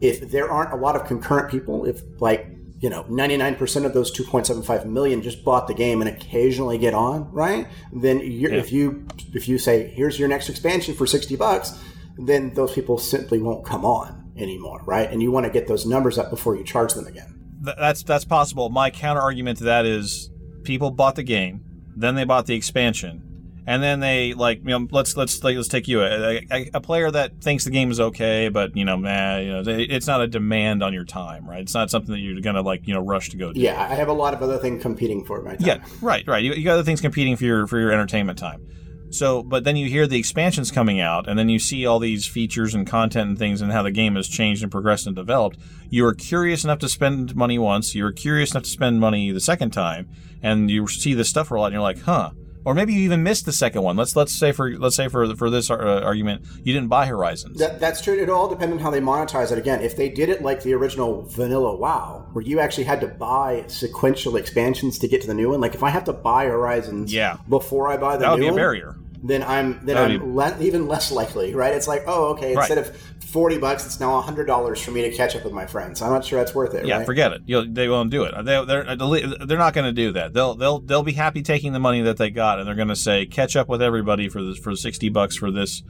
If 0.00 0.30
there 0.30 0.50
aren't 0.50 0.72
a 0.72 0.76
lot 0.76 0.96
of 0.96 1.06
concurrent 1.06 1.50
people, 1.50 1.86
if 1.86 2.02
like 2.20 2.55
you 2.78 2.90
know 2.90 3.04
99% 3.04 3.84
of 3.84 3.94
those 3.94 4.16
2.75 4.16 4.84
million 4.86 5.22
just 5.22 5.44
bought 5.44 5.66
the 5.66 5.74
game 5.74 6.02
and 6.02 6.10
occasionally 6.10 6.78
get 6.78 6.94
on, 6.94 7.30
right? 7.32 7.66
Then 7.92 8.20
you're, 8.20 8.52
if 8.52 8.72
you 8.72 9.06
if 9.32 9.48
you 9.48 9.58
say 9.58 9.88
here's 9.88 10.18
your 10.18 10.28
next 10.28 10.48
expansion 10.48 10.94
for 10.94 11.06
60 11.06 11.36
bucks, 11.36 11.78
then 12.18 12.52
those 12.54 12.72
people 12.72 12.98
simply 12.98 13.40
won't 13.40 13.64
come 13.64 13.84
on 13.84 14.32
anymore, 14.36 14.82
right? 14.84 15.10
And 15.10 15.22
you 15.22 15.30
want 15.30 15.46
to 15.46 15.52
get 15.52 15.66
those 15.66 15.86
numbers 15.86 16.18
up 16.18 16.30
before 16.30 16.56
you 16.56 16.64
charge 16.64 16.92
them 16.92 17.06
again. 17.06 17.32
That's 17.60 18.02
that's 18.02 18.24
possible. 18.24 18.68
My 18.68 18.90
counter 18.90 19.20
argument 19.20 19.58
to 19.58 19.64
that 19.64 19.86
is 19.86 20.30
people 20.62 20.90
bought 20.90 21.16
the 21.16 21.22
game, 21.22 21.64
then 21.96 22.14
they 22.14 22.24
bought 22.24 22.46
the 22.46 22.54
expansion, 22.54 23.22
and 23.66 23.82
then 23.82 24.00
they 24.00 24.32
like 24.32 24.58
you 24.58 24.70
know 24.70 24.86
let's 24.90 25.16
let's 25.16 25.42
like, 25.42 25.56
let's 25.56 25.68
take 25.68 25.88
you 25.88 26.02
a, 26.02 26.40
a, 26.50 26.70
a 26.74 26.80
player 26.80 27.10
that 27.10 27.42
thinks 27.42 27.64
the 27.64 27.70
game 27.70 27.90
is 27.90 28.00
okay, 28.00 28.48
but 28.48 28.76
you 28.76 28.84
know 28.84 28.96
man, 28.96 29.44
you 29.44 29.52
know 29.52 29.62
they, 29.62 29.82
it's 29.82 30.06
not 30.06 30.20
a 30.20 30.28
demand 30.28 30.82
on 30.82 30.94
your 30.94 31.04
time, 31.04 31.48
right? 31.48 31.60
It's 31.60 31.74
not 31.74 31.90
something 31.90 32.12
that 32.12 32.20
you're 32.20 32.40
gonna 32.40 32.62
like 32.62 32.86
you 32.86 32.94
know 32.94 33.00
rush 33.00 33.30
to 33.30 33.36
go 33.36 33.52
do. 33.52 33.60
Yeah, 33.60 33.80
I 33.80 33.94
have 33.94 34.08
a 34.08 34.12
lot 34.12 34.34
of 34.34 34.42
other 34.42 34.58
things 34.58 34.80
competing 34.80 35.24
for 35.24 35.42
my 35.42 35.56
time. 35.56 35.66
Yeah, 35.66 35.84
right, 36.00 36.26
right. 36.26 36.42
You, 36.42 36.54
you 36.54 36.64
got 36.64 36.74
other 36.74 36.84
things 36.84 37.00
competing 37.00 37.36
for 37.36 37.44
your 37.44 37.66
for 37.66 37.78
your 37.78 37.90
entertainment 37.90 38.38
time. 38.38 38.66
So, 39.10 39.42
but 39.42 39.64
then 39.64 39.76
you 39.76 39.88
hear 39.88 40.06
the 40.06 40.18
expansions 40.18 40.70
coming 40.70 41.00
out, 41.00 41.28
and 41.28 41.38
then 41.38 41.48
you 41.48 41.58
see 41.58 41.86
all 41.86 41.98
these 41.98 42.26
features 42.26 42.74
and 42.74 42.86
content 42.86 43.30
and 43.30 43.38
things, 43.38 43.60
and 43.62 43.72
how 43.72 43.82
the 43.82 43.90
game 43.90 44.16
has 44.16 44.28
changed 44.28 44.62
and 44.62 44.70
progressed 44.70 45.06
and 45.06 45.14
developed. 45.14 45.58
You 45.88 46.04
are 46.06 46.14
curious 46.14 46.64
enough 46.64 46.80
to 46.80 46.88
spend 46.88 47.36
money 47.36 47.58
once. 47.58 47.94
You're 47.94 48.12
curious 48.12 48.50
enough 48.50 48.64
to 48.64 48.68
spend 48.68 49.00
money 49.00 49.30
the 49.30 49.40
second 49.40 49.70
time, 49.70 50.08
and 50.42 50.70
you 50.70 50.86
see 50.88 51.14
this 51.14 51.28
stuff 51.28 51.50
roll 51.50 51.64
out, 51.64 51.66
and 51.66 51.74
you're 51.74 51.82
like, 51.82 52.00
"Huh." 52.00 52.30
Or 52.66 52.74
maybe 52.74 52.92
you 52.94 53.00
even 53.02 53.22
missed 53.22 53.46
the 53.46 53.52
second 53.52 53.82
one. 53.82 53.96
Let's 53.96 54.16
let's 54.16 54.36
say 54.36 54.50
for 54.50 54.76
let's 54.76 54.96
say 54.96 55.06
for 55.06 55.36
for 55.36 55.50
this 55.50 55.70
uh, 55.70 55.76
argument, 55.76 56.44
you 56.64 56.72
didn't 56.72 56.88
buy 56.88 57.06
Horizons. 57.06 57.60
That, 57.60 57.78
that's 57.78 58.02
true. 58.02 58.20
It 58.20 58.28
all 58.28 58.48
depends 58.48 58.72
on 58.72 58.80
how 58.80 58.90
they 58.90 58.98
monetize 59.00 59.52
it. 59.52 59.58
Again, 59.58 59.82
if 59.82 59.96
they 59.96 60.08
did 60.08 60.28
it 60.30 60.42
like 60.42 60.64
the 60.64 60.74
original 60.74 61.22
vanilla 61.22 61.76
WoW, 61.76 62.26
where 62.32 62.44
you 62.44 62.58
actually 62.58 62.82
had 62.82 63.00
to 63.02 63.06
buy 63.06 63.64
sequential 63.68 64.34
expansions 64.34 64.98
to 64.98 65.06
get 65.06 65.20
to 65.20 65.28
the 65.28 65.34
new 65.34 65.50
one, 65.50 65.60
like 65.60 65.76
if 65.76 65.84
I 65.84 65.90
have 65.90 66.02
to 66.06 66.12
buy 66.12 66.46
Horizons 66.46 67.14
Yeah. 67.14 67.36
before 67.48 67.86
I 67.88 67.98
buy 67.98 68.16
the 68.16 68.18
new 68.18 68.24
that 68.24 68.30
would 68.32 68.36
new 68.40 68.42
be 68.42 68.48
a 68.48 68.50
one, 68.50 68.58
barrier. 68.58 68.96
Then 69.28 69.42
I'm 69.42 69.84
then 69.84 69.96
would 69.96 70.20
I'm 70.22 70.36
le- 70.36 70.60
even 70.60 70.86
less 70.88 71.10
likely, 71.12 71.54
right? 71.54 71.74
It's 71.74 71.88
like, 71.88 72.04
oh, 72.06 72.26
okay, 72.32 72.54
Right. 72.54 72.68
instead 72.68 72.78
of 72.78 72.96
forty 73.22 73.58
bucks, 73.58 73.84
it's 73.86 74.00
now 74.00 74.20
hundred 74.20 74.46
dollars 74.46 74.80
for 74.80 74.90
me 74.90 75.02
to 75.02 75.10
catch 75.10 75.36
up 75.36 75.44
with 75.44 75.52
my 75.52 75.66
friends. 75.66 76.02
I'm 76.02 76.10
not 76.10 76.24
sure 76.24 76.38
that's 76.38 76.54
worth 76.54 76.74
it. 76.74 76.86
Yeah, 76.86 76.98
right? 76.98 77.06
forget 77.06 77.32
it. 77.32 77.42
You'll, 77.46 77.66
they 77.72 77.88
won't 77.88 78.10
do 78.10 78.24
it. 78.24 78.34
They, 78.44 78.64
they're 78.64 78.96
they're 78.96 79.58
not 79.58 79.74
going 79.74 79.86
to 79.86 79.92
do 79.92 80.12
that. 80.12 80.32
They'll 80.32 80.54
they'll 80.54 80.80
they'll 80.80 81.02
be 81.02 81.12
happy 81.12 81.42
taking 81.42 81.72
the 81.72 81.80
money 81.80 82.02
that 82.02 82.16
they 82.16 82.30
got, 82.30 82.58
and 82.58 82.66
they're 82.68 82.74
going 82.74 82.88
to 82.88 82.96
say 82.96 83.26
catch 83.26 83.56
up 83.56 83.68
with 83.68 83.82
everybody 83.82 84.28
for 84.28 84.42
this 84.42 84.58
for 84.58 84.74
sixty 84.76 85.08
bucks 85.08 85.36
for 85.36 85.50
this 85.50 85.82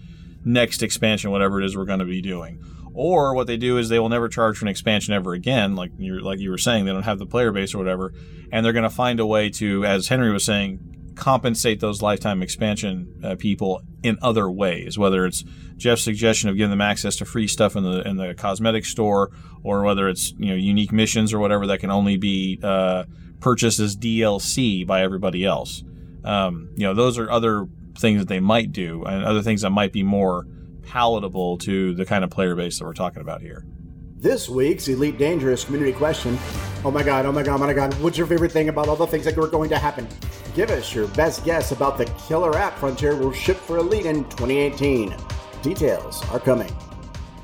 next 0.44 0.82
expansion, 0.82 1.30
whatever 1.30 1.60
it 1.60 1.66
is 1.66 1.76
we're 1.76 1.84
going 1.84 1.98
to 1.98 2.04
be 2.04 2.22
doing. 2.22 2.62
Or 2.94 3.34
what 3.34 3.46
they 3.46 3.58
do 3.58 3.76
is 3.76 3.90
they 3.90 3.98
will 3.98 4.08
never 4.08 4.26
charge 4.28 4.56
for 4.56 4.64
an 4.64 4.68
expansion 4.70 5.12
ever 5.12 5.34
again, 5.34 5.76
like 5.76 5.90
you 5.98 6.18
like 6.20 6.38
you 6.38 6.50
were 6.50 6.56
saying. 6.58 6.86
They 6.86 6.92
don't 6.92 7.02
have 7.02 7.18
the 7.18 7.26
player 7.26 7.52
base 7.52 7.74
or 7.74 7.78
whatever, 7.78 8.14
and 8.50 8.64
they're 8.64 8.72
going 8.72 8.84
to 8.84 8.90
find 8.90 9.20
a 9.20 9.26
way 9.26 9.50
to, 9.50 9.84
as 9.84 10.08
Henry 10.08 10.32
was 10.32 10.46
saying, 10.46 10.95
compensate 11.16 11.80
those 11.80 12.02
lifetime 12.02 12.42
expansion 12.42 13.20
uh, 13.24 13.34
people 13.36 13.82
in 14.02 14.18
other 14.22 14.48
ways. 14.48 14.98
Whether 14.98 15.26
it's 15.26 15.42
Jeff's 15.76 16.02
suggestion 16.02 16.48
of 16.48 16.56
giving 16.56 16.70
them 16.70 16.80
access 16.80 17.16
to 17.16 17.24
free 17.24 17.48
stuff 17.48 17.74
in 17.74 17.82
the 17.82 18.06
in 18.06 18.16
the 18.16 18.34
cosmetic 18.34 18.84
store, 18.84 19.32
or 19.64 19.82
whether 19.82 20.08
it's 20.08 20.32
you 20.38 20.46
know 20.46 20.54
unique 20.54 20.92
missions 20.92 21.32
or 21.32 21.38
whatever 21.38 21.66
that 21.66 21.80
can 21.80 21.90
only 21.90 22.16
be 22.16 22.60
uh, 22.62 23.04
purchased 23.40 23.80
as 23.80 23.96
DLC 23.96 24.86
by 24.86 25.02
everybody 25.02 25.44
else. 25.44 25.82
Um, 26.24 26.70
you 26.76 26.86
know, 26.86 26.94
those 26.94 27.18
are 27.18 27.30
other 27.30 27.66
things 27.98 28.20
that 28.20 28.28
they 28.28 28.40
might 28.40 28.72
do, 28.72 29.04
and 29.04 29.24
other 29.24 29.42
things 29.42 29.62
that 29.62 29.70
might 29.70 29.92
be 29.92 30.02
more 30.02 30.46
palatable 30.82 31.58
to 31.58 31.94
the 31.94 32.04
kind 32.04 32.22
of 32.22 32.30
player 32.30 32.54
base 32.54 32.78
that 32.78 32.84
we're 32.84 32.92
talking 32.92 33.20
about 33.20 33.40
here. 33.40 33.64
This 34.18 34.48
week's 34.48 34.88
Elite 34.88 35.18
Dangerous 35.18 35.64
community 35.64 35.92
question. 35.92 36.38
Oh 36.86 36.90
my 36.90 37.02
god, 37.02 37.26
oh 37.26 37.32
my 37.32 37.42
god, 37.42 37.60
oh 37.60 37.66
my 37.66 37.74
god. 37.74 37.92
What's 38.00 38.16
your 38.16 38.26
favorite 38.26 38.50
thing 38.50 38.70
about 38.70 38.88
all 38.88 38.96
the 38.96 39.06
things 39.06 39.26
that 39.26 39.36
were 39.36 39.46
going 39.46 39.68
to 39.68 39.78
happen? 39.78 40.08
Give 40.54 40.70
us 40.70 40.94
your 40.94 41.06
best 41.08 41.44
guess 41.44 41.70
about 41.70 41.98
the 41.98 42.06
killer 42.26 42.56
app 42.56 42.78
Frontier 42.78 43.14
will 43.14 43.30
ship 43.30 43.58
for 43.58 43.76
Elite 43.76 44.06
in 44.06 44.24
2018. 44.30 45.14
Details 45.60 46.26
are 46.30 46.40
coming. 46.40 46.74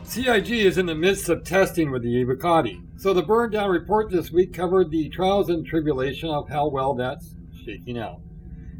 CIG 0.05 0.51
is 0.51 0.79
in 0.79 0.87
the 0.87 0.95
midst 0.95 1.29
of 1.29 1.45
testing 1.45 1.91
with 1.91 2.03
the 2.05 2.25
Evocati, 2.25 2.83
so 2.99 3.12
the 3.12 3.23
burn 3.23 3.51
down 3.51 3.68
report 3.68 4.11
this 4.11 4.31
week 4.31 4.55
covered 4.55 4.91
the 4.91 5.11
trials 5.11 5.51
and 5.51 5.66
tribulation 5.66 6.31
of 6.31 6.49
how 6.49 6.68
well 6.68 6.95
that's 6.95 7.35
shaking 7.66 7.99
out, 7.99 8.23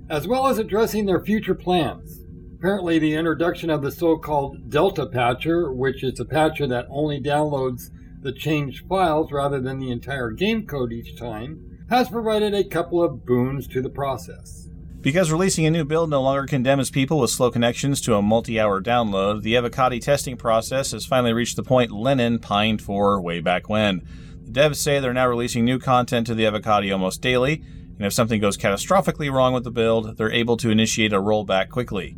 as 0.09 0.27
well 0.27 0.47
as 0.47 0.57
addressing 0.57 1.05
their 1.05 1.23
future 1.23 1.55
plans. 1.55 2.22
Apparently, 2.63 3.01
the 3.01 3.15
introduction 3.15 3.71
of 3.71 3.83
the 3.83 3.91
so 3.91 4.17
called 4.17 4.71
Delta 4.71 5.05
Patcher, 5.05 5.73
which 5.73 6.05
is 6.05 6.21
a 6.21 6.25
patcher 6.25 6.65
that 6.69 6.87
only 6.91 7.21
downloads 7.21 7.91
the 8.21 8.33
changed 8.33 8.87
files 8.87 9.33
rather 9.33 9.61
than 9.61 9.81
the 9.81 9.91
entire 9.91 10.31
game 10.31 10.65
code 10.65 10.93
each 10.93 11.19
time, 11.19 11.85
has 11.91 12.09
provided 12.09 12.55
a 12.55 12.63
couple 12.63 13.03
of 13.03 13.27
boons 13.27 13.67
to 13.67 13.83
the 13.83 13.91
process. 13.91 14.69
Because 15.01 15.33
releasing 15.33 15.67
a 15.67 15.73
new 15.73 15.85
build 15.85 16.09
no 16.09 16.23
longer 16.23 16.47
condemns 16.47 16.89
people 16.89 17.19
with 17.19 17.31
slow 17.31 17.51
connections 17.51 18.01
to 18.03 18.15
a 18.15 18.23
multi 18.23 18.61
hour 18.61 18.81
download, 18.81 19.43
the 19.43 19.55
Evocati 19.55 20.01
testing 20.01 20.37
process 20.37 20.93
has 20.93 21.05
finally 21.05 21.33
reached 21.33 21.57
the 21.57 21.65
point 21.65 21.91
Lennon 21.91 22.39
pined 22.39 22.81
for 22.81 23.21
way 23.21 23.41
back 23.41 23.69
when. 23.69 24.07
The 24.45 24.53
devs 24.53 24.77
say 24.77 25.01
they're 25.01 25.13
now 25.13 25.27
releasing 25.27 25.65
new 25.65 25.81
content 25.81 26.29
to 26.29 26.35
the 26.37 26.45
Evocati 26.45 26.93
almost 26.93 27.23
daily, 27.23 27.55
and 27.97 28.07
if 28.07 28.13
something 28.13 28.41
goes 28.41 28.57
catastrophically 28.57 29.33
wrong 29.33 29.53
with 29.53 29.65
the 29.65 29.73
build, 29.73 30.17
they're 30.17 30.31
able 30.31 30.57
to 30.59 30.71
initiate 30.71 31.13
a 31.13 31.21
rollback 31.21 31.69
quickly. 31.69 32.17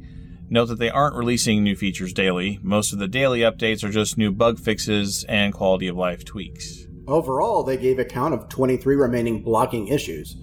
Note 0.55 0.67
that 0.67 0.79
they 0.79 0.89
aren't 0.89 1.17
releasing 1.17 1.65
new 1.65 1.75
features 1.75 2.13
daily. 2.13 2.61
Most 2.63 2.93
of 2.93 3.01
the 3.01 3.09
daily 3.09 3.41
updates 3.41 3.83
are 3.83 3.91
just 3.91 4.17
new 4.17 4.31
bug 4.31 4.61
fixes 4.61 5.25
and 5.29 5.53
quality 5.53 5.89
of 5.89 5.97
life 5.97 6.25
tweaks. 6.25 6.87
Overall, 7.09 7.65
they 7.65 7.77
gave 7.77 7.99
account 7.99 8.35
of 8.35 8.49
23 8.49 8.95
remaining 8.95 9.43
blocking 9.43 9.89
issues. 9.89 10.37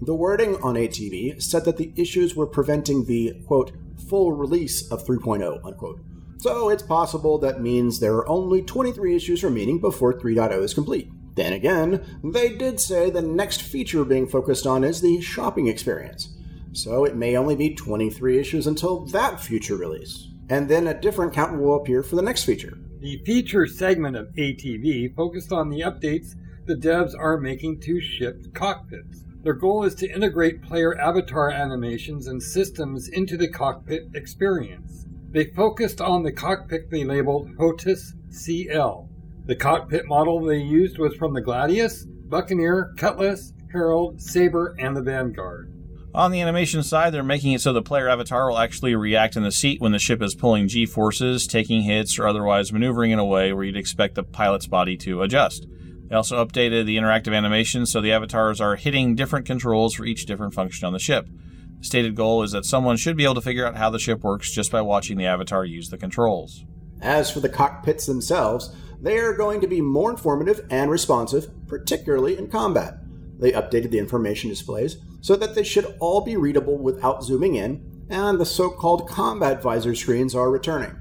The 0.00 0.16
wording 0.16 0.56
on 0.64 0.74
ATV 0.74 1.40
said 1.40 1.64
that 1.64 1.76
the 1.76 1.92
issues 1.94 2.34
were 2.34 2.48
preventing 2.48 3.04
the, 3.04 3.40
quote, 3.46 3.70
full 4.08 4.32
release 4.32 4.90
of 4.90 5.06
3.0, 5.06 5.64
unquote. 5.64 6.00
So 6.38 6.68
it's 6.68 6.82
possible 6.82 7.38
that 7.38 7.60
means 7.60 8.00
there 8.00 8.16
are 8.16 8.28
only 8.28 8.62
23 8.62 9.14
issues 9.14 9.44
remaining 9.44 9.80
before 9.80 10.12
3.0 10.12 10.60
is 10.60 10.74
complete. 10.74 11.08
Then 11.36 11.52
again, 11.52 12.04
they 12.24 12.48
did 12.48 12.80
say 12.80 13.10
the 13.10 13.22
next 13.22 13.62
feature 13.62 14.04
being 14.04 14.26
focused 14.26 14.66
on 14.66 14.82
is 14.82 15.00
the 15.00 15.20
shopping 15.20 15.68
experience. 15.68 16.34
So 16.72 17.04
it 17.04 17.16
may 17.16 17.36
only 17.36 17.56
be 17.56 17.74
23 17.74 18.38
issues 18.38 18.66
until 18.66 19.04
that 19.06 19.40
future 19.40 19.76
release. 19.76 20.28
And 20.48 20.68
then 20.68 20.86
a 20.86 21.00
different 21.00 21.32
count 21.32 21.60
will 21.60 21.76
appear 21.76 22.02
for 22.02 22.16
the 22.16 22.22
next 22.22 22.44
feature. 22.44 22.78
The 23.00 23.22
feature 23.24 23.66
segment 23.66 24.16
of 24.16 24.28
ATV 24.34 25.14
focused 25.14 25.52
on 25.52 25.68
the 25.68 25.80
updates 25.80 26.34
the 26.64 26.76
devs 26.76 27.12
are 27.18 27.38
making 27.38 27.80
to 27.80 28.00
ship 28.00 28.54
cockpits. 28.54 29.24
Their 29.42 29.54
goal 29.54 29.82
is 29.82 29.96
to 29.96 30.08
integrate 30.08 30.62
player 30.62 30.96
avatar 30.96 31.50
animations 31.50 32.28
and 32.28 32.40
systems 32.40 33.08
into 33.08 33.36
the 33.36 33.48
cockpit 33.48 34.04
experience. 34.14 35.06
They 35.30 35.46
focused 35.46 36.00
on 36.00 36.22
the 36.22 36.30
cockpit 36.30 36.90
they 36.90 37.02
labeled 37.02 37.50
HOTAS 37.58 38.14
CL. 38.30 39.08
The 39.46 39.56
cockpit 39.56 40.06
model 40.06 40.40
they 40.44 40.58
used 40.58 40.98
was 40.98 41.14
from 41.14 41.34
the 41.34 41.42
Gladius, 41.42 42.04
Buccaneer, 42.04 42.94
Cutlass, 42.96 43.52
Herald, 43.72 44.20
Sabre, 44.22 44.76
and 44.78 44.96
the 44.96 45.02
Vanguard. 45.02 45.71
On 46.14 46.30
the 46.30 46.42
animation 46.42 46.82
side, 46.82 47.14
they're 47.14 47.22
making 47.22 47.52
it 47.52 47.62
so 47.62 47.72
the 47.72 47.80
player 47.80 48.06
avatar 48.06 48.50
will 48.50 48.58
actually 48.58 48.94
react 48.94 49.34
in 49.34 49.44
the 49.44 49.50
seat 49.50 49.80
when 49.80 49.92
the 49.92 49.98
ship 49.98 50.20
is 50.20 50.34
pulling 50.34 50.68
G 50.68 50.84
forces, 50.84 51.46
taking 51.46 51.82
hits, 51.82 52.18
or 52.18 52.26
otherwise 52.26 52.70
maneuvering 52.70 53.12
in 53.12 53.18
a 53.18 53.24
way 53.24 53.54
where 53.54 53.64
you'd 53.64 53.78
expect 53.78 54.14
the 54.14 54.22
pilot's 54.22 54.66
body 54.66 54.94
to 54.98 55.22
adjust. 55.22 55.66
They 56.08 56.14
also 56.14 56.44
updated 56.44 56.84
the 56.84 56.98
interactive 56.98 57.34
animation 57.34 57.86
so 57.86 58.02
the 58.02 58.12
avatars 58.12 58.60
are 58.60 58.76
hitting 58.76 59.14
different 59.14 59.46
controls 59.46 59.94
for 59.94 60.04
each 60.04 60.26
different 60.26 60.52
function 60.52 60.86
on 60.86 60.92
the 60.92 60.98
ship. 60.98 61.30
The 61.78 61.84
stated 61.86 62.14
goal 62.14 62.42
is 62.42 62.52
that 62.52 62.66
someone 62.66 62.98
should 62.98 63.16
be 63.16 63.24
able 63.24 63.36
to 63.36 63.40
figure 63.40 63.66
out 63.66 63.76
how 63.76 63.88
the 63.88 63.98
ship 63.98 64.22
works 64.22 64.52
just 64.52 64.70
by 64.70 64.82
watching 64.82 65.16
the 65.16 65.24
avatar 65.24 65.64
use 65.64 65.88
the 65.88 65.96
controls. 65.96 66.66
As 67.00 67.30
for 67.30 67.40
the 67.40 67.48
cockpits 67.48 68.04
themselves, 68.04 68.76
they 69.00 69.16
are 69.16 69.34
going 69.34 69.62
to 69.62 69.66
be 69.66 69.80
more 69.80 70.10
informative 70.10 70.66
and 70.68 70.90
responsive, 70.90 71.48
particularly 71.66 72.36
in 72.36 72.48
combat. 72.48 72.98
They 73.38 73.52
updated 73.52 73.90
the 73.90 73.98
information 73.98 74.50
displays 74.50 74.98
so 75.22 75.36
that 75.36 75.54
they 75.54 75.64
should 75.64 75.96
all 76.00 76.20
be 76.20 76.36
readable 76.36 76.76
without 76.76 77.24
zooming 77.24 77.54
in, 77.54 78.04
and 78.10 78.38
the 78.38 78.44
so 78.44 78.68
called 78.68 79.08
combat 79.08 79.62
visor 79.62 79.94
screens 79.94 80.34
are 80.34 80.50
returning. 80.50 80.94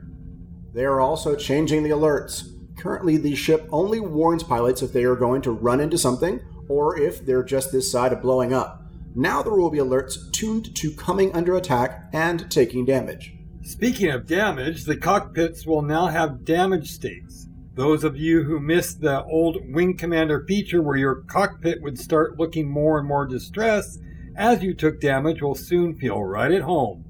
They 0.74 0.86
are 0.86 1.02
also 1.02 1.36
changing 1.36 1.84
the 1.84 1.90
alerts. 1.90 2.48
Currently, 2.78 3.18
the 3.18 3.36
ship 3.36 3.68
only 3.72 4.00
warns 4.00 4.44
pilots 4.44 4.82
if 4.82 4.94
they 4.94 5.04
are 5.04 5.18
going 5.18 5.42
to 5.42 5.52
run 5.52 5.82
into 5.82 5.98
something 5.98 6.40
or 6.70 6.98
if 6.98 7.26
they're 7.26 7.44
just 7.44 7.72
this 7.72 7.92
side 7.92 8.14
of 8.14 8.22
blowing 8.22 8.54
up. 8.54 8.82
Now 9.14 9.44
there 9.44 9.56
will 9.56 9.70
be 9.70 9.80
alerts 9.80 10.32
tuned 10.32 10.74
to 10.78 10.92
coming 10.92 11.34
under 11.34 11.58
attack 11.58 12.10
and 12.14 12.50
taking 12.50 12.86
damage. 12.86 13.34
Speaking 13.64 14.10
of 14.10 14.26
damage, 14.26 14.86
the 14.86 14.96
cockpits 14.96 15.66
will 15.66 15.82
now 15.82 16.08
have 16.08 16.46
damage 16.46 16.92
states. 16.92 17.48
Those 17.74 18.04
of 18.04 18.16
you 18.16 18.44
who 18.44 18.60
missed 18.60 19.02
the 19.02 19.24
old 19.26 19.58
Wing 19.74 19.98
Commander 19.98 20.46
feature 20.48 20.82
where 20.82 20.98
your 20.98 21.24
cockpit 21.24 21.82
would 21.82 22.00
start 22.00 22.40
looking 22.40 22.70
more 22.70 23.00
and 23.00 23.08
more 23.08 23.28
distressed 23.28 24.00
as 24.36 24.64
you 24.64 24.74
took 24.74 25.00
damage 25.00 25.42
will 25.42 25.56
soon 25.56 25.96
feel 25.96 26.24
right 26.24 26.52
at 26.52 26.62
home. 26.62 27.06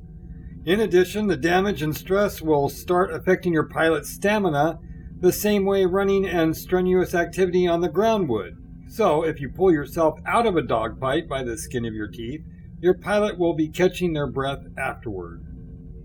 In 0.66 0.80
addition, 0.80 1.28
the 1.28 1.38
damage 1.38 1.82
and 1.82 1.96
stress 1.96 2.42
will 2.42 2.70
start 2.70 3.14
affecting 3.14 3.54
your 3.54 3.68
pilot's 3.68 4.10
stamina 4.10 4.80
the 5.20 5.32
same 5.32 5.66
way 5.66 5.86
running 5.86 6.26
and 6.26 6.56
strenuous 6.56 7.14
activity 7.16 7.68
on 7.68 7.82
the 7.82 7.90
ground 7.90 8.30
would. 8.30 8.58
So, 8.88 9.24
if 9.24 9.40
you 9.40 9.50
pull 9.50 9.72
yourself 9.72 10.20
out 10.26 10.46
of 10.46 10.58
a 10.58 10.62
dogfight 10.62 11.30
by 11.30 11.44
the 11.44 11.58
skin 11.58 11.86
of 11.86 11.94
your 11.94 12.08
teeth, 12.08 12.42
your 12.80 12.96
pilot 12.96 13.38
will 13.38 13.54
be 13.54 13.70
catching 13.70 14.14
their 14.14 14.28
breath 14.28 14.64
afterward. 14.78 15.46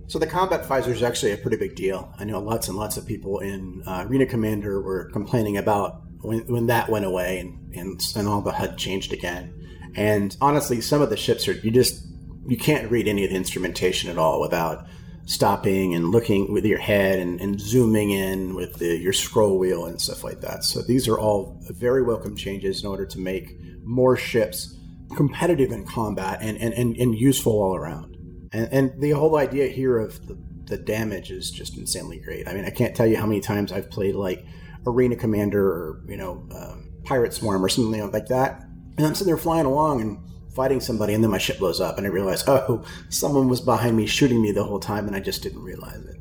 So 0.09 0.19
the 0.19 0.27
combat 0.27 0.64
visor 0.67 0.93
is 0.93 1.03
actually 1.03 1.33
a 1.33 1.37
pretty 1.37 1.57
big 1.57 1.75
deal. 1.75 2.12
I 2.19 2.25
know 2.25 2.39
lots 2.39 2.69
and 2.69 2.77
lots 2.77 2.97
of 2.97 3.07
people 3.07 3.41
in 3.41 3.83
uh, 3.87 4.05
Arena 4.07 4.27
Commander 4.27 4.81
were 4.81 5.11
complaining 5.11 5.57
about 5.57 6.03
when, 6.21 6.41
when 6.47 6.67
that 6.67 6.89
went 6.89 7.05
away 7.05 7.41
and, 7.41 7.75
and, 7.75 8.01
and 8.14 8.29
all 8.29 8.41
the 8.41 8.53
HUD 8.53 8.79
changed 8.79 9.12
again. 9.12 9.53
And 9.97 10.36
honestly, 10.40 10.80
some 10.80 11.03
of 11.03 11.11
the 11.11 11.16
ships 11.16 11.49
are 11.49 11.53
you 11.53 11.70
just 11.70 12.07
you 12.47 12.57
can't 12.57 12.90
read 12.90 13.09
any 13.09 13.24
of 13.24 13.30
the 13.30 13.36
instrumentation 13.36 14.11
at 14.11 14.18
all 14.18 14.40
without 14.40 14.86
stopping 15.24 15.94
and 15.94 16.11
looking 16.11 16.53
with 16.53 16.64
your 16.64 16.78
head 16.78 17.18
and, 17.18 17.40
and 17.40 17.61
zooming 17.61 18.11
in 18.11 18.55
with 18.55 18.78
the, 18.78 18.97
your 18.97 19.12
scroll 19.12 19.59
wheel 19.59 19.84
and 19.86 20.01
stuff 20.01 20.22
like 20.22 20.40
that. 20.40 20.62
So 20.62 20.80
these 20.82 21.09
are 21.09 21.18
all 21.18 21.61
very 21.70 22.03
welcome 22.03 22.36
changes 22.36 22.82
in 22.82 22.88
order 22.88 23.05
to 23.07 23.18
make 23.18 23.59
more 23.82 24.16
ships 24.16 24.78
competitive 25.16 25.72
in 25.72 25.84
combat 25.84 26.38
and, 26.40 26.57
and, 26.59 26.72
and, 26.74 26.97
and 26.97 27.14
useful 27.18 27.61
all 27.61 27.74
around. 27.74 28.14
And, 28.53 28.68
and 28.72 29.03
the 29.03 29.11
whole 29.11 29.36
idea 29.36 29.66
here 29.66 29.99
of 29.99 30.24
the, 30.28 30.38
the 30.66 30.78
damage 30.78 31.32
is 31.32 31.51
just 31.51 31.76
insanely 31.76 32.20
great. 32.20 32.47
I 32.47 32.55
mean, 32.55 32.64
I 32.64 32.70
can't 32.70 32.94
tell 32.94 33.07
you 33.07 33.16
how 33.16 33.26
many 33.26 33.40
times 33.40 33.72
I've 33.72 33.90
played 33.90 34.14
like 34.14 34.44
Arena 34.86 35.16
Commander 35.16 35.66
or, 35.66 36.05
you 36.07 36.16
know, 36.16 36.47
um, 36.55 36.92
Pirate 37.03 37.34
Swarm 37.34 37.64
or 37.64 37.68
something 37.68 38.12
like 38.12 38.26
that. 38.26 38.66
And 38.97 39.07
I'm 39.07 39.14
sitting 39.14 39.26
there 39.26 39.36
flying 39.36 39.66
along 39.66 40.01
and 40.01 40.18
fighting 40.55 40.80
somebody, 40.80 41.12
and 41.14 41.22
then 41.22 41.30
my 41.30 41.38
ship 41.38 41.59
blows 41.59 41.80
up, 41.80 41.99
and 41.99 42.07
I 42.07 42.11
realize, 42.11 42.42
oh, 42.49 42.84
someone 43.11 43.49
was 43.49 43.61
behind 43.61 43.97
me 43.97 44.07
shooting 44.07 44.40
me 44.40 44.53
the 44.53 44.64
whole 44.64 44.80
time, 44.80 45.07
and 45.07 45.14
I 45.14 45.20
just 45.20 45.42
didn't 45.42 45.62
realize 45.62 46.05
it 46.05 46.16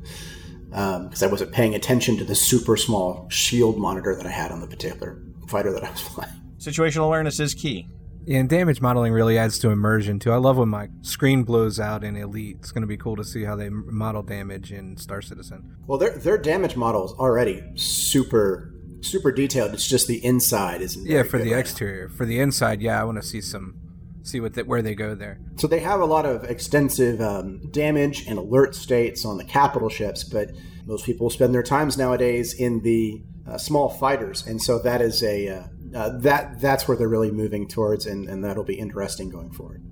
because 0.69 1.23
um, 1.23 1.29
I 1.29 1.31
wasn't 1.31 1.53
paying 1.53 1.73
attention 1.73 2.17
to 2.17 2.25
the 2.25 2.35
super 2.35 2.75
small 2.75 3.29
shield 3.29 3.77
monitor 3.77 4.13
that 4.13 4.25
I 4.25 4.29
had 4.29 4.51
on 4.51 4.59
the 4.59 4.67
particular 4.67 5.21
fighter 5.47 5.71
that 5.71 5.85
I 5.85 5.89
was 5.89 6.01
flying. 6.01 6.31
Situational 6.57 7.05
awareness 7.05 7.39
is 7.39 7.53
key. 7.53 7.87
Yeah, 8.25 8.39
and 8.39 8.49
damage 8.49 8.81
modeling 8.81 9.13
really 9.13 9.37
adds 9.37 9.59
to 9.59 9.69
immersion 9.69 10.19
too. 10.19 10.31
I 10.31 10.37
love 10.37 10.57
when 10.57 10.69
my 10.69 10.89
screen 11.01 11.43
blows 11.43 11.79
out 11.79 12.03
in 12.03 12.15
Elite. 12.15 12.57
It's 12.59 12.71
going 12.71 12.81
to 12.81 12.87
be 12.87 12.97
cool 12.97 13.15
to 13.17 13.23
see 13.23 13.43
how 13.43 13.55
they 13.55 13.69
model 13.69 14.23
damage 14.23 14.71
in 14.71 14.97
Star 14.97 15.21
Citizen. 15.21 15.75
Well, 15.85 15.99
their 15.99 16.17
their 16.17 16.37
damage 16.39 16.75
model 16.75 17.05
is 17.05 17.11
already 17.11 17.63
super 17.75 18.73
super 19.05 19.31
detailed. 19.31 19.73
It's 19.73 19.87
just 19.87 20.07
the 20.07 20.23
inside 20.23 20.81
isn't. 20.81 21.05
Yeah, 21.05 21.23
for 21.23 21.37
the 21.37 21.51
right 21.51 21.59
exterior. 21.59 22.07
Now. 22.07 22.15
For 22.15 22.25
the 22.25 22.39
inside, 22.39 22.81
yeah, 22.81 22.99
I 22.99 23.03
want 23.03 23.21
to 23.21 23.27
see 23.27 23.41
some 23.41 23.79
see 24.23 24.39
what 24.39 24.53
the, 24.55 24.63
where 24.63 24.81
they 24.81 24.95
go 24.95 25.15
there. 25.15 25.39
So 25.57 25.67
they 25.67 25.79
have 25.79 26.01
a 26.01 26.05
lot 26.05 26.25
of 26.25 26.43
extensive 26.45 27.21
um, 27.21 27.69
damage 27.71 28.27
and 28.27 28.39
alert 28.39 28.75
states 28.75 29.23
on 29.23 29.37
the 29.37 29.43
capital 29.43 29.89
ships, 29.89 30.23
but 30.23 30.49
most 30.85 31.05
people 31.05 31.29
spend 31.29 31.53
their 31.53 31.63
times 31.63 31.97
nowadays 31.97 32.53
in 32.53 32.81
the 32.81 33.23
uh, 33.47 33.57
small 33.57 33.89
fighters, 33.89 34.45
and 34.45 34.61
so 34.61 34.79
that 34.79 35.01
is 35.01 35.23
a 35.23 35.47
uh, 35.47 35.63
uh, 35.95 36.17
that 36.19 36.59
that's 36.59 36.87
where 36.87 36.97
they're 36.97 37.07
really 37.07 37.31
moving 37.31 37.67
towards, 37.67 38.05
and, 38.05 38.27
and 38.27 38.43
that'll 38.43 38.63
be 38.63 38.75
interesting 38.75 39.29
going 39.29 39.51
forward. 39.51 39.83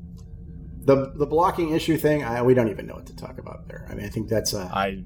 The 0.86 1.14
the 1.16 1.28
blocking 1.28 1.70
issue 1.70 1.98
thing, 1.98 2.24
I, 2.24 2.42
we 2.42 2.54
don't 2.54 2.70
even 2.70 2.88
know 2.88 2.96
what 2.96 3.06
to 3.08 3.16
talk 3.16 3.38
about 3.38 3.68
there. 3.68 3.88
I 3.90 3.96
mean, 3.96 4.06
I 4.06 4.10
think 4.10 4.28
that's 4.28 4.54
uh, 4.54 4.70
I 4.74 5.04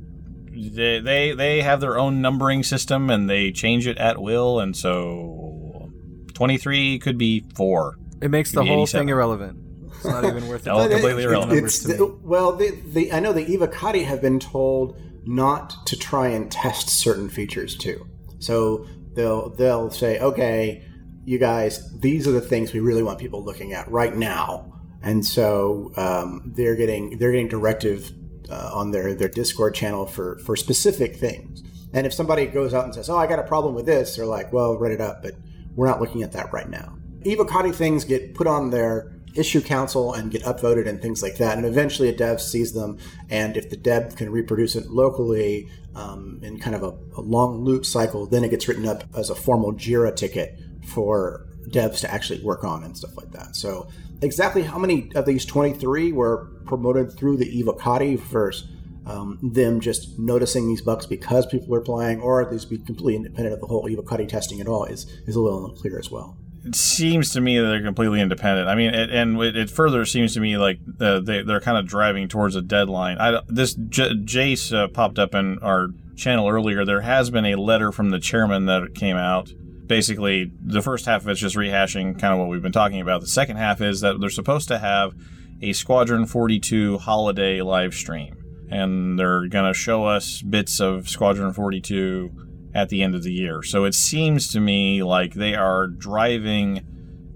they, 0.57 0.99
they 0.99 1.31
they 1.33 1.61
have 1.61 1.79
their 1.79 1.97
own 1.97 2.21
numbering 2.21 2.63
system 2.63 3.09
and 3.09 3.29
they 3.29 3.51
change 3.51 3.87
it 3.87 3.97
at 3.97 4.21
will, 4.21 4.59
and 4.59 4.75
so 4.75 5.91
twenty 6.33 6.57
three 6.57 6.99
could 6.99 7.17
be 7.17 7.45
four. 7.55 7.97
It 8.21 8.31
makes 8.31 8.51
the 8.51 8.65
whole 8.65 8.87
thing 8.87 9.09
irrelevant. 9.09 9.59
It's 9.95 10.05
not 10.05 10.25
even 10.25 10.47
worth 10.47 10.65
it. 10.65 10.69
no, 10.73 10.87
completely 10.87 11.23
it, 11.23 11.27
irrelevant. 11.27 11.65
It's, 11.65 11.79
the, 11.79 12.05
well, 12.23 12.55
the, 12.55 12.71
the, 12.85 13.11
I 13.11 13.19
know 13.19 13.33
the 13.33 13.45
Evocati 13.45 14.05
have 14.05 14.21
been 14.21 14.39
told 14.39 14.99
not 15.25 15.85
to 15.87 15.97
try 15.97 16.29
and 16.29 16.51
test 16.51 16.89
certain 16.89 17.29
features 17.29 17.75
too. 17.75 18.07
So 18.39 18.87
they'll 19.13 19.49
they'll 19.51 19.91
say, 19.91 20.19
okay, 20.19 20.83
you 21.25 21.37
guys, 21.37 21.91
these 21.99 22.27
are 22.27 22.31
the 22.31 22.41
things 22.41 22.73
we 22.73 22.79
really 22.79 23.03
want 23.03 23.19
people 23.19 23.43
looking 23.43 23.73
at 23.73 23.89
right 23.89 24.15
now. 24.15 24.73
and 25.01 25.25
so 25.25 25.91
um, 25.97 26.53
they're 26.55 26.75
getting 26.75 27.17
they're 27.17 27.31
getting 27.31 27.47
directive 27.47 28.11
uh, 28.49 28.71
on 28.73 28.91
their 28.91 29.13
their 29.13 29.27
Discord 29.27 29.75
channel 29.75 30.05
for 30.05 30.37
for 30.39 30.55
specific 30.55 31.15
things. 31.15 31.63
And 31.93 32.05
if 32.05 32.13
somebody 32.13 32.45
goes 32.45 32.73
out 32.73 32.85
and 32.85 32.93
says, 32.93 33.09
"Oh, 33.09 33.17
I 33.17 33.27
got 33.27 33.39
a 33.39 33.43
problem 33.43 33.75
with 33.75 33.85
this," 33.85 34.15
they're 34.15 34.25
like, 34.25 34.51
"Well, 34.51 34.77
write 34.77 34.91
it 34.91 35.01
up," 35.01 35.23
but 35.23 35.35
we're 35.75 35.87
not 35.87 36.01
looking 36.01 36.23
at 36.23 36.31
that 36.33 36.51
right 36.51 36.69
now. 36.69 36.97
Evocati 37.21 37.73
things 37.73 38.03
get 38.05 38.35
put 38.35 38.47
on 38.47 38.69
their 38.69 39.17
issue 39.37 39.61
council 39.61 40.13
and 40.13 40.31
get 40.31 40.43
upvoted 40.43 40.87
and 40.87 41.01
things 41.01 41.21
like 41.21 41.37
that. 41.37 41.57
And 41.57 41.65
eventually 41.65 42.09
a 42.09 42.15
dev 42.15 42.41
sees 42.41 42.73
them. 42.73 42.97
And 43.29 43.55
if 43.55 43.69
the 43.69 43.77
dev 43.77 44.15
can 44.15 44.31
reproduce 44.31 44.75
it 44.75 44.89
locally 44.89 45.69
um, 45.95 46.39
in 46.41 46.59
kind 46.59 46.75
of 46.75 46.83
a, 46.83 47.19
a, 47.19 47.21
long 47.21 47.63
loop 47.63 47.85
cycle, 47.85 48.25
then 48.25 48.43
it 48.43 48.49
gets 48.49 48.67
written 48.67 48.87
up 48.87 49.03
as 49.15 49.29
a 49.29 49.35
formal 49.35 49.73
JIRA 49.73 50.15
ticket 50.15 50.59
for 50.87 51.47
devs 51.69 51.99
to 52.01 52.11
actually 52.11 52.41
work 52.43 52.63
on 52.63 52.83
and 52.83 52.97
stuff 52.97 53.15
like 53.17 53.31
that. 53.31 53.55
So 53.55 53.89
exactly 54.21 54.63
how 54.63 54.77
many 54.77 55.11
of 55.15 55.25
these 55.25 55.45
23 55.45 56.11
were 56.11 56.49
promoted 56.65 57.11
through 57.13 57.37
the 57.37 57.63
Evocati 57.63 58.19
versus 58.19 58.69
um, 59.05 59.39
them 59.41 59.79
just 59.79 60.19
noticing 60.19 60.67
these 60.67 60.81
bugs 60.81 61.05
because 61.05 61.45
people 61.45 61.73
are 61.73 61.81
playing, 61.81 62.19
or 62.19 62.41
at 62.41 62.51
least 62.51 62.69
be 62.69 62.77
completely 62.77 63.15
independent 63.15 63.53
of 63.53 63.61
the 63.61 63.67
whole 63.67 63.87
Evocati 63.87 64.27
testing 64.27 64.59
at 64.59 64.67
all, 64.67 64.83
is, 64.83 65.05
is 65.25 65.35
a 65.35 65.39
little 65.39 65.65
unclear 65.65 65.97
as 65.97 66.11
well 66.11 66.37
it 66.67 66.75
seems 66.75 67.31
to 67.31 67.41
me 67.41 67.57
that 67.57 67.65
they're 67.65 67.81
completely 67.81 68.19
independent. 68.19 68.67
I 68.67 68.75
mean, 68.75 68.93
it, 68.93 69.09
and 69.09 69.41
it, 69.41 69.55
it, 69.55 69.69
further 69.69 70.05
seems 70.05 70.33
to 70.33 70.39
me 70.39 70.57
like 70.57 70.79
uh, 70.99 71.21
they, 71.21 71.41
they're 71.41 71.61
kind 71.61 71.77
of 71.77 71.87
driving 71.87 72.27
towards 72.27 72.55
a 72.55 72.61
deadline. 72.61 73.17
I, 73.19 73.41
this 73.47 73.73
J- 73.73 74.15
Jace 74.15 74.75
uh, 74.75 74.89
popped 74.89 75.17
up 75.17 75.33
in 75.33 75.59
our 75.59 75.87
channel 76.15 76.49
earlier. 76.49 76.83
There 76.83 77.01
has 77.01 77.29
been 77.29 77.45
a 77.45 77.55
letter 77.55 77.91
from 77.91 78.09
the 78.09 78.19
chairman 78.19 78.65
that 78.65 78.95
came 78.95 79.15
out. 79.15 79.51
Basically, 79.87 80.51
the 80.61 80.81
first 80.81 81.05
half 81.05 81.21
of 81.21 81.29
it's 81.29 81.39
just 81.39 81.55
rehashing 81.55 82.19
kind 82.19 82.33
of 82.33 82.39
what 82.39 82.49
we've 82.49 82.61
been 82.61 82.71
talking 82.71 83.01
about. 83.01 83.21
The 83.21 83.27
second 83.27 83.57
half 83.57 83.81
is 83.81 84.01
that 84.01 84.19
they're 84.19 84.29
supposed 84.29 84.67
to 84.67 84.79
have 84.79 85.13
a 85.61 85.73
Squadron 85.73 86.25
42 86.25 86.97
holiday 86.99 87.61
live 87.61 87.93
stream. 87.93 88.35
And 88.69 89.17
they're 89.17 89.47
going 89.47 89.71
to 89.71 89.73
show 89.73 90.05
us 90.05 90.41
bits 90.41 90.79
of 90.81 91.07
Squadron 91.07 91.53
42 91.53 92.71
at 92.75 92.89
the 92.89 93.01
end 93.01 93.15
of 93.15 93.23
the 93.23 93.31
year. 93.31 93.63
So 93.63 93.85
it 93.85 93.93
seems 93.93 94.49
to 94.49 94.59
me 94.59 95.03
like 95.03 95.33
they 95.33 95.55
are 95.55 95.87
driving 95.87 96.85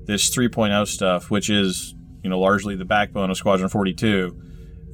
this 0.05 0.35
3.0 0.35 0.87
stuff, 0.87 1.31
which 1.31 1.49
is, 1.49 1.95
you 2.21 2.29
know, 2.29 2.39
largely 2.39 2.75
the 2.75 2.85
backbone 2.85 3.31
of 3.31 3.37
Squadron 3.37 3.69
42 3.69 4.39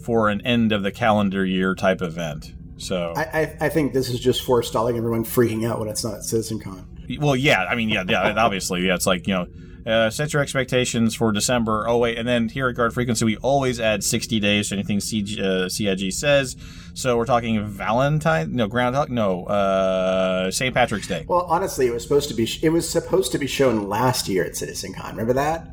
for 0.05 0.29
an 0.29 0.41
end 0.45 0.71
of 0.71 0.83
the 0.83 0.91
calendar 0.91 1.43
year 1.43 1.73
type 1.73 2.01
event. 2.01 2.53
So 2.77 3.13
I, 3.15 3.21
I, 3.21 3.57
I 3.61 3.69
think 3.69 3.93
this 3.93 4.09
is 4.09 4.19
just 4.19 4.43
forestalling 4.43 4.97
everyone 4.97 5.25
freaking 5.25 5.67
out 5.67 5.79
when 5.79 5.89
it's 5.89 6.03
not 6.03 6.15
at 6.15 6.21
CitizenCon. 6.21 6.85
Well, 7.19 7.35
yeah, 7.35 7.63
I 7.63 7.75
mean, 7.75 7.89
yeah, 7.89 8.03
yeah, 8.07 8.33
obviously, 8.37 8.85
yeah, 8.85 8.95
it's 8.95 9.05
like 9.05 9.27
you 9.27 9.33
know, 9.33 9.47
uh, 9.87 10.09
set 10.09 10.33
your 10.33 10.41
expectations 10.41 11.15
for 11.15 11.31
December. 11.31 11.87
Oh 11.87 11.97
wait, 11.97 12.17
and 12.17 12.27
then 12.27 12.49
here 12.49 12.67
at 12.67 12.75
Guard 12.75 12.93
Frequency, 12.93 13.23
we 13.23 13.37
always 13.37 13.79
add 13.79 14.03
60 14.03 14.39
days 14.39 14.69
to 14.69 14.75
anything 14.75 14.99
CG, 14.99 15.39
uh, 15.39 15.69
CIG 15.69 16.11
says. 16.11 16.57
So 16.93 17.15
we're 17.15 17.25
talking 17.25 17.65
Valentine, 17.65 18.53
no 18.53 18.67
Groundhog, 18.67 19.09
no 19.09 19.45
uh, 19.45 20.51
St. 20.51 20.73
Patrick's 20.73 21.07
Day. 21.07 21.25
Well, 21.27 21.45
honestly, 21.47 21.87
it 21.87 21.93
was 21.93 22.03
supposed 22.03 22.27
to 22.29 22.35
be 22.35 22.49
it 22.61 22.69
was 22.69 22.89
supposed 22.89 23.31
to 23.31 23.37
be 23.37 23.47
shown 23.47 23.87
last 23.87 24.27
year 24.27 24.43
at 24.43 24.53
CitizenCon. 24.53 25.11
Remember 25.11 25.33
that? 25.33 25.67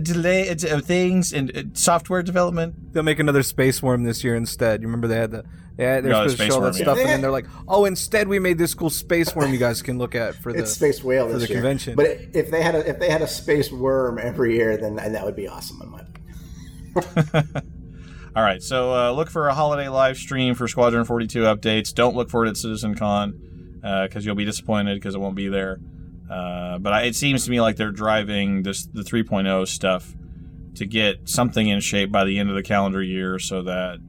delay 0.00 0.52
things 0.54 1.32
and 1.32 1.70
software 1.74 2.22
development. 2.22 2.92
They'll 2.92 3.04
make 3.04 3.20
another 3.20 3.44
Space 3.44 3.80
Worm 3.80 4.02
this 4.02 4.24
year 4.24 4.34
instead. 4.34 4.82
You 4.82 4.88
remember 4.88 5.06
they 5.06 5.18
had 5.18 5.30
the 5.30 5.44
yeah 5.78 6.00
they're 6.00 6.10
no, 6.10 6.26
supposed 6.26 6.38
to 6.38 6.46
show 6.46 6.54
all 6.54 6.60
that 6.62 6.74
stuff, 6.74 6.96
yeah. 6.96 7.02
and 7.02 7.10
then 7.10 7.20
they're 7.20 7.30
like, 7.30 7.46
oh, 7.68 7.84
instead 7.84 8.28
we 8.28 8.38
made 8.38 8.58
this 8.58 8.74
cool 8.74 8.90
Space 8.90 9.34
Worm 9.34 9.52
you 9.52 9.58
guys 9.58 9.82
can 9.82 9.98
look 9.98 10.14
at 10.14 10.34
for 10.34 10.52
the 10.52 10.60
it's 10.60 10.72
Space 10.72 11.02
Whale 11.02 11.28
for 11.28 11.38
the 11.38 11.46
year. 11.46 11.56
convention. 11.56 11.96
But 11.96 12.18
if 12.32 12.50
they 12.50 12.62
had 12.62 12.74
a 12.74 12.88
if 12.88 12.98
they 12.98 13.10
had 13.10 13.22
a 13.22 13.28
Space 13.28 13.70
Worm 13.70 14.18
every 14.18 14.56
year, 14.56 14.76
then 14.76 14.96
that 14.96 15.24
would 15.24 15.36
be 15.36 15.48
awesome 15.48 15.80
in 15.82 15.90
my 15.90 16.00
opinion. 16.00 17.72
All 18.36 18.42
right, 18.42 18.62
so 18.62 18.94
uh, 18.94 19.12
look 19.12 19.30
for 19.30 19.48
a 19.48 19.54
holiday 19.54 19.88
live 19.88 20.18
stream 20.18 20.54
for 20.54 20.68
Squadron 20.68 21.06
42 21.06 21.44
updates. 21.44 21.94
Don't 21.94 22.14
look 22.14 22.28
for 22.28 22.44
it 22.44 22.50
at 22.50 22.58
Citizen 22.58 22.94
CitizenCon 22.94 23.32
because 23.80 24.16
uh, 24.16 24.20
you'll 24.26 24.34
be 24.34 24.44
disappointed 24.44 24.96
because 24.96 25.14
it 25.14 25.18
won't 25.18 25.36
be 25.36 25.48
there. 25.48 25.80
Uh, 26.30 26.76
but 26.78 26.92
I, 26.92 27.02
it 27.04 27.16
seems 27.16 27.46
to 27.46 27.50
me 27.50 27.62
like 27.62 27.76
they're 27.76 27.92
driving 27.92 28.62
this 28.62 28.84
the 28.84 29.00
3.0 29.00 29.66
stuff 29.66 30.14
to 30.74 30.84
get 30.84 31.28
something 31.28 31.66
in 31.66 31.80
shape 31.80 32.12
by 32.12 32.24
the 32.24 32.38
end 32.38 32.50
of 32.50 32.56
the 32.56 32.62
calendar 32.62 33.02
year, 33.02 33.38
so 33.38 33.62
that 33.62 34.00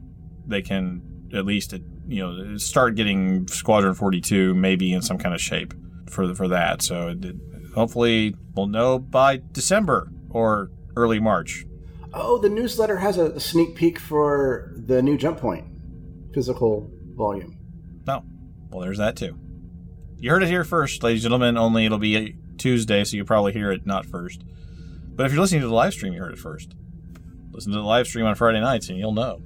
they 0.46 0.62
can 0.62 1.02
at 1.34 1.46
least 1.46 1.74
it, 1.74 1.82
you 2.08 2.26
know 2.26 2.58
start 2.58 2.96
getting 2.96 3.48
Squadron 3.48 3.94
42 3.94 4.54
maybe 4.54 4.94
in 4.94 5.02
some 5.02 5.18
kind 5.18 5.36
of 5.36 5.42
shape 5.42 5.74
for 6.10 6.34
for 6.36 6.48
that. 6.48 6.82
So 6.82 7.10
it, 7.10 7.36
hopefully 7.74 8.36
we'll 8.56 8.68
know 8.68 9.00
by 9.00 9.42
December 9.52 10.12
or 10.30 10.72
early 10.96 11.20
March 11.20 11.66
Oh, 12.14 12.38
the 12.40 12.50
newsletter 12.50 12.98
has 12.98 13.18
a 13.18 13.40
sneak 13.40 13.76
peek 13.76 14.00
for 14.00 14.74
the 14.76 15.02
new 15.02 15.18
Jump 15.18 15.40
Point 15.40 15.66
physical 16.34 16.90
volume. 17.16 17.58
Oh, 18.08 18.24
well, 18.70 18.82
there's 18.82 18.98
that 18.98 19.16
too. 19.16 19.38
You 20.18 20.32
heard 20.32 20.44
it 20.44 20.50
here 20.50 20.64
first, 20.64 21.04
ladies 21.04 21.24
and 21.26 21.32
gentlemen. 21.32 21.58
Only 21.58 21.86
it'll 21.86 22.00
be 22.00 22.36
Tuesday, 22.58 23.04
so 23.04 23.18
you 23.18 23.26
probably 23.26 23.54
hear 23.54 23.72
it 23.72 23.86
not 23.86 24.06
first. 24.06 24.44
But 25.16 25.26
if 25.26 25.32
you're 25.32 25.42
listening 25.42 25.62
to 25.62 25.68
the 25.68 25.74
live 25.74 25.94
stream, 25.94 26.14
you 26.14 26.20
heard 26.20 26.34
it 26.34 26.40
first. 26.40 26.74
Listen 27.52 27.72
to 27.72 27.78
the 27.78 27.84
live 27.84 28.08
stream 28.08 28.26
on 28.26 28.36
Friday 28.36 28.62
nights, 28.62 28.90
and 28.90 28.98
you'll 28.98 29.14
know. 29.14 29.42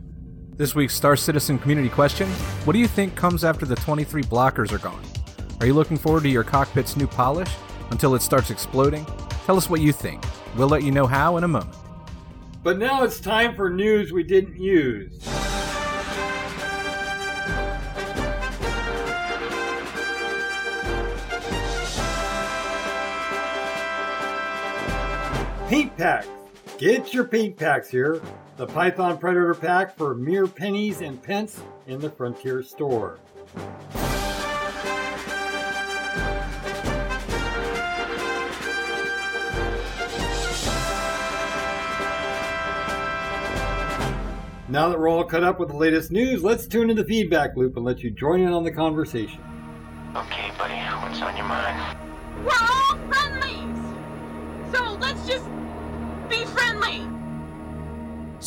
This 0.62 0.76
week's 0.76 0.93
Star 0.93 1.16
Citizen 1.16 1.57
community 1.57 1.89
question 1.89 2.30
What 2.66 2.74
do 2.74 2.80
you 2.80 2.88
think 2.88 3.16
comes 3.16 3.43
after 3.43 3.66
the 3.66 3.76
23 3.78 4.22
blockers 4.22 4.72
are 4.72 4.78
gone? 4.78 5.01
Are 5.59 5.66
you 5.66 5.74
looking 5.74 5.97
forward 5.97 6.22
to 6.22 6.30
your 6.30 6.43
cockpit's 6.43 6.95
new 6.95 7.07
polish 7.07 7.49
until 7.89 8.14
it 8.14 8.22
starts 8.22 8.51
exploding? 8.51 9.03
Tell 9.45 9.57
us 9.57 9.72
what 9.72 9.82
you 9.82 9.91
think. 9.91 10.24
We'll 10.55 10.70
let 10.70 10.84
you 10.84 10.91
know 10.91 11.07
how 11.07 11.38
in 11.38 11.45
a 11.45 11.47
moment. 11.47 11.76
But 12.62 12.78
now 12.78 13.01
it's 13.01 13.20
time 13.20 13.55
for 13.55 13.72
news 13.72 14.14
we 14.14 14.22
didn't 14.22 14.55
use. 14.55 15.18
Paint 25.70 25.97
packs. 25.97 26.28
Get 26.78 27.16
your 27.16 27.24
paint 27.24 27.57
packs 27.57 27.89
here. 27.89 28.22
The 28.62 28.68
Python 28.68 29.18
Predator 29.18 29.55
pack 29.55 29.97
for 29.97 30.14
mere 30.14 30.45
pennies 30.45 31.01
and 31.01 31.20
pence 31.20 31.64
in 31.88 31.99
the 31.99 32.12
Frontier 32.12 32.62
store. 32.62 33.18
Now 44.70 44.89
that 44.89 44.99
we're 44.99 45.09
all 45.09 45.24
caught 45.24 45.43
up 45.43 45.59
with 45.59 45.70
the 45.70 45.76
latest 45.76 46.12
news, 46.12 46.43
let's 46.43 46.68
tune 46.68 46.91
in 46.91 46.95
the 46.95 47.03
feedback 47.03 47.57
loop 47.57 47.78
and 47.78 47.84
let 47.84 48.03
you 48.03 48.12
join 48.12 48.41
in 48.41 48.53
on 48.53 48.64
the 48.64 48.72
conversation. 48.72 49.41
Okay, 50.16 50.51
buddy, 50.59 50.76
what's 50.76 51.20
on 51.20 51.36
your 51.36 51.47
mind? 51.47 51.61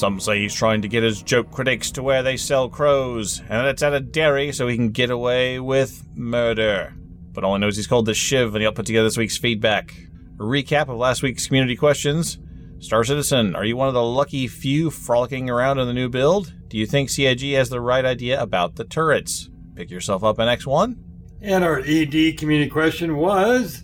Some 0.04 0.20
say 0.20 0.40
he's 0.40 0.52
trying 0.52 0.82
to 0.82 0.88
get 0.88 1.02
his 1.02 1.22
joke 1.22 1.50
critics 1.50 1.90
to 1.92 2.02
where 2.02 2.22
they 2.22 2.36
sell 2.36 2.68
crows, 2.68 3.40
and 3.48 3.66
it's 3.66 3.82
at 3.82 3.94
a 3.94 4.00
dairy 4.00 4.52
so 4.52 4.68
he 4.68 4.76
can 4.76 4.90
get 4.90 5.08
away 5.08 5.58
with 5.58 6.04
murder. 6.14 6.92
But 7.32 7.42
all 7.42 7.54
I 7.54 7.56
know 7.56 7.68
is 7.68 7.76
he's 7.76 7.86
called 7.86 8.04
the 8.04 8.12
Shiv, 8.12 8.54
and 8.54 8.60
he'll 8.60 8.70
put 8.70 8.84
together 8.84 9.06
this 9.06 9.16
week's 9.16 9.38
feedback. 9.38 9.94
A 10.38 10.42
recap 10.42 10.90
of 10.90 10.98
last 10.98 11.22
week's 11.22 11.46
community 11.46 11.74
questions, 11.74 12.36
Star 12.80 13.02
Citizen, 13.02 13.56
are 13.56 13.64
you 13.64 13.78
one 13.78 13.88
of 13.88 13.94
the 13.94 14.02
lucky 14.02 14.46
few 14.46 14.90
frolicking 14.90 15.48
around 15.48 15.78
in 15.78 15.86
the 15.86 15.94
new 15.94 16.10
build? 16.10 16.52
Do 16.68 16.76
you 16.76 16.84
think 16.84 17.08
CIG 17.08 17.54
has 17.54 17.70
the 17.70 17.80
right 17.80 18.04
idea 18.04 18.38
about 18.42 18.76
the 18.76 18.84
turrets? 18.84 19.48
Pick 19.74 19.90
yourself 19.90 20.22
up 20.22 20.38
an 20.38 20.48
X1? 20.48 20.98
And 21.40 21.64
our 21.64 21.78
ED 21.78 22.36
community 22.36 22.68
question 22.68 23.16
was 23.16 23.82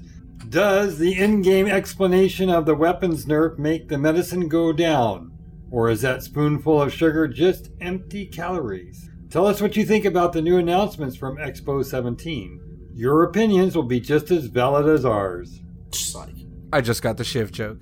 Does 0.51 0.99
the 0.99 1.19
in 1.19 1.41
game 1.41 1.67
explanation 1.67 2.51
of 2.51 2.67
the 2.67 2.75
weapons 2.75 3.25
nerf 3.25 3.59
make 3.59 3.89
the 3.89 3.97
medicine 3.97 4.49
go 4.49 4.71
down? 4.75 5.30
Or 5.71 5.89
is 5.89 6.03
that 6.03 6.23
spoonful 6.23 6.83
of 6.83 6.93
sugar 6.93 7.29
just 7.29 7.71
empty 7.81 8.27
calories? 8.27 9.09
Tell 9.31 9.47
us 9.47 9.61
what 9.61 9.77
you 9.77 9.85
think 9.85 10.05
about 10.05 10.33
the 10.33 10.43
new 10.43 10.59
announcements 10.59 11.17
from 11.17 11.37
Expo 11.37 11.85
17. 11.85 12.91
Your 12.95 13.23
opinions 13.23 13.77
will 13.77 13.85
be 13.85 14.01
just 14.01 14.31
as 14.33 14.47
valid 14.47 14.89
as 14.89 15.05
ours. 15.05 15.61
I 16.73 16.81
just 16.81 17.03
got 17.03 17.17
the 17.17 17.25
shiv 17.25 17.53
joke. 17.53 17.79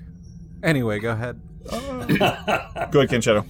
Anyway, 0.62 0.98
go 0.98 1.12
ahead. 1.12 1.40
go 1.70 3.00
ahead, 3.00 3.08
Ken 3.08 3.20
Shadow. 3.20 3.46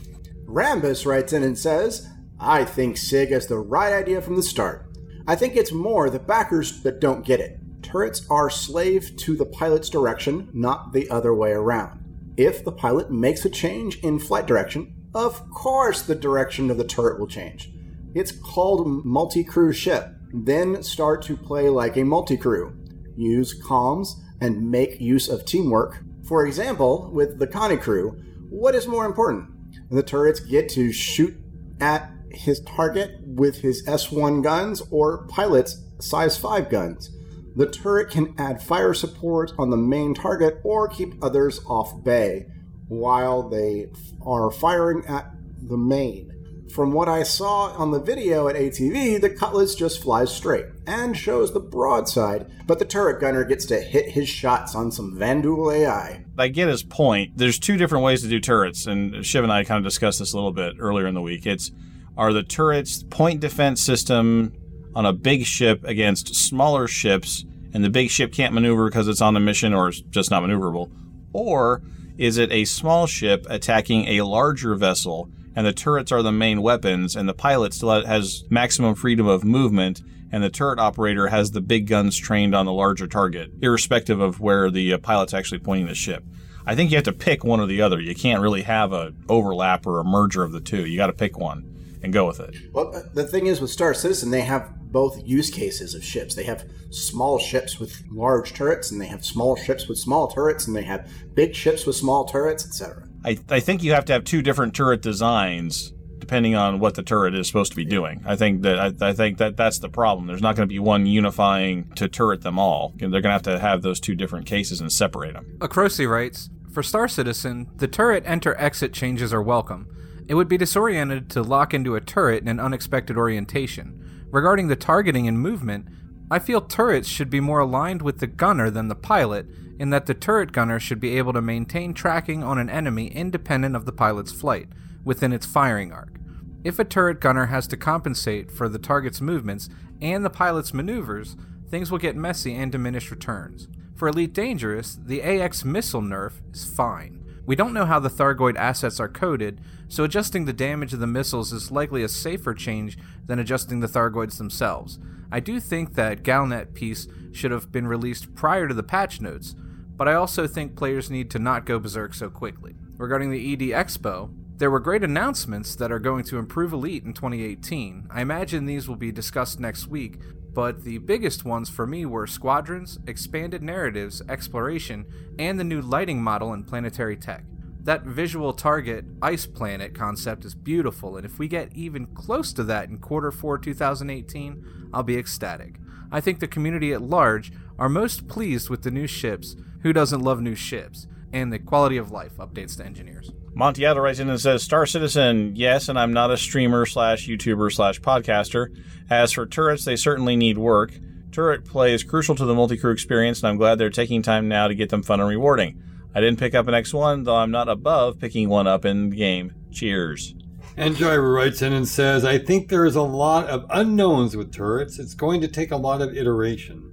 Rambus 0.46 1.04
writes 1.04 1.32
in 1.32 1.42
and 1.42 1.58
says, 1.58 2.08
I 2.40 2.64
think 2.64 2.96
CIG 2.96 3.30
has 3.30 3.48
the 3.48 3.58
right 3.58 3.92
idea 3.92 4.22
from 4.22 4.36
the 4.36 4.42
start. 4.42 4.86
I 5.26 5.34
think 5.34 5.56
it's 5.56 5.72
more 5.72 6.08
the 6.08 6.18
backers 6.18 6.82
that 6.82 7.00
don't 7.00 7.26
get 7.26 7.40
it. 7.40 7.58
Turrets 7.82 8.26
are 8.30 8.48
slave 8.48 9.16
to 9.18 9.36
the 9.36 9.44
pilot's 9.44 9.90
direction, 9.90 10.48
not 10.52 10.92
the 10.92 11.10
other 11.10 11.34
way 11.34 11.50
around. 11.50 12.07
If 12.38 12.64
the 12.64 12.70
pilot 12.70 13.10
makes 13.10 13.44
a 13.44 13.50
change 13.50 13.98
in 13.98 14.20
flight 14.20 14.46
direction, 14.46 14.94
of 15.12 15.50
course 15.50 16.02
the 16.02 16.14
direction 16.14 16.70
of 16.70 16.78
the 16.78 16.84
turret 16.84 17.18
will 17.18 17.26
change. 17.26 17.72
It's 18.14 18.30
called 18.30 19.04
multi-crew 19.04 19.72
ship. 19.72 20.14
Then 20.32 20.84
start 20.84 21.20
to 21.22 21.36
play 21.36 21.68
like 21.68 21.96
a 21.96 22.04
multi-crew. 22.04 22.78
Use 23.16 23.60
comms 23.60 24.10
and 24.40 24.70
make 24.70 25.00
use 25.00 25.28
of 25.28 25.44
teamwork 25.44 26.04
For 26.28 26.46
example, 26.46 27.10
with 27.10 27.38
the 27.38 27.46
Connie 27.46 27.78
crew, 27.78 28.10
what 28.50 28.74
is 28.74 28.86
more 28.86 29.06
important? 29.06 29.48
The 29.90 30.02
turrets 30.02 30.40
get 30.40 30.68
to 30.70 30.92
shoot 30.92 31.34
at 31.80 32.12
his 32.30 32.60
target 32.60 33.12
with 33.24 33.62
his 33.62 33.82
S1 33.86 34.42
guns 34.42 34.82
or 34.90 35.26
pilots 35.28 35.82
size 36.00 36.36
5 36.36 36.68
guns. 36.68 37.10
The 37.58 37.66
turret 37.66 38.10
can 38.10 38.36
add 38.38 38.62
fire 38.62 38.94
support 38.94 39.52
on 39.58 39.70
the 39.70 39.76
main 39.76 40.14
target 40.14 40.60
or 40.62 40.86
keep 40.86 41.14
others 41.20 41.60
off 41.66 42.04
bay 42.04 42.46
while 42.86 43.48
they 43.48 43.90
are 44.24 44.48
firing 44.52 45.04
at 45.06 45.32
the 45.60 45.76
main. 45.76 46.30
From 46.72 46.92
what 46.92 47.08
I 47.08 47.24
saw 47.24 47.72
on 47.72 47.90
the 47.90 47.98
video 47.98 48.46
at 48.46 48.54
ATV, 48.54 49.20
the 49.20 49.30
Cutlass 49.30 49.74
just 49.74 50.00
flies 50.00 50.32
straight 50.32 50.66
and 50.86 51.16
shows 51.16 51.52
the 51.52 51.58
broadside, 51.58 52.46
but 52.68 52.78
the 52.78 52.84
turret 52.84 53.20
gunner 53.20 53.42
gets 53.42 53.66
to 53.66 53.80
hit 53.80 54.10
his 54.10 54.28
shots 54.28 54.76
on 54.76 54.92
some 54.92 55.18
Vanduul 55.18 55.74
AI. 55.74 56.24
I 56.38 56.46
get 56.46 56.68
his 56.68 56.84
point. 56.84 57.38
There's 57.38 57.58
two 57.58 57.76
different 57.76 58.04
ways 58.04 58.22
to 58.22 58.28
do 58.28 58.38
turrets, 58.38 58.86
and 58.86 59.26
Shiv 59.26 59.42
and 59.42 59.52
I 59.52 59.64
kind 59.64 59.78
of 59.78 59.84
discussed 59.84 60.20
this 60.20 60.32
a 60.32 60.36
little 60.36 60.52
bit 60.52 60.76
earlier 60.78 61.08
in 61.08 61.14
the 61.14 61.22
week. 61.22 61.44
It's 61.44 61.72
are 62.16 62.32
the 62.32 62.44
turrets 62.44 63.02
point 63.04 63.40
defense 63.40 63.82
system 63.82 64.52
on 64.98 65.06
a 65.06 65.12
big 65.12 65.44
ship 65.44 65.84
against 65.84 66.34
smaller 66.34 66.88
ships, 66.88 67.44
and 67.72 67.84
the 67.84 67.88
big 67.88 68.10
ship 68.10 68.32
can't 68.32 68.52
maneuver 68.52 68.88
because 68.88 69.06
it's 69.06 69.20
on 69.20 69.36
a 69.36 69.40
mission 69.40 69.72
or 69.72 69.90
it's 69.90 70.00
just 70.00 70.28
not 70.28 70.42
maneuverable, 70.42 70.90
or 71.32 71.80
is 72.16 72.36
it 72.36 72.50
a 72.50 72.64
small 72.64 73.06
ship 73.06 73.46
attacking 73.48 74.08
a 74.08 74.22
larger 74.22 74.74
vessel 74.74 75.30
and 75.54 75.64
the 75.64 75.72
turrets 75.72 76.10
are 76.10 76.22
the 76.22 76.32
main 76.32 76.62
weapons, 76.62 77.14
and 77.14 77.28
the 77.28 77.34
pilot 77.34 77.72
still 77.74 78.04
has 78.04 78.42
maximum 78.50 78.96
freedom 78.96 79.28
of 79.28 79.44
movement, 79.44 80.02
and 80.32 80.42
the 80.42 80.50
turret 80.50 80.80
operator 80.80 81.28
has 81.28 81.52
the 81.52 81.60
big 81.60 81.86
guns 81.86 82.16
trained 82.16 82.52
on 82.52 82.66
the 82.66 82.72
larger 82.72 83.06
target, 83.06 83.52
irrespective 83.62 84.20
of 84.20 84.40
where 84.40 84.68
the 84.68 84.92
uh, 84.92 84.98
pilot's 84.98 85.34
actually 85.34 85.60
pointing 85.60 85.86
the 85.86 85.94
ship. 85.94 86.24
I 86.66 86.74
think 86.74 86.90
you 86.90 86.96
have 86.96 87.04
to 87.04 87.12
pick 87.12 87.44
one 87.44 87.60
or 87.60 87.66
the 87.66 87.82
other. 87.82 88.00
You 88.00 88.16
can't 88.16 88.42
really 88.42 88.62
have 88.62 88.92
a 88.92 89.12
overlap 89.28 89.86
or 89.86 90.00
a 90.00 90.04
merger 90.04 90.42
of 90.42 90.50
the 90.50 90.60
two. 90.60 90.86
You 90.86 90.96
got 90.96 91.06
to 91.06 91.12
pick 91.12 91.38
one 91.38 91.67
and 92.02 92.12
go 92.12 92.26
with 92.26 92.40
it. 92.40 92.56
Well, 92.72 92.94
uh, 92.94 93.02
the 93.12 93.26
thing 93.26 93.46
is 93.46 93.60
with 93.60 93.70
Star 93.70 93.94
Citizen, 93.94 94.30
they 94.30 94.42
have 94.42 94.78
both 94.90 95.20
use 95.24 95.50
cases 95.50 95.94
of 95.94 96.04
ships. 96.04 96.34
They 96.34 96.44
have 96.44 96.64
small 96.90 97.38
ships 97.38 97.78
with 97.78 98.02
large 98.10 98.54
turrets, 98.54 98.90
and 98.90 99.00
they 99.00 99.06
have 99.06 99.24
small 99.24 99.56
ships 99.56 99.88
with 99.88 99.98
small 99.98 100.28
turrets, 100.28 100.66
and 100.66 100.76
they 100.76 100.84
have 100.84 101.10
big 101.34 101.54
ships 101.54 101.86
with 101.86 101.96
small 101.96 102.24
turrets, 102.24 102.66
etc. 102.66 103.06
I, 103.24 103.38
I 103.50 103.60
think 103.60 103.82
you 103.82 103.92
have 103.92 104.04
to 104.06 104.12
have 104.12 104.24
two 104.24 104.42
different 104.42 104.74
turret 104.74 105.02
designs 105.02 105.92
depending 106.28 106.54
on 106.54 106.78
what 106.78 106.94
the 106.94 107.02
turret 107.02 107.34
is 107.34 107.46
supposed 107.46 107.72
to 107.72 107.76
be 107.76 107.86
doing. 107.86 108.22
I 108.26 108.36
think 108.36 108.60
that 108.60 108.78
I, 108.78 109.08
I 109.08 109.12
think 109.14 109.38
that 109.38 109.56
that's 109.56 109.78
the 109.78 109.88
problem. 109.88 110.26
There's 110.26 110.42
not 110.42 110.56
going 110.56 110.68
to 110.68 110.72
be 110.72 110.78
one 110.78 111.06
unifying 111.06 111.90
to 111.94 112.06
turret 112.06 112.42
them 112.42 112.58
all. 112.58 112.92
They're 112.98 113.08
going 113.08 113.22
to 113.22 113.30
have 113.30 113.42
to 113.44 113.58
have 113.58 113.80
those 113.80 113.98
two 113.98 114.14
different 114.14 114.44
cases 114.44 114.80
and 114.80 114.92
separate 114.92 115.32
them. 115.32 115.56
Acrosi 115.58 116.06
writes 116.06 116.50
For 116.70 116.82
Star 116.82 117.08
Citizen, 117.08 117.68
the 117.76 117.88
turret 117.88 118.24
enter 118.26 118.54
exit 118.60 118.92
changes 118.92 119.32
are 119.32 119.42
welcome. 119.42 119.88
It 120.28 120.34
would 120.34 120.48
be 120.48 120.58
disoriented 120.58 121.30
to 121.30 121.42
lock 121.42 121.72
into 121.72 121.96
a 121.96 122.02
turret 122.02 122.42
in 122.42 122.48
an 122.48 122.60
unexpected 122.60 123.16
orientation. 123.16 124.26
Regarding 124.30 124.68
the 124.68 124.76
targeting 124.76 125.26
and 125.26 125.40
movement, 125.40 125.88
I 126.30 126.38
feel 126.38 126.60
turrets 126.60 127.08
should 127.08 127.30
be 127.30 127.40
more 127.40 127.60
aligned 127.60 128.02
with 128.02 128.20
the 128.20 128.26
gunner 128.26 128.68
than 128.68 128.88
the 128.88 128.94
pilot, 128.94 129.46
in 129.78 129.88
that 129.88 130.04
the 130.04 130.12
turret 130.12 130.52
gunner 130.52 130.78
should 130.78 131.00
be 131.00 131.16
able 131.16 131.32
to 131.32 131.40
maintain 131.40 131.94
tracking 131.94 132.42
on 132.42 132.58
an 132.58 132.68
enemy 132.68 133.06
independent 133.06 133.74
of 133.74 133.86
the 133.86 133.92
pilot's 133.92 134.30
flight, 134.30 134.68
within 135.02 135.32
its 135.32 135.46
firing 135.46 135.92
arc. 135.92 136.18
If 136.62 136.78
a 136.78 136.84
turret 136.84 137.20
gunner 137.20 137.46
has 137.46 137.66
to 137.68 137.78
compensate 137.78 138.50
for 138.50 138.68
the 138.68 138.78
target's 138.78 139.22
movements 139.22 139.70
and 140.02 140.22
the 140.22 140.30
pilot's 140.30 140.74
maneuvers, 140.74 141.36
things 141.70 141.90
will 141.90 141.98
get 141.98 142.16
messy 142.16 142.54
and 142.54 142.70
diminish 142.70 143.10
returns. 143.10 143.68
For 143.94 144.08
Elite 144.08 144.34
Dangerous, 144.34 144.98
the 145.02 145.22
AX 145.22 145.64
missile 145.64 146.02
nerf 146.02 146.34
is 146.52 146.64
fine. 146.64 147.17
We 147.48 147.56
don't 147.56 147.72
know 147.72 147.86
how 147.86 147.98
the 147.98 148.10
Thargoid 148.10 148.56
assets 148.58 149.00
are 149.00 149.08
coded, 149.08 149.62
so 149.88 150.04
adjusting 150.04 150.44
the 150.44 150.52
damage 150.52 150.92
of 150.92 151.00
the 151.00 151.06
missiles 151.06 151.50
is 151.50 151.70
likely 151.70 152.02
a 152.02 152.08
safer 152.08 152.52
change 152.52 152.98
than 153.24 153.38
adjusting 153.38 153.80
the 153.80 153.86
Thargoids 153.86 154.36
themselves. 154.36 154.98
I 155.32 155.40
do 155.40 155.58
think 155.58 155.94
that 155.94 156.22
Galnet 156.22 156.74
piece 156.74 157.08
should 157.32 157.50
have 157.50 157.72
been 157.72 157.86
released 157.86 158.34
prior 158.34 158.68
to 158.68 158.74
the 158.74 158.82
patch 158.82 159.22
notes, 159.22 159.54
but 159.96 160.06
I 160.06 160.12
also 160.12 160.46
think 160.46 160.76
players 160.76 161.10
need 161.10 161.30
to 161.30 161.38
not 161.38 161.64
go 161.64 161.78
berserk 161.78 162.12
so 162.12 162.28
quickly. 162.28 162.74
Regarding 162.98 163.30
the 163.30 163.54
ED 163.54 163.70
Expo, 163.70 164.30
there 164.58 164.70
were 164.70 164.78
great 164.78 165.02
announcements 165.02 165.74
that 165.76 165.90
are 165.90 165.98
going 165.98 166.24
to 166.24 166.36
improve 166.36 166.74
Elite 166.74 167.04
in 167.04 167.14
2018. 167.14 168.08
I 168.10 168.20
imagine 168.20 168.66
these 168.66 168.86
will 168.86 168.96
be 168.96 169.10
discussed 169.10 169.58
next 169.58 169.86
week, 169.86 170.18
but 170.58 170.82
the 170.82 170.98
biggest 170.98 171.44
ones 171.44 171.70
for 171.70 171.86
me 171.86 172.04
were 172.04 172.26
squadrons, 172.26 172.98
expanded 173.06 173.62
narratives, 173.62 174.20
exploration, 174.28 175.06
and 175.38 175.56
the 175.56 175.62
new 175.62 175.80
lighting 175.80 176.20
model 176.20 176.52
and 176.52 176.66
planetary 176.66 177.16
tech. 177.16 177.44
That 177.84 178.02
visual 178.02 178.52
target 178.52 179.04
ice 179.22 179.46
planet 179.46 179.94
concept 179.94 180.44
is 180.44 180.56
beautiful, 180.56 181.16
and 181.16 181.24
if 181.24 181.38
we 181.38 181.46
get 181.46 181.72
even 181.76 182.06
close 182.06 182.52
to 182.54 182.64
that 182.64 182.88
in 182.88 182.98
quarter 182.98 183.30
4 183.30 183.56
2018, 183.58 184.88
I'll 184.92 185.04
be 185.04 185.16
ecstatic. 185.16 185.76
I 186.10 186.20
think 186.20 186.40
the 186.40 186.48
community 186.48 186.92
at 186.92 187.02
large 187.02 187.52
are 187.78 187.88
most 187.88 188.26
pleased 188.26 188.68
with 188.68 188.82
the 188.82 188.90
new 188.90 189.06
ships. 189.06 189.54
Who 189.84 189.92
doesn't 189.92 190.22
love 190.22 190.40
new 190.40 190.56
ships? 190.56 191.06
And 191.32 191.52
the 191.52 191.60
quality 191.60 191.98
of 191.98 192.10
life 192.10 192.36
updates 192.38 192.78
to 192.78 192.84
engineers. 192.84 193.30
Montiato 193.58 194.02
writes 194.02 194.18
in 194.18 194.28
and 194.28 194.40
says, 194.40 194.62
Star 194.62 194.86
Citizen, 194.86 195.54
yes, 195.56 195.88
and 195.88 195.98
I'm 195.98 196.12
not 196.12 196.30
a 196.30 196.36
streamer 196.36 196.86
slash 196.86 197.28
YouTuber 197.28 197.72
slash 197.72 198.00
podcaster. 198.00 198.68
As 199.10 199.32
for 199.32 199.46
turrets, 199.46 199.84
they 199.84 199.96
certainly 199.96 200.36
need 200.36 200.58
work. 200.58 200.92
Turret 201.32 201.64
play 201.64 201.94
is 201.94 202.02
crucial 202.02 202.34
to 202.34 202.44
the 202.44 202.54
multi-crew 202.54 202.90
experience, 202.90 203.40
and 203.40 203.48
I'm 203.48 203.56
glad 203.56 203.78
they're 203.78 203.90
taking 203.90 204.22
time 204.22 204.48
now 204.48 204.68
to 204.68 204.74
get 204.74 204.90
them 204.90 205.02
fun 205.02 205.20
and 205.20 205.28
rewarding. 205.28 205.82
I 206.14 206.20
didn't 206.20 206.38
pick 206.38 206.54
up 206.54 206.68
an 206.68 206.74
X1, 206.74 207.24
though 207.24 207.36
I'm 207.36 207.50
not 207.50 207.68
above 207.68 208.18
picking 208.18 208.48
one 208.48 208.66
up 208.66 208.84
in 208.84 209.10
the 209.10 209.16
game. 209.16 209.54
Cheers. 209.70 210.34
And 210.76 210.96
Driver 210.96 211.32
writes 211.32 211.60
in 211.60 211.72
and 211.72 211.88
says, 211.88 212.24
I 212.24 212.38
think 212.38 212.68
there 212.68 212.86
is 212.86 212.96
a 212.96 213.02
lot 213.02 213.46
of 213.48 213.66
unknowns 213.70 214.36
with 214.36 214.52
turrets. 214.52 214.98
It's 214.98 215.14
going 215.14 215.40
to 215.40 215.48
take 215.48 215.70
a 215.70 215.76
lot 215.76 216.00
of 216.00 216.16
iteration. 216.16 216.84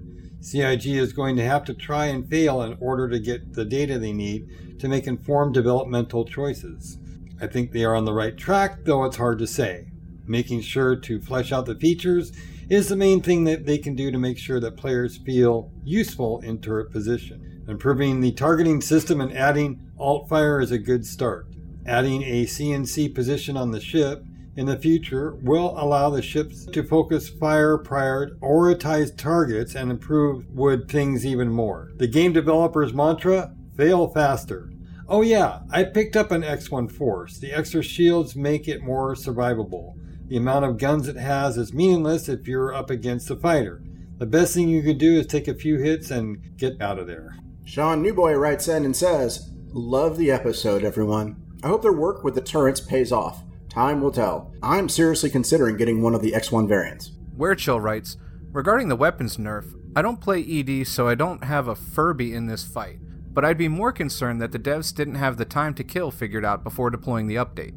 CIG 0.41 0.87
is 0.87 1.13
going 1.13 1.35
to 1.37 1.43
have 1.43 1.63
to 1.65 1.73
try 1.73 2.05
and 2.05 2.29
fail 2.29 2.61
in 2.61 2.77
order 2.79 3.07
to 3.09 3.19
get 3.19 3.53
the 3.53 3.65
data 3.65 3.97
they 3.97 4.13
need 4.13 4.79
to 4.79 4.87
make 4.87 5.07
informed 5.07 5.53
developmental 5.53 6.25
choices. 6.25 6.97
I 7.41 7.47
think 7.47 7.71
they 7.71 7.83
are 7.83 7.95
on 7.95 8.05
the 8.05 8.13
right 8.13 8.37
track, 8.37 8.85
though 8.85 9.05
it's 9.05 9.17
hard 9.17 9.39
to 9.39 9.47
say. 9.47 9.87
Making 10.27 10.61
sure 10.61 10.95
to 10.95 11.21
flesh 11.21 11.51
out 11.51 11.65
the 11.65 11.75
features 11.75 12.31
is 12.69 12.89
the 12.89 12.95
main 12.95 13.21
thing 13.21 13.43
that 13.43 13.65
they 13.65 13.77
can 13.77 13.95
do 13.95 14.11
to 14.11 14.17
make 14.17 14.37
sure 14.37 14.59
that 14.59 14.77
players 14.77 15.17
feel 15.17 15.71
useful 15.83 16.39
in 16.41 16.59
turret 16.59 16.91
position. 16.91 17.63
Improving 17.67 18.21
the 18.21 18.31
targeting 18.31 18.81
system 18.81 19.21
and 19.21 19.35
adding 19.35 19.91
alt 19.97 20.29
fire 20.29 20.59
is 20.59 20.71
a 20.71 20.77
good 20.77 21.05
start. 21.05 21.47
Adding 21.85 22.23
a 22.23 22.45
CNC 22.45 23.13
position 23.13 23.57
on 23.57 23.71
the 23.71 23.79
ship 23.79 24.23
in 24.55 24.65
the 24.65 24.77
future 24.77 25.35
will 25.41 25.75
allow 25.77 26.09
the 26.09 26.21
ships 26.21 26.65
to 26.65 26.83
focus 26.83 27.29
fire 27.29 27.77
prioritize 27.77 29.15
targets 29.15 29.75
and 29.75 29.91
improve 29.91 30.49
wood 30.49 30.89
things 30.89 31.25
even 31.25 31.49
more. 31.49 31.91
The 31.97 32.07
game 32.07 32.33
developer's 32.33 32.93
mantra 32.93 33.53
fail 33.75 34.07
faster. 34.07 34.71
Oh, 35.07 35.21
yeah, 35.21 35.59
I 35.71 35.83
picked 35.83 36.15
up 36.15 36.31
an 36.31 36.41
X1 36.41 36.91
Force. 36.91 37.37
The 37.37 37.51
extra 37.51 37.83
shields 37.83 38.35
make 38.35 38.67
it 38.67 38.81
more 38.81 39.13
survivable. 39.13 39.93
The 40.27 40.37
amount 40.37 40.65
of 40.65 40.79
guns 40.79 41.07
it 41.07 41.17
has 41.17 41.55
is 41.55 41.71
meaningless 41.71 42.27
if 42.27 42.47
you're 42.47 42.73
up 42.73 42.89
against 42.89 43.29
a 43.29 43.35
fighter. 43.35 43.83
The 44.17 44.25
best 44.25 44.55
thing 44.55 44.69
you 44.69 44.81
can 44.81 44.97
do 44.97 45.19
is 45.19 45.27
take 45.27 45.47
a 45.47 45.53
few 45.53 45.77
hits 45.77 46.09
and 46.09 46.57
get 46.57 46.81
out 46.81 46.97
of 46.97 47.05
there. 47.05 47.35
Sean 47.63 48.01
Newboy 48.01 48.33
writes 48.33 48.67
in 48.67 48.85
and 48.85 48.95
says, 48.95 49.51
Love 49.67 50.17
the 50.17 50.31
episode, 50.31 50.83
everyone. 50.83 51.35
I 51.61 51.67
hope 51.67 51.83
their 51.83 51.93
work 51.93 52.23
with 52.23 52.33
the 52.33 52.41
turrets 52.41 52.79
pays 52.79 53.11
off. 53.11 53.43
Time 53.69 54.01
will 54.01 54.11
tell. 54.11 54.51
I'm 54.63 54.89
seriously 54.89 55.29
considering 55.29 55.77
getting 55.77 56.01
one 56.01 56.15
of 56.15 56.21
the 56.21 56.31
X1 56.31 56.67
variants. 56.67 57.11
Werechill 57.37 57.81
writes 57.81 58.17
Regarding 58.51 58.87
the 58.87 58.95
weapons 58.95 59.37
nerf, 59.37 59.75
I 59.95 60.01
don't 60.01 60.21
play 60.21 60.41
ED, 60.41 60.87
so 60.87 61.07
I 61.07 61.13
don't 61.13 61.43
have 61.43 61.67
a 61.67 61.75
Furby 61.75 62.33
in 62.33 62.47
this 62.47 62.63
fight, 62.63 62.97
but 63.31 63.45
I'd 63.45 63.57
be 63.57 63.67
more 63.67 63.91
concerned 63.91 64.41
that 64.41 64.53
the 64.53 64.59
devs 64.59 64.95
didn't 64.95 65.15
have 65.15 65.37
the 65.37 65.45
time 65.45 65.73
to 65.75 65.83
kill 65.83 66.09
figured 66.09 66.45
out 66.45 66.63
before 66.63 66.89
deploying 66.89 67.27
the 67.27 67.35
update. 67.35 67.73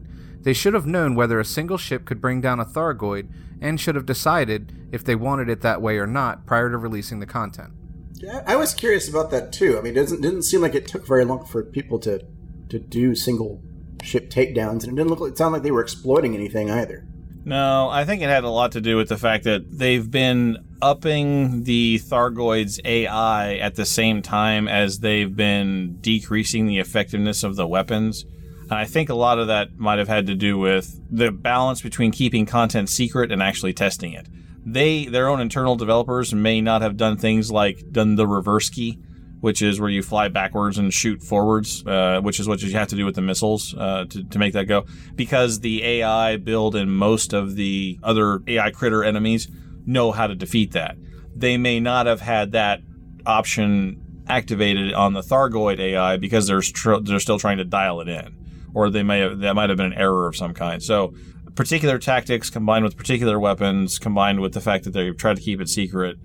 They 0.48 0.54
should 0.54 0.72
have 0.72 0.86
known 0.86 1.14
whether 1.14 1.38
a 1.38 1.44
single 1.44 1.76
ship 1.76 2.06
could 2.06 2.22
bring 2.22 2.40
down 2.40 2.58
a 2.58 2.64
Thargoid, 2.64 3.28
and 3.60 3.78
should 3.78 3.96
have 3.96 4.06
decided 4.06 4.88
if 4.90 5.04
they 5.04 5.14
wanted 5.14 5.50
it 5.50 5.60
that 5.60 5.82
way 5.82 5.98
or 5.98 6.06
not 6.06 6.46
prior 6.46 6.70
to 6.70 6.78
releasing 6.78 7.20
the 7.20 7.26
content. 7.26 7.74
Yeah, 8.14 8.42
I 8.46 8.56
was 8.56 8.72
curious 8.72 9.10
about 9.10 9.30
that 9.30 9.52
too. 9.52 9.76
I 9.76 9.82
mean, 9.82 9.92
it 9.92 9.96
doesn't 9.96 10.22
didn't 10.22 10.44
seem 10.44 10.62
like 10.62 10.74
it 10.74 10.88
took 10.88 11.06
very 11.06 11.26
long 11.26 11.44
for 11.44 11.62
people 11.62 11.98
to 11.98 12.24
to 12.70 12.78
do 12.78 13.14
single 13.14 13.60
ship 14.02 14.30
takedowns, 14.30 14.84
and 14.84 14.94
it 14.94 14.96
didn't 14.96 15.08
look 15.08 15.20
like 15.20 15.32
it 15.32 15.36
sounded 15.36 15.56
like 15.56 15.64
they 15.64 15.70
were 15.70 15.82
exploiting 15.82 16.34
anything 16.34 16.70
either. 16.70 17.06
No, 17.44 17.90
I 17.90 18.06
think 18.06 18.22
it 18.22 18.30
had 18.30 18.44
a 18.44 18.48
lot 18.48 18.72
to 18.72 18.80
do 18.80 18.96
with 18.96 19.10
the 19.10 19.18
fact 19.18 19.44
that 19.44 19.66
they've 19.70 20.10
been 20.10 20.64
upping 20.80 21.64
the 21.64 22.00
Thargoid's 22.02 22.80
AI 22.86 23.56
at 23.56 23.74
the 23.74 23.84
same 23.84 24.22
time 24.22 24.66
as 24.66 25.00
they've 25.00 25.36
been 25.36 25.98
decreasing 26.00 26.66
the 26.66 26.78
effectiveness 26.78 27.44
of 27.44 27.56
the 27.56 27.68
weapons. 27.68 28.24
And 28.70 28.78
I 28.78 28.84
think 28.84 29.08
a 29.08 29.14
lot 29.14 29.38
of 29.38 29.46
that 29.46 29.78
might 29.78 29.98
have 29.98 30.08
had 30.08 30.26
to 30.26 30.34
do 30.34 30.58
with 30.58 31.00
the 31.10 31.30
balance 31.30 31.80
between 31.80 32.12
keeping 32.12 32.44
content 32.44 32.88
secret 32.90 33.32
and 33.32 33.42
actually 33.42 33.72
testing 33.72 34.12
it. 34.12 34.28
They, 34.64 35.06
their 35.06 35.28
own 35.28 35.40
internal 35.40 35.76
developers, 35.76 36.34
may 36.34 36.60
not 36.60 36.82
have 36.82 36.96
done 36.96 37.16
things 37.16 37.50
like 37.50 37.90
done 37.90 38.16
the 38.16 38.26
reverse 38.26 38.68
key, 38.68 38.98
which 39.40 39.62
is 39.62 39.80
where 39.80 39.88
you 39.88 40.02
fly 40.02 40.28
backwards 40.28 40.76
and 40.76 40.92
shoot 40.92 41.22
forwards, 41.22 41.86
uh, 41.86 42.20
which 42.20 42.38
is 42.38 42.46
what 42.46 42.60
you 42.60 42.70
have 42.72 42.88
to 42.88 42.96
do 42.96 43.06
with 43.06 43.14
the 43.14 43.22
missiles 43.22 43.74
uh, 43.78 44.04
to, 44.10 44.24
to 44.24 44.38
make 44.38 44.52
that 44.52 44.66
go. 44.66 44.84
Because 45.14 45.60
the 45.60 45.82
AI 45.82 46.36
build 46.36 46.74
and 46.74 46.92
most 46.92 47.32
of 47.32 47.54
the 47.54 47.98
other 48.02 48.42
AI 48.46 48.70
critter 48.70 49.02
enemies 49.02 49.48
know 49.86 50.12
how 50.12 50.26
to 50.26 50.34
defeat 50.34 50.72
that. 50.72 50.96
They 51.34 51.56
may 51.56 51.80
not 51.80 52.06
have 52.06 52.20
had 52.20 52.52
that 52.52 52.80
option 53.24 54.24
activated 54.28 54.92
on 54.92 55.14
the 55.14 55.22
Thargoid 55.22 55.78
AI 55.78 56.16
because 56.18 56.46
they're 56.46 56.62
str- 56.62 56.98
they're 57.02 57.20
still 57.20 57.38
trying 57.38 57.58
to 57.58 57.64
dial 57.64 58.00
it 58.00 58.08
in, 58.08 58.36
or 58.78 58.90
they 58.90 59.02
may 59.02 59.18
have 59.18 59.40
that 59.40 59.56
might 59.56 59.70
have 59.70 59.76
been 59.76 59.92
an 59.92 59.98
error 59.98 60.28
of 60.28 60.36
some 60.36 60.54
kind. 60.54 60.80
So 60.80 61.12
particular 61.56 61.98
tactics 61.98 62.48
combined 62.48 62.84
with 62.84 62.96
particular 62.96 63.36
weapons 63.40 63.98
combined 63.98 64.38
with 64.38 64.54
the 64.54 64.60
fact 64.60 64.84
that 64.84 64.92
they've 64.92 65.16
tried 65.16 65.34
to 65.34 65.42
keep 65.42 65.60
it 65.60 65.68
secret 65.68 66.16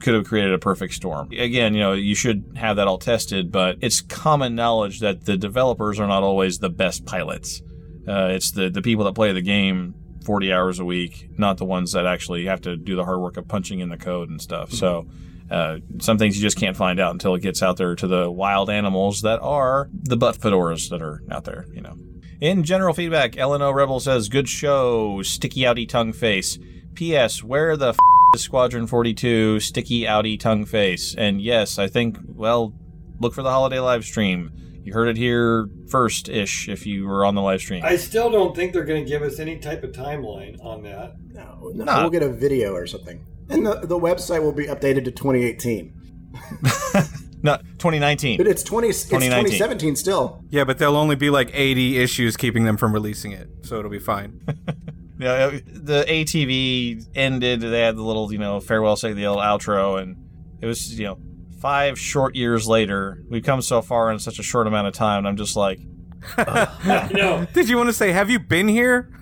could 0.00 0.14
have 0.14 0.24
created 0.24 0.54
a 0.54 0.58
perfect 0.58 0.94
storm. 0.94 1.28
Again, 1.32 1.74
you 1.74 1.80
know, 1.80 1.92
you 1.92 2.14
should 2.14 2.56
have 2.56 2.76
that 2.76 2.88
all 2.88 2.96
tested, 2.96 3.52
but 3.52 3.76
it's 3.82 4.00
common 4.00 4.54
knowledge 4.54 5.00
that 5.00 5.26
the 5.26 5.36
developers 5.36 6.00
are 6.00 6.06
not 6.06 6.22
always 6.22 6.60
the 6.60 6.70
best 6.70 7.04
pilots. 7.04 7.60
Uh, 8.06 8.28
it's 8.30 8.52
the, 8.52 8.70
the 8.70 8.80
people 8.80 9.04
that 9.04 9.14
play 9.14 9.32
the 9.32 9.42
game 9.42 9.94
40 10.24 10.50
hours 10.50 10.78
a 10.78 10.84
week, 10.86 11.28
not 11.36 11.58
the 11.58 11.66
ones 11.66 11.92
that 11.92 12.06
actually 12.06 12.46
have 12.46 12.62
to 12.62 12.76
do 12.76 12.96
the 12.96 13.04
hard 13.04 13.20
work 13.20 13.36
of 13.36 13.46
punching 13.48 13.80
in 13.80 13.90
the 13.90 13.98
code 13.98 14.30
and 14.30 14.40
stuff. 14.40 14.72
So, 14.72 15.06
uh, 15.50 15.78
some 16.00 16.18
things 16.18 16.36
you 16.36 16.42
just 16.42 16.58
can't 16.58 16.76
find 16.76 17.00
out 17.00 17.12
until 17.12 17.34
it 17.34 17.42
gets 17.42 17.62
out 17.62 17.76
there 17.76 17.94
to 17.94 18.06
the 18.06 18.30
wild 18.30 18.70
animals 18.70 19.22
that 19.22 19.40
are 19.40 19.88
the 19.92 20.16
butt 20.16 20.38
fedoras 20.38 20.90
that 20.90 21.02
are 21.02 21.22
out 21.30 21.44
there, 21.44 21.66
you 21.72 21.80
know. 21.80 21.96
In 22.40 22.62
general 22.62 22.94
feedback, 22.94 23.32
LNO 23.32 23.74
Rebel 23.74 23.98
says, 23.98 24.28
good 24.28 24.48
show, 24.48 25.22
sticky 25.22 25.62
outy 25.62 25.88
tongue 25.88 26.12
face. 26.12 26.58
P.S. 26.94 27.42
Where 27.42 27.76
the 27.76 27.88
f- 27.88 27.98
is 28.34 28.42
Squadron 28.42 28.86
42, 28.86 29.60
sticky 29.60 30.02
outy 30.02 30.38
tongue 30.38 30.64
face? 30.64 31.14
And 31.16 31.40
yes, 31.40 31.78
I 31.78 31.88
think, 31.88 32.18
well, 32.26 32.74
look 33.18 33.34
for 33.34 33.42
the 33.42 33.50
holiday 33.50 33.80
live 33.80 34.04
stream. 34.04 34.52
You 34.84 34.92
heard 34.92 35.08
it 35.08 35.16
here 35.16 35.68
first 35.88 36.28
ish 36.28 36.68
if 36.68 36.86
you 36.86 37.06
were 37.06 37.24
on 37.24 37.34
the 37.34 37.42
live 37.42 37.60
stream. 37.60 37.84
I 37.84 37.96
still 37.96 38.30
don't 38.30 38.54
think 38.54 38.72
they're 38.72 38.84
going 38.84 39.04
to 39.04 39.08
give 39.08 39.22
us 39.22 39.38
any 39.38 39.58
type 39.58 39.82
of 39.82 39.92
timeline 39.92 40.64
on 40.64 40.82
that. 40.84 41.14
No, 41.32 41.72
no 41.74 42.00
we'll 42.00 42.10
get 42.10 42.22
a 42.22 42.32
video 42.32 42.72
or 42.72 42.86
something. 42.86 43.24
And 43.50 43.66
the, 43.66 43.80
the 43.80 43.98
website 43.98 44.42
will 44.42 44.52
be 44.52 44.66
updated 44.66 45.04
to 45.04 45.10
2018. 45.10 45.94
Not 47.42 47.64
2019. 47.78 48.36
But 48.36 48.46
it's 48.46 48.62
20 48.62 48.88
it's 48.88 49.04
2017 49.04 49.96
still. 49.96 50.44
Yeah, 50.50 50.64
but 50.64 50.78
there'll 50.78 50.96
only 50.96 51.16
be 51.16 51.30
like 51.30 51.50
80 51.52 51.98
issues 51.98 52.36
keeping 52.36 52.64
them 52.64 52.76
from 52.76 52.92
releasing 52.92 53.32
it, 53.32 53.48
so 53.62 53.78
it'll 53.78 53.90
be 53.90 54.00
fine. 54.00 54.40
yeah, 55.18 55.30
uh, 55.30 55.50
the 55.66 56.04
ATV 56.08 57.06
ended. 57.14 57.60
They 57.60 57.80
had 57.80 57.96
the 57.96 58.02
little, 58.02 58.32
you 58.32 58.38
know, 58.38 58.58
farewell, 58.60 58.96
say 58.96 59.12
the 59.12 59.22
little 59.22 59.36
outro, 59.36 60.02
and 60.02 60.16
it 60.60 60.66
was, 60.66 60.98
you 60.98 61.06
know, 61.06 61.18
five 61.60 61.98
short 61.98 62.34
years 62.34 62.66
later. 62.66 63.22
We've 63.30 63.44
come 63.44 63.62
so 63.62 63.82
far 63.82 64.10
in 64.10 64.18
such 64.18 64.40
a 64.40 64.42
short 64.42 64.66
amount 64.66 64.88
of 64.88 64.94
time, 64.94 65.18
and 65.18 65.28
I'm 65.28 65.36
just 65.36 65.54
like, 65.54 65.78
no. 66.38 67.46
Did 67.52 67.68
you 67.68 67.76
want 67.76 67.88
to 67.88 67.92
say, 67.92 68.10
"Have 68.10 68.30
you 68.30 68.40
been 68.40 68.66
here"? 68.66 69.12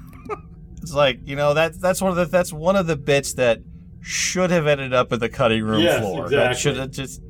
it's 0.87 0.95
like 0.95 1.19
you 1.25 1.35
know 1.35 1.53
that 1.53 1.81
that's 1.81 2.01
one 2.01 2.11
of 2.11 2.17
the 2.17 2.25
that's 2.27 2.53
one 2.53 2.77
of 2.77 2.87
the 2.87 2.97
bits 2.97 3.35
that 3.35 3.59
should 4.07 4.51
have 4.51 4.67
ended 4.69 4.93
up 4.95 5.13
at 5.13 5.19
the 5.19 5.29
cutting 5.29 5.65
room 5.65 5.83
Yes, 5.83 6.01
floor. 6.01 6.29
That 6.31 6.57
should 6.57 6.77
have 6.77 6.93
just 6.93 7.21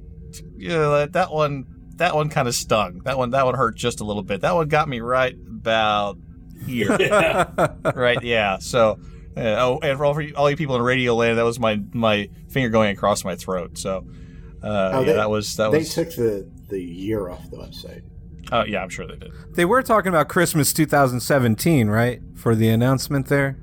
you 0.57 0.69
know 0.69 0.99
that, 0.99 1.15
that 1.15 1.33
one 1.33 1.65
that 1.97 2.15
one 2.15 2.29
kind 2.29 2.47
of 2.47 2.55
stung. 2.55 3.01
That 3.05 3.17
one 3.17 3.31
that 3.31 3.47
one 3.47 3.55
hurt 3.55 3.77
just 3.77 4.01
a 4.01 4.05
little 4.05 4.23
bit. 4.23 4.43
That 4.43 4.55
one 4.55 4.69
got 4.69 4.89
me 4.89 5.01
right 5.01 5.35
about 5.49 6.19
here. 6.67 6.91
right? 7.95 8.23
Yeah. 8.23 8.59
So. 8.59 8.99
Uh, 9.39 9.55
oh, 9.59 9.79
and 9.83 9.99
for 9.99 10.07
all, 10.07 10.15
for 10.15 10.23
you, 10.23 10.35
all 10.35 10.51
you 10.51 10.57
people 10.57 10.77
in 10.77 10.81
Radio 10.83 11.15
Land, 11.15 11.37
that 11.37 11.43
was 11.45 11.61
my 11.61 11.79
my 11.93 12.31
finger 12.49 12.71
going 12.71 12.91
across 12.91 13.23
my 13.23 13.35
throat. 13.37 13.77
So, 13.77 14.07
uh, 14.63 14.91
Oh, 14.95 15.01
yeah, 15.01 15.05
they- 15.05 15.13
that 15.13 15.29
was 15.29 15.57
that 15.57 15.73
they 15.73 15.79
was. 15.81 15.93
took 15.95 16.09
the, 16.15 16.51
the 16.71 16.83
year 16.83 17.29
off 17.29 17.51
the 17.51 17.59
website. 17.59 18.01
Oh, 18.51 18.65
yeah, 18.65 18.83
I'm 18.83 18.89
sure 18.89 19.07
they 19.07 19.17
did. 19.17 19.33
They 19.55 19.67
were 19.67 19.83
talking 19.83 20.09
about 20.09 20.29
Christmas 20.29 20.73
2017, 20.73 21.89
right? 21.89 22.23
For 22.35 22.55
the 22.55 22.71
announcement 22.71 23.27
there. 23.27 23.59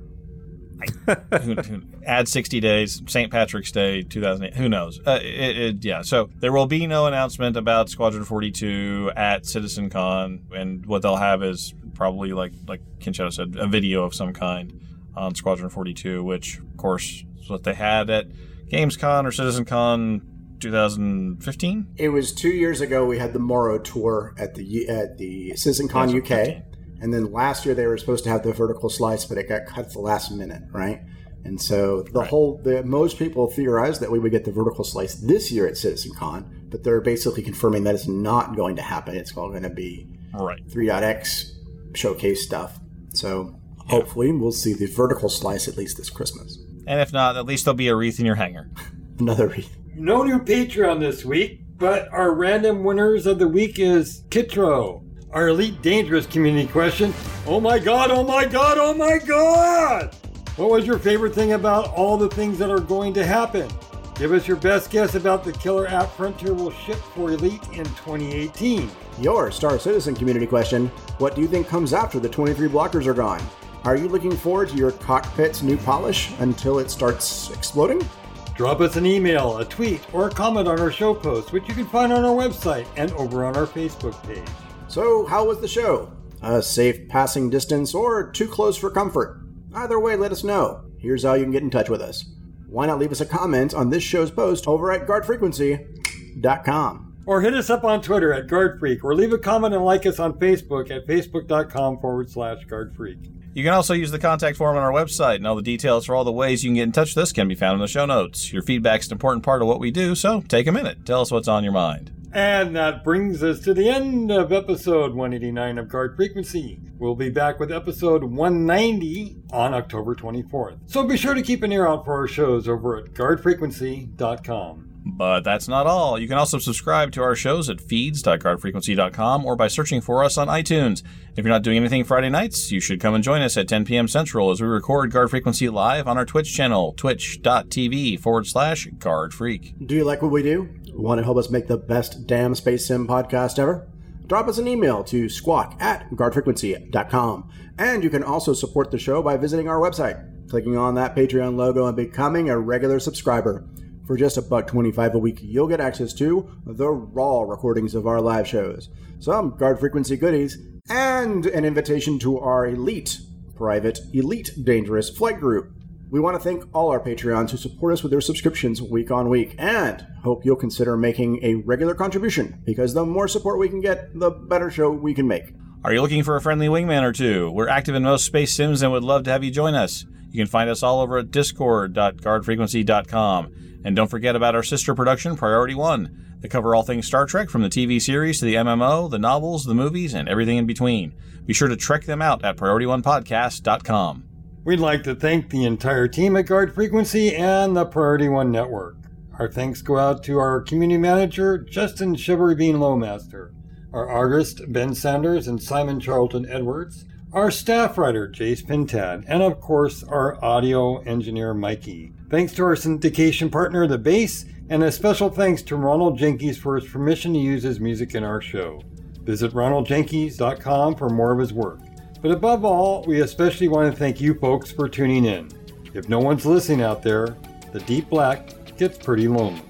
Who- 1.05 1.55
who- 1.55 1.81
add 2.05 2.27
60 2.27 2.59
days, 2.59 3.01
St. 3.07 3.31
Patrick's 3.31 3.71
Day 3.71 4.01
2008. 4.03 4.55
Who 4.55 4.69
knows? 4.69 4.99
Uh, 5.05 5.19
it, 5.21 5.57
it, 5.57 5.85
yeah, 5.85 6.01
so 6.01 6.29
there 6.39 6.51
will 6.51 6.65
be 6.67 6.85
no 6.87 7.05
announcement 7.07 7.55
about 7.57 7.89
Squadron 7.89 8.23
42 8.25 9.11
at 9.15 9.43
CitizenCon, 9.43 10.51
and 10.55 10.85
what 10.85 11.01
they'll 11.01 11.15
have 11.15 11.43
is 11.43 11.73
probably, 11.93 12.33
like 12.33 12.53
like 12.67 12.81
Ken 12.99 13.13
Shadow 13.13 13.29
said, 13.29 13.55
a 13.57 13.67
video 13.67 14.03
of 14.03 14.13
some 14.13 14.33
kind 14.33 14.79
on 15.15 15.35
Squadron 15.35 15.69
42, 15.69 16.23
which, 16.23 16.57
of 16.59 16.77
course, 16.77 17.23
is 17.39 17.49
what 17.49 17.63
they 17.63 17.73
had 17.73 18.09
at 18.09 18.27
GamesCon 18.71 19.25
or 19.25 19.29
CitizenCon 19.31 20.21
2015. 20.59 21.87
It 21.97 22.09
was 22.09 22.33
two 22.33 22.49
years 22.49 22.81
ago. 22.81 23.05
We 23.05 23.17
had 23.19 23.33
the 23.33 23.39
Morrow 23.39 23.77
tour 23.79 24.33
at 24.37 24.55
the 24.55 24.87
at 24.89 25.17
the 25.17 25.51
CitizenCon 25.55 26.17
UK, 26.17 26.27
15. 26.27 26.63
And 27.03 27.13
then 27.13 27.33
last 27.33 27.65
year 27.65 27.75
they 27.75 27.85
were 27.85 27.97
supposed 27.97 28.23
to 28.23 28.29
have 28.29 28.43
the 28.43 28.53
vertical 28.53 28.89
slice, 28.89 29.25
but 29.25 29.37
it 29.37 29.49
got 29.49 29.65
cut 29.65 29.85
at 29.85 29.91
the 29.91 29.99
last 29.99 30.31
minute, 30.31 30.63
right? 30.71 31.01
And 31.43 31.61
so 31.61 32.03
the 32.03 32.23
whole 32.23 32.61
the 32.63 32.81
most 32.83 33.19
people 33.19 33.49
theorized 33.49 34.01
that 34.01 34.09
we 34.09 34.19
would 34.19 34.31
get 34.31 34.45
the 34.45 34.53
vertical 34.53 34.85
slice 34.85 35.15
this 35.15 35.51
year 35.51 35.67
at 35.67 35.73
CitizenCon, 35.73 36.71
but 36.71 36.85
they're 36.85 37.01
basically 37.01 37.43
confirming 37.43 37.83
that 37.83 37.93
it's 37.93 38.07
not 38.07 38.55
going 38.55 38.77
to 38.77 38.81
happen. 38.81 39.17
It's 39.17 39.35
all 39.35 39.49
going 39.49 39.63
to 39.63 39.69
be 39.69 40.07
Right. 40.33 40.65
3.x 40.67 41.53
showcase 41.93 42.43
stuff. 42.43 42.79
So 43.13 43.59
hopefully 43.87 44.31
we'll 44.31 44.51
see 44.51 44.73
the 44.73 44.87
vertical 44.87 45.29
slice 45.29 45.67
at 45.67 45.77
least 45.77 45.97
this 45.97 46.09
Christmas. 46.09 46.57
And 46.87 46.99
if 46.99 47.13
not, 47.13 47.35
at 47.37 47.45
least 47.45 47.65
there'll 47.65 47.75
be 47.75 47.89
a 47.89 47.95
wreath 47.95 48.19
in 48.19 48.25
your 48.25 48.35
hangar. 48.35 48.69
Another 49.19 49.47
wreath. 49.47 49.77
No 49.95 50.23
new 50.23 50.39
Patreon 50.39 51.01
this 51.01 51.23
week, 51.23 51.61
but 51.77 52.07
our 52.11 52.33
random 52.33 52.83
winners 52.83 53.27
of 53.27 53.39
the 53.39 53.47
week 53.47 53.77
is 53.77 54.23
Kitro. 54.29 55.02
Our 55.33 55.47
Elite 55.47 55.81
Dangerous 55.81 56.27
community 56.27 56.67
question. 56.67 57.11
Oh 57.47 57.59
my 57.59 57.79
god, 57.79 58.11
oh 58.11 58.23
my 58.23 58.45
god, 58.45 58.77
oh 58.77 58.93
my 58.93 59.17
god! 59.17 60.15
What 60.57 60.69
was 60.69 60.85
your 60.85 60.99
favorite 60.99 61.33
thing 61.33 61.53
about 61.53 61.91
all 61.93 62.17
the 62.17 62.29
things 62.29 62.59
that 62.59 62.69
are 62.69 62.79
going 62.79 63.15
to 63.15 63.25
happen? 63.25 63.67
Give 64.13 64.31
us 64.31 64.47
your 64.47 64.57
best 64.57 64.91
guess 64.91 65.15
about 65.15 65.43
the 65.43 65.51
killer 65.51 65.87
app 65.87 66.11
Frontier 66.11 66.53
will 66.53 66.69
ship 66.69 66.97
for 67.15 67.31
Elite 67.31 67.67
in 67.69 67.83
2018. 67.83 68.91
Your 69.19 69.49
Star 69.51 69.79
Citizen 69.79 70.13
community 70.13 70.45
question 70.45 70.87
What 71.17 71.33
do 71.33 71.41
you 71.41 71.47
think 71.47 71.67
comes 71.67 71.93
after 71.93 72.19
the 72.19 72.29
23 72.29 72.69
blockers 72.69 73.07
are 73.07 73.15
gone? 73.15 73.41
Are 73.85 73.97
you 73.97 74.07
looking 74.07 74.37
forward 74.37 74.69
to 74.69 74.75
your 74.75 74.91
cockpit's 74.91 75.63
new 75.63 75.77
polish 75.77 76.29
until 76.41 76.77
it 76.77 76.91
starts 76.91 77.49
exploding? 77.49 78.07
Drop 78.55 78.81
us 78.81 78.97
an 78.97 79.07
email, 79.07 79.57
a 79.57 79.65
tweet, 79.65 80.05
or 80.13 80.27
a 80.27 80.31
comment 80.31 80.67
on 80.67 80.79
our 80.79 80.91
show 80.91 81.15
post, 81.15 81.51
which 81.51 81.67
you 81.67 81.73
can 81.73 81.87
find 81.87 82.13
on 82.13 82.23
our 82.23 82.35
website 82.35 82.85
and 82.97 83.11
over 83.13 83.45
on 83.45 83.57
our 83.57 83.65
Facebook 83.65 84.21
page. 84.27 84.47
So, 84.93 85.25
how 85.25 85.45
was 85.45 85.59
the 85.59 85.67
show? 85.67 86.13
A 86.43 86.61
safe 86.61 87.09
passing 87.09 87.49
distance 87.49 87.95
or 87.95 88.29
too 88.29 88.47
close 88.47 88.77
for 88.77 88.91
comfort? 88.91 89.41
Either 89.73 89.99
way, 89.99 90.15
let 90.15 90.31
us 90.31 90.43
know. 90.43 90.83
Here's 90.99 91.23
how 91.23 91.33
you 91.33 91.41
can 91.41 91.51
get 91.51 91.63
in 91.63 91.71
touch 91.71 91.89
with 91.89 91.99
us. 91.99 92.25
Why 92.67 92.85
not 92.85 92.99
leave 92.99 93.11
us 93.11 93.19
a 93.19 93.25
comment 93.25 93.73
on 93.73 93.89
this 93.89 94.03
show's 94.03 94.29
post 94.29 94.67
over 94.67 94.91
at 94.91 95.07
guardfrequency.com? 95.07 97.15
Or 97.25 97.41
hit 97.41 97.55
us 97.55 97.71
up 97.71 97.83
on 97.83 98.03
Twitter 98.03 98.31
at 98.33 98.45
GuardFreak, 98.45 99.03
or 99.03 99.15
leave 99.15 99.33
a 99.33 99.39
comment 99.39 99.73
and 99.73 99.83
like 99.83 100.05
us 100.05 100.19
on 100.19 100.33
Facebook 100.33 100.91
at 100.91 101.07
facebook.com 101.07 101.99
forward 101.99 102.29
slash 102.29 102.63
GuardFreak. 102.67 103.31
You 103.55 103.63
can 103.63 103.73
also 103.73 103.95
use 103.95 104.11
the 104.11 104.19
contact 104.19 104.57
form 104.57 104.77
on 104.77 104.83
our 104.83 104.91
website, 104.91 105.37
and 105.37 105.47
all 105.47 105.55
the 105.55 105.63
details 105.63 106.05
for 106.05 106.13
all 106.13 106.23
the 106.23 106.31
ways 106.31 106.63
you 106.63 106.69
can 106.69 106.75
get 106.75 106.83
in 106.83 106.91
touch 106.91 107.15
with 107.15 107.23
us 107.23 107.31
can 107.31 107.47
be 107.47 107.55
found 107.55 107.73
in 107.73 107.81
the 107.81 107.87
show 107.87 108.05
notes. 108.05 108.53
Your 108.53 108.61
feedback's 108.61 109.07
an 109.07 109.13
important 109.13 109.43
part 109.43 109.63
of 109.63 109.67
what 109.67 109.79
we 109.79 109.89
do, 109.89 110.13
so 110.13 110.41
take 110.41 110.67
a 110.67 110.71
minute. 110.71 111.03
Tell 111.03 111.21
us 111.21 111.31
what's 111.31 111.47
on 111.47 111.63
your 111.63 111.73
mind. 111.73 112.11
And 112.33 112.75
that 112.75 113.03
brings 113.03 113.43
us 113.43 113.59
to 113.59 113.75
the 113.75 113.89
end 113.89 114.31
of 114.31 114.51
episode 114.51 115.13
189 115.13 115.77
of 115.77 115.87
Guard 115.87 116.15
Frequency. 116.15 116.79
We'll 116.97 117.13
be 117.13 117.29
back 117.29 117.59
with 117.59 117.71
episode 117.71 118.23
190 118.23 119.43
on 119.51 119.75
October 119.75 120.15
24th. 120.15 120.79
So 120.87 121.05
be 121.05 121.15
sure 121.15 121.35
to 121.35 121.43
keep 121.43 121.61
an 121.61 121.71
ear 121.71 121.87
out 121.87 122.05
for 122.05 122.15
our 122.15 122.27
shows 122.27 122.67
over 122.67 122.97
at 122.97 123.13
guardfrequency.com. 123.13 124.89
But 125.05 125.41
that's 125.41 125.67
not 125.67 125.85
all. 125.85 126.17
You 126.17 126.27
can 126.27 126.37
also 126.37 126.57
subscribe 126.57 127.11
to 127.11 127.21
our 127.21 127.35
shows 127.35 127.69
at 127.69 127.81
feeds.guardfrequency.com 127.81 129.45
or 129.45 129.55
by 129.55 129.67
searching 129.67 130.01
for 130.01 130.23
us 130.23 130.37
on 130.37 130.47
iTunes. 130.47 131.03
If 131.35 131.43
you're 131.43 131.53
not 131.53 131.61
doing 131.61 131.77
anything 131.77 132.03
Friday 132.03 132.29
nights, 132.29 132.71
you 132.71 132.79
should 132.79 133.01
come 133.01 133.13
and 133.13 133.23
join 133.23 133.41
us 133.41 133.57
at 133.57 133.67
10 133.67 133.85
p.m. 133.85 134.07
Central 134.07 134.49
as 134.49 134.61
we 134.61 134.67
record 134.67 135.11
Guard 135.11 135.29
Frequency 135.29 135.67
live 135.69 136.07
on 136.07 136.17
our 136.17 136.25
Twitch 136.25 136.53
channel, 136.55 136.93
twitch.tv 136.93 138.19
forward 138.19 138.47
slash 138.47 138.85
guard 138.97 139.33
freak. 139.33 139.75
Do 139.85 139.93
you 139.95 140.05
like 140.05 140.21
what 140.21 140.31
we 140.31 140.41
do? 140.41 140.69
Want 140.95 141.17
to 141.17 141.23
help 141.23 141.37
us 141.37 141.49
make 141.49 141.67
the 141.67 141.77
best 141.77 142.27
damn 142.27 142.53
Space 142.53 142.85
Sim 142.85 143.07
podcast 143.07 143.57
ever? 143.57 143.87
Drop 144.27 144.47
us 144.47 144.59
an 144.59 144.67
email 144.67 145.03
to 145.05 145.27
squawk 145.27 145.75
at 145.81 146.09
guardfrequency.com. 146.11 147.49
And 147.77 148.03
you 148.03 148.09
can 148.09 148.23
also 148.23 148.53
support 148.53 148.91
the 148.91 148.99
show 148.99 149.21
by 149.23 149.37
visiting 149.37 149.67
our 149.67 149.79
website, 149.79 150.49
clicking 150.49 150.77
on 150.77 150.95
that 150.95 151.15
Patreon 151.15 151.55
logo, 151.55 151.87
and 151.87 151.97
becoming 151.97 152.49
a 152.49 152.59
regular 152.59 152.99
subscriber. 152.99 153.67
For 154.05 154.15
just 154.15 154.37
a 154.37 154.41
buck 154.41 154.67
25 154.67 155.15
a 155.15 155.19
week, 155.19 155.39
you'll 155.41 155.67
get 155.67 155.79
access 155.79 156.13
to 156.15 156.49
the 156.65 156.89
raw 156.89 157.41
recordings 157.41 157.95
of 157.95 158.05
our 158.05 158.21
live 158.21 158.47
shows, 158.47 158.89
some 159.19 159.57
Guard 159.57 159.79
Frequency 159.79 160.15
goodies, 160.15 160.57
and 160.89 161.45
an 161.47 161.65
invitation 161.65 162.19
to 162.19 162.37
our 162.39 162.67
elite, 162.67 163.19
private, 163.55 163.99
elite 164.13 164.51
dangerous 164.63 165.09
flight 165.09 165.39
group. 165.39 165.73
We 166.13 166.19
want 166.19 166.37
to 166.37 166.43
thank 166.43 166.63
all 166.75 166.91
our 166.91 166.99
Patreons 166.99 167.49
who 167.49 167.57
support 167.57 167.91
us 167.91 168.03
with 168.03 168.11
their 168.11 168.21
subscriptions 168.21 168.79
week 168.79 169.09
on 169.09 169.29
week, 169.29 169.55
and 169.57 170.05
hope 170.23 170.45
you'll 170.45 170.55
consider 170.55 170.95
making 170.95 171.43
a 171.43 171.55
regular 171.55 171.95
contribution, 171.95 172.61
because 172.65 172.93
the 172.93 173.03
more 173.03 173.27
support 173.27 173.57
we 173.57 173.67
can 173.67 173.81
get, 173.81 174.13
the 174.19 174.29
better 174.29 174.69
show 174.69 174.91
we 174.91 175.15
can 175.15 175.27
make. 175.27 175.55
Are 175.83 175.91
you 175.91 176.03
looking 176.03 176.21
for 176.21 176.35
a 176.35 176.41
friendly 176.41 176.67
wingman 176.67 177.01
or 177.01 177.13
two? 177.13 177.49
We're 177.49 177.67
active 177.67 177.95
in 177.95 178.03
most 178.03 178.25
space 178.25 178.53
sims 178.53 178.83
and 178.83 178.91
would 178.91 179.03
love 179.03 179.23
to 179.23 179.31
have 179.31 179.43
you 179.43 179.49
join 179.49 179.73
us. 179.73 180.05
You 180.29 180.37
can 180.37 180.45
find 180.45 180.69
us 180.69 180.83
all 180.83 181.01
over 181.01 181.17
at 181.17 181.31
discord.guardfrequency.com. 181.31 183.81
And 183.83 183.95
don't 183.95 184.11
forget 184.11 184.35
about 184.35 184.53
our 184.53 184.61
sister 184.61 184.93
production, 184.93 185.35
Priority 185.35 185.73
One. 185.73 186.35
They 186.41 186.47
cover 186.47 186.75
all 186.75 186.83
things 186.83 187.07
Star 187.07 187.25
Trek, 187.25 187.49
from 187.49 187.63
the 187.63 187.69
TV 187.69 187.99
series 187.99 188.37
to 188.37 188.45
the 188.45 188.53
MMO, 188.53 189.09
the 189.09 189.17
novels, 189.17 189.65
the 189.65 189.73
movies, 189.73 190.13
and 190.13 190.29
everything 190.29 190.57
in 190.57 190.67
between. 190.67 191.15
Be 191.47 191.55
sure 191.55 191.69
to 191.69 191.75
check 191.75 192.05
them 192.05 192.21
out 192.21 192.45
at 192.45 192.57
PriorityOnePodcast.com. 192.57 194.25
We'd 194.65 194.79
like 194.79 195.03
to 195.03 195.13
thank 195.13 195.49
the 195.49 195.65
entire 195.65 196.07
team 196.07 196.37
at 196.37 196.45
Guard 196.45 196.73
Frequency 196.73 197.35
and 197.35 197.75
the 197.75 197.85
Priority 197.85 198.29
One 198.29 198.49
Network. 198.49 198.95
Our 199.37 199.51
thanks 199.51 199.81
go 199.81 199.97
out 199.97 200.23
to 200.23 200.37
our 200.37 200.61
community 200.61 200.97
manager, 200.97 201.57
Justin 201.57 202.15
Chivalry 202.15 202.55
Bean 202.55 202.77
Lowmaster, 202.77 203.51
our 203.91 204.07
artist, 204.07 204.61
Ben 204.69 204.95
Sanders 204.95 205.49
and 205.49 205.61
Simon 205.61 205.99
Charlton 205.99 206.49
Edwards, 206.49 207.03
our 207.33 207.51
staff 207.51 207.97
writer, 207.97 208.29
Jace 208.29 208.63
Pintad, 208.63 209.25
and 209.27 209.43
of 209.43 209.59
course, 209.59 210.01
our 210.01 210.41
audio 210.41 210.99
engineer, 210.99 211.53
Mikey. 211.53 212.13
Thanks 212.29 212.53
to 212.53 212.63
our 212.63 212.75
syndication 212.75 213.51
partner, 213.51 213.85
The 213.85 213.97
Base, 213.97 214.45
and 214.69 214.81
a 214.81 214.93
special 214.93 215.29
thanks 215.29 215.61
to 215.63 215.75
Ronald 215.75 216.17
Jenkins 216.17 216.57
for 216.57 216.79
his 216.79 216.89
permission 216.89 217.33
to 217.33 217.39
use 217.39 217.63
his 217.63 217.81
music 217.81 218.15
in 218.15 218.23
our 218.23 218.39
show. 218.39 218.81
Visit 219.23 219.51
ronaldjenkins.com 219.51 220.95
for 220.95 221.09
more 221.09 221.33
of 221.33 221.39
his 221.39 221.51
work. 221.51 221.79
But 222.23 222.31
above 222.31 222.63
all, 222.63 223.03
we 223.03 223.19
especially 223.19 223.67
want 223.67 223.91
to 223.91 223.99
thank 223.99 224.21
you 224.21 224.33
folks 224.35 224.71
for 224.71 224.87
tuning 224.87 225.25
in. 225.25 225.49
If 225.93 226.07
no 226.07 226.19
one's 226.19 226.45
listening 226.45 226.81
out 226.81 227.03
there, 227.03 227.35
the 227.73 227.81
deep 227.81 228.09
black 228.09 228.77
gets 228.77 228.97
pretty 228.97 229.27
lonely. 229.27 229.61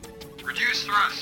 Reduce 0.44 0.84
thrust. 0.84 1.13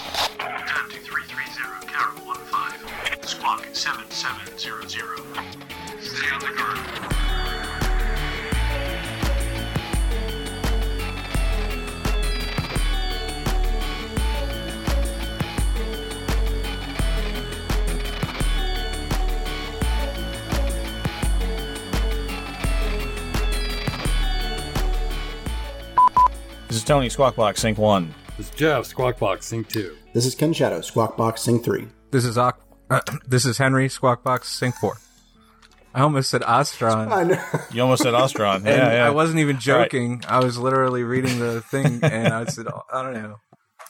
This 26.91 26.95
is 27.07 27.15
Tony 27.15 27.31
Squawkbox 27.31 27.57
Sync 27.59 27.77
1. 27.77 28.13
This 28.35 28.49
is 28.49 28.55
Jeff, 28.55 28.83
Squawkbox 28.83 29.43
Sync 29.43 29.69
2. 29.69 29.95
This 30.13 30.25
is 30.25 30.35
Ken 30.35 30.51
Shadow, 30.51 30.79
Squawkbox 30.79 31.39
Sync 31.39 31.63
3. 31.63 31.87
This 32.11 32.25
is 32.25 32.37
Oc- 32.37 32.59
this 33.25 33.45
is 33.45 33.57
Henry 33.57 33.87
Squawkbox 33.87 34.43
Sync 34.43 34.75
Four. 34.75 34.97
I 35.95 36.01
almost 36.01 36.29
said 36.29 36.41
Ostron. 36.41 37.09
I 37.09 37.23
know. 37.23 37.41
You 37.71 37.83
almost 37.83 38.03
said 38.03 38.13
Ostron. 38.13 38.55
And 38.65 38.65
yeah, 38.65 38.91
yeah. 38.91 39.07
I 39.07 39.09
wasn't 39.11 39.39
even 39.39 39.55
All 39.55 39.77
right. 39.77 39.89
joking. 39.89 40.21
I 40.27 40.43
was 40.43 40.57
literally 40.57 41.03
reading 41.05 41.39
the 41.39 41.61
thing, 41.61 42.01
and 42.03 42.33
I 42.33 42.43
said, 42.47 42.67
oh, 42.67 42.81
I 42.91 43.03
don't 43.03 43.13
know. 43.13 43.37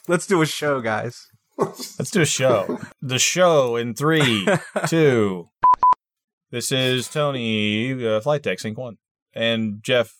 Let's 0.06 0.28
do 0.28 0.40
a 0.40 0.46
show, 0.46 0.80
guys. 0.80 1.26
Let's 1.58 2.12
do 2.12 2.20
a 2.20 2.24
show. 2.24 2.78
the 3.02 3.18
show 3.18 3.74
in 3.74 3.94
three, 3.94 4.46
two. 4.86 5.48
This 6.52 6.70
is 6.70 7.08
Tony, 7.08 8.06
uh, 8.06 8.20
Flight 8.20 8.44
Deck 8.44 8.60
Sync 8.60 8.78
1. 8.78 8.96
And 9.34 9.82
Jeff, 9.82 10.14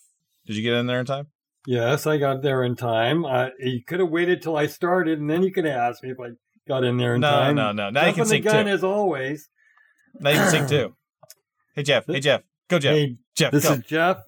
did 0.47 0.57
you 0.57 0.65
get 0.65 0.75
in 0.75 0.89
there 0.89 0.99
in 0.99 1.07
time? 1.07 1.29
Yes, 1.67 2.07
I 2.07 2.19
got 2.19 2.43
there 2.43 2.65
in 2.65 2.75
time. 2.77 3.25
Uh, 3.25 3.49
you 3.59 3.83
could 3.87 4.01
have 4.01 4.09
waited 4.11 4.43
till 4.43 4.57
I 4.57 4.67
started, 4.67 5.21
and 5.21 5.31
then 5.31 5.43
you 5.43 5.53
could 5.53 5.65
have 5.65 5.77
asked 5.77 6.03
me 6.03 6.11
if 6.11 6.19
I 6.21 6.31
got 6.67 6.83
in 6.85 6.97
there 6.97 7.15
in 7.15 7.21
No, 7.21 7.31
time. 7.31 7.55
no, 7.55 7.73
no. 7.73 7.85
No. 7.85 7.91
Now 7.91 8.07
you 8.07 8.13
can 8.15 8.25
Jumping 8.25 8.29
sync 8.31 8.45
the 8.45 8.51
gun 8.51 8.65
two. 8.67 8.71
as 8.73 8.85
always. 8.85 9.49
Now 10.19 10.31
you 10.31 10.37
can 10.37 10.51
sync 10.51 10.69
two. 10.69 10.95
Hey, 11.75 11.85
Jeff. 11.85 12.05
Hey, 12.07 12.21
Jeff. 12.21 12.43
Go, 12.69 12.79
Jeff. 12.79 12.95
Hey, 12.95 13.17
Jeff, 13.35 13.51
this 13.53 13.65
go. 13.65 13.73
is 13.75 13.81
Jeff. 13.87 14.19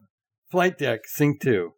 Flight 0.51 0.79
deck, 0.79 1.01
sync 1.07 1.43
two. 1.43 1.73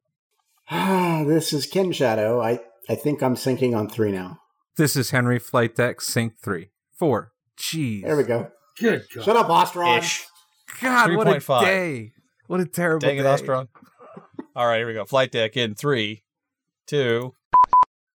Ah, 0.71 1.25
this 1.27 1.53
is 1.53 1.67
Ken 1.67 1.91
Shadow. 1.91 2.41
I, 2.41 2.61
I 2.89 2.95
think 2.95 3.21
I'm 3.23 3.35
syncing 3.35 3.77
on 3.77 3.89
3 3.89 4.13
now. 4.13 4.39
This 4.77 4.95
is 4.95 5.11
Henry 5.11 5.39
Flight 5.41 5.75
Deck 5.75 6.01
Sync 6.01 6.35
Three 6.41 6.69
Four. 6.97 7.33
Jeez. 7.59 8.03
There 8.05 8.17
we 8.17 8.23
go. 8.23 8.51
Good 8.79 9.07
God. 9.13 9.25
Shut 9.25 9.37
up, 9.37 9.49
Ostron. 9.49 9.99
Ish. 9.99 10.27
God, 10.81 11.17
what 11.17 11.27
a 11.27 11.31
3.5. 11.33 11.61
day! 11.63 12.13
What 12.47 12.61
a 12.61 12.67
terrible 12.67 13.01
day. 13.01 13.17
Dang 13.17 13.19
it, 13.19 13.23
day. 13.23 13.29
Ostron. 13.45 13.69
All 14.57 14.67
right, 14.67 14.79
here 14.79 14.87
we 14.87 14.95
go. 14.95 15.05
Flight 15.05 15.33
Deck 15.33 15.55
in 15.55 15.75
three, 15.75 16.23
two. 16.87 17.35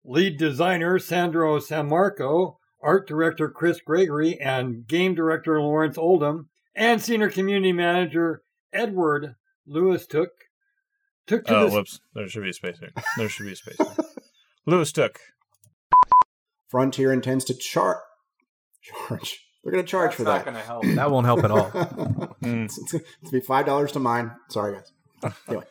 Lead 0.06 0.38
designer 0.38 0.98
Sandro 0.98 1.60
Sammarco, 1.60 2.56
art 2.82 3.10
director 3.10 3.50
Chris 3.50 3.82
Gregory, 3.82 4.40
and 4.40 4.88
game 4.88 5.14
director 5.14 5.62
Lawrence 5.62 5.98
Oldham, 5.98 6.48
and 6.74 7.02
senior 7.02 7.30
community 7.30 7.74
manager 7.74 8.42
Edward 8.72 9.36
Lewis 9.68 10.08
took 10.08 10.30
took 11.28 11.44
to 11.44 11.58
Oh, 11.58 11.66
this 11.66 11.74
whoops. 11.74 12.00
There 12.16 12.30
should 12.30 12.44
be 12.44 12.52
a 12.52 12.54
space 12.54 12.78
there. 12.80 12.92
There 13.18 13.28
should 13.28 13.46
be 13.46 13.52
a 13.52 13.58
space 13.58 13.76
there. 13.76 14.06
Lewis 14.66 14.94
took. 14.94 15.20
Frontier 16.70 17.12
intends 17.12 17.44
to 17.46 17.54
char- 17.54 18.04
charge. 18.82 19.46
They're 19.62 19.74
going 19.74 19.84
to 19.84 19.92
charge 19.92 20.14
for 20.14 20.24
that. 20.24 20.46
That's 20.46 20.46
not 20.46 20.54
gonna 20.54 20.66
help. 20.66 20.96
That 20.96 21.12
won't 21.12 21.26
help 21.26 21.44
at 21.44 21.52
all. 21.52 21.70
Mm. 21.70 22.64
it's, 22.66 22.78
it's, 22.78 22.94
it's 23.24 23.32
be 23.32 23.42
five 23.42 23.66
dollars 23.66 23.92
to 23.92 24.00
mine. 24.00 24.32
Sorry, 24.48 24.76
guys. 24.76 24.94
Anyway, 25.50 25.66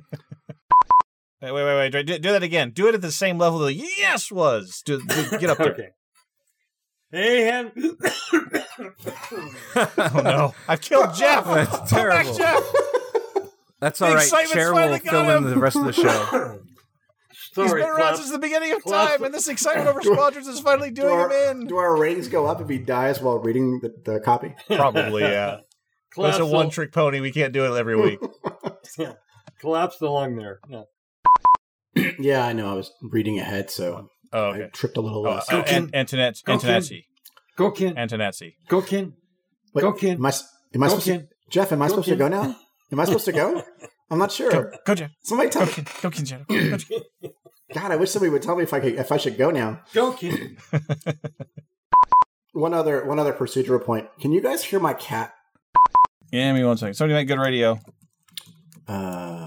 Wait, 1.42 1.52
wait, 1.52 1.64
wait, 1.64 1.92
wait. 1.92 2.06
Do, 2.06 2.18
do 2.18 2.32
that 2.32 2.42
again. 2.42 2.70
Do 2.70 2.88
it 2.88 2.94
at 2.94 3.02
the 3.02 3.12
same 3.12 3.36
level 3.38 3.58
the 3.60 3.74
yes 3.74 4.32
was. 4.32 4.82
Do, 4.84 5.00
do- 5.06 5.38
get 5.38 5.50
up 5.50 5.58
there. 5.58 5.72
Okay. 5.72 5.88
Hey, 7.12 7.42
Hen. 7.42 7.72
Oh 9.98 10.20
no! 10.24 10.54
I've 10.66 10.80
killed 10.80 11.14
Jeff. 11.14 11.44
That's 11.46 11.68
Come 11.70 12.08
back, 12.08 12.24
terrible. 12.24 12.34
Jeff. 12.36 12.62
That's 13.80 13.98
The 13.98 14.06
all 14.06 14.14
right. 14.14 14.48
Chair 14.48 14.72
will 14.74 14.98
fill 14.98 15.30
in 15.30 15.36
him. 15.44 15.50
the 15.50 15.58
rest 15.58 15.76
of 15.76 15.84
the 15.84 15.92
show. 15.92 16.58
He's 17.54 17.72
been 17.72 17.80
around 17.82 17.96
Clap. 17.96 18.16
since 18.16 18.30
the 18.30 18.38
beginning 18.38 18.72
of 18.72 18.82
Clap. 18.82 19.10
time, 19.10 19.24
and 19.24 19.32
this 19.34 19.48
excitement 19.48 19.88
over 19.88 20.00
Do- 20.00 20.12
squadrons 20.14 20.46
is 20.48 20.60
finally 20.60 20.90
do 20.90 21.02
doing 21.02 21.14
our, 21.14 21.30
him 21.30 21.60
in. 21.62 21.66
do 21.68 21.76
our 21.76 21.96
ratings 21.96 22.28
go 22.28 22.46
up 22.46 22.60
if 22.60 22.68
he 22.68 22.78
dies 22.78 23.20
while 23.20 23.38
reading 23.38 23.80
the, 23.80 23.94
the 24.12 24.20
copy? 24.20 24.54
Probably, 24.68 25.22
yeah. 25.22 25.60
That's 26.16 26.38
a 26.38 26.46
one 26.46 26.70
trick 26.70 26.92
pony. 26.92 27.20
We 27.20 27.30
can't 27.32 27.52
do 27.52 27.64
it 27.72 27.76
every 27.78 27.96
week. 27.96 28.18
al- 28.98 29.16
collapsed 29.60 30.00
along 30.02 30.36
there. 30.36 30.60
Yeah. 30.68 30.82
yeah, 32.18 32.44
I 32.46 32.52
know. 32.52 32.70
I 32.70 32.74
was 32.74 32.92
reading 33.02 33.38
ahead, 33.38 33.70
so 33.70 34.10
Oh, 34.32 34.50
I 34.50 34.68
tripped 34.72 34.96
a 34.96 35.00
little 35.00 35.26
Oh, 35.26 35.30
less. 35.34 35.50
uh, 35.52 35.62
An- 35.66 35.88
Antonet- 35.92 36.42
Go, 36.44 36.58
Ken. 36.58 36.70
Antonazzi. 36.82 37.04
Go, 37.56 37.70
Ken. 37.70 37.94
Antonazzi. 37.94 38.54
Go, 38.68 38.82
Ken. 38.82 39.14
Wait, 39.72 39.82
go, 39.82 39.92
Ken. 39.92 40.16
Am 40.16 40.26
I, 40.26 40.28
s- 40.28 40.44
am 40.74 40.82
I 40.82 40.86
Go, 40.88 40.98
supposed 40.98 41.06
to, 41.06 41.28
Jeff? 41.48 41.72
Am 41.72 41.80
I 41.80 41.86
Go, 41.86 41.90
supposed 41.90 42.08
to 42.08 42.16
go 42.16 42.28
now? 42.28 42.56
Am 42.92 43.00
I 43.00 43.04
supposed 43.04 43.24
to 43.26 43.32
go? 43.32 43.62
I'm 44.10 44.18
not 44.18 44.30
sure. 44.32 44.50
Go, 44.50 44.70
go, 44.84 44.94
Jeff. 44.94 45.10
Somebody 45.22 45.50
tell 45.50 45.62
Go, 45.62 45.68
me. 45.68 45.72
Ken. 45.74 45.84
Go, 46.02 46.10
Ken 46.10 46.24
Shadow. 46.26 46.44
Go, 46.48 46.76
Ken. 46.78 47.00
God, 47.74 47.90
I 47.92 47.96
wish 47.96 48.10
somebody 48.10 48.30
would 48.30 48.42
tell 48.42 48.56
me 48.56 48.62
if 48.62 48.72
I 48.74 48.80
could, 48.80 48.94
if 48.94 49.10
I 49.10 49.16
should 49.16 49.36
go 49.38 49.50
now. 49.50 49.80
Go, 49.94 50.12
Ken. 50.12 50.56
One 52.52 52.72
other 52.72 53.04
one 53.04 53.18
other 53.18 53.34
procedural 53.34 53.84
point. 53.84 54.08
Can 54.18 54.32
you 54.32 54.40
guys 54.40 54.64
hear 54.64 54.80
my 54.80 54.94
cat? 54.94 55.34
Yeah, 56.32 56.52
me 56.54 56.64
one 56.64 56.78
second. 56.78 56.94
Somebody 56.94 57.14
make 57.14 57.28
good 57.28 57.38
radio. 57.38 57.78
Uh, 58.88 59.45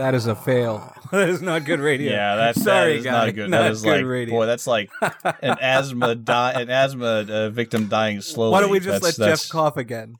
That 0.00 0.14
is 0.14 0.26
a 0.26 0.34
fail. 0.34 0.92
that 1.12 1.28
is 1.28 1.42
not 1.42 1.64
good 1.66 1.78
radio. 1.80 2.10
Yeah, 2.12 2.36
that's 2.36 2.62
sorry, 2.62 2.92
that 2.94 2.98
is 3.00 3.04
guy. 3.04 3.26
not 3.26 3.34
good. 3.34 3.50
Not 3.50 3.62
that 3.62 3.70
is 3.72 3.82
good 3.82 3.96
like 3.98 4.04
radio. 4.06 4.34
boy, 4.34 4.46
that's 4.46 4.66
like 4.66 4.90
an 5.02 5.56
asthma 5.60 6.14
di- 6.14 6.52
an 6.52 6.70
asthma 6.70 7.26
uh, 7.28 7.50
victim 7.50 7.88
dying 7.88 8.20
slowly. 8.22 8.52
Why 8.52 8.60
don't 8.60 8.70
we 8.70 8.78
just 8.80 9.02
That's- 9.02 9.18
let 9.18 9.24
that's- 9.24 9.42
Jeff 9.42 9.50
cough 9.52 9.76
again? 9.76 10.14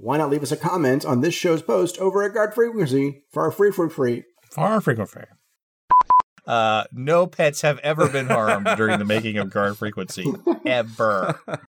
why 0.00 0.16
not 0.16 0.30
leave 0.30 0.44
us 0.44 0.52
a 0.52 0.56
comment 0.56 1.04
on 1.04 1.22
this 1.22 1.34
show's 1.34 1.60
post 1.60 1.98
over 1.98 2.22
at 2.22 2.32
Guard 2.32 2.54
Frequency 2.54 3.24
for 3.32 3.42
our 3.42 3.50
free 3.50 3.72
free 3.72 3.88
free? 3.90 4.22
Far 4.52 4.80
frequent 4.80 5.10
fair. 5.10 5.28
Uh, 6.46 6.84
no 6.92 7.26
pets 7.26 7.60
have 7.62 7.78
ever 7.80 8.08
been 8.08 8.26
harmed 8.28 8.66
during 8.76 8.98
the 8.98 9.04
making 9.04 9.36
of 9.36 9.50
guard 9.50 9.76
frequency. 9.76 10.24
Ever. 10.64 11.38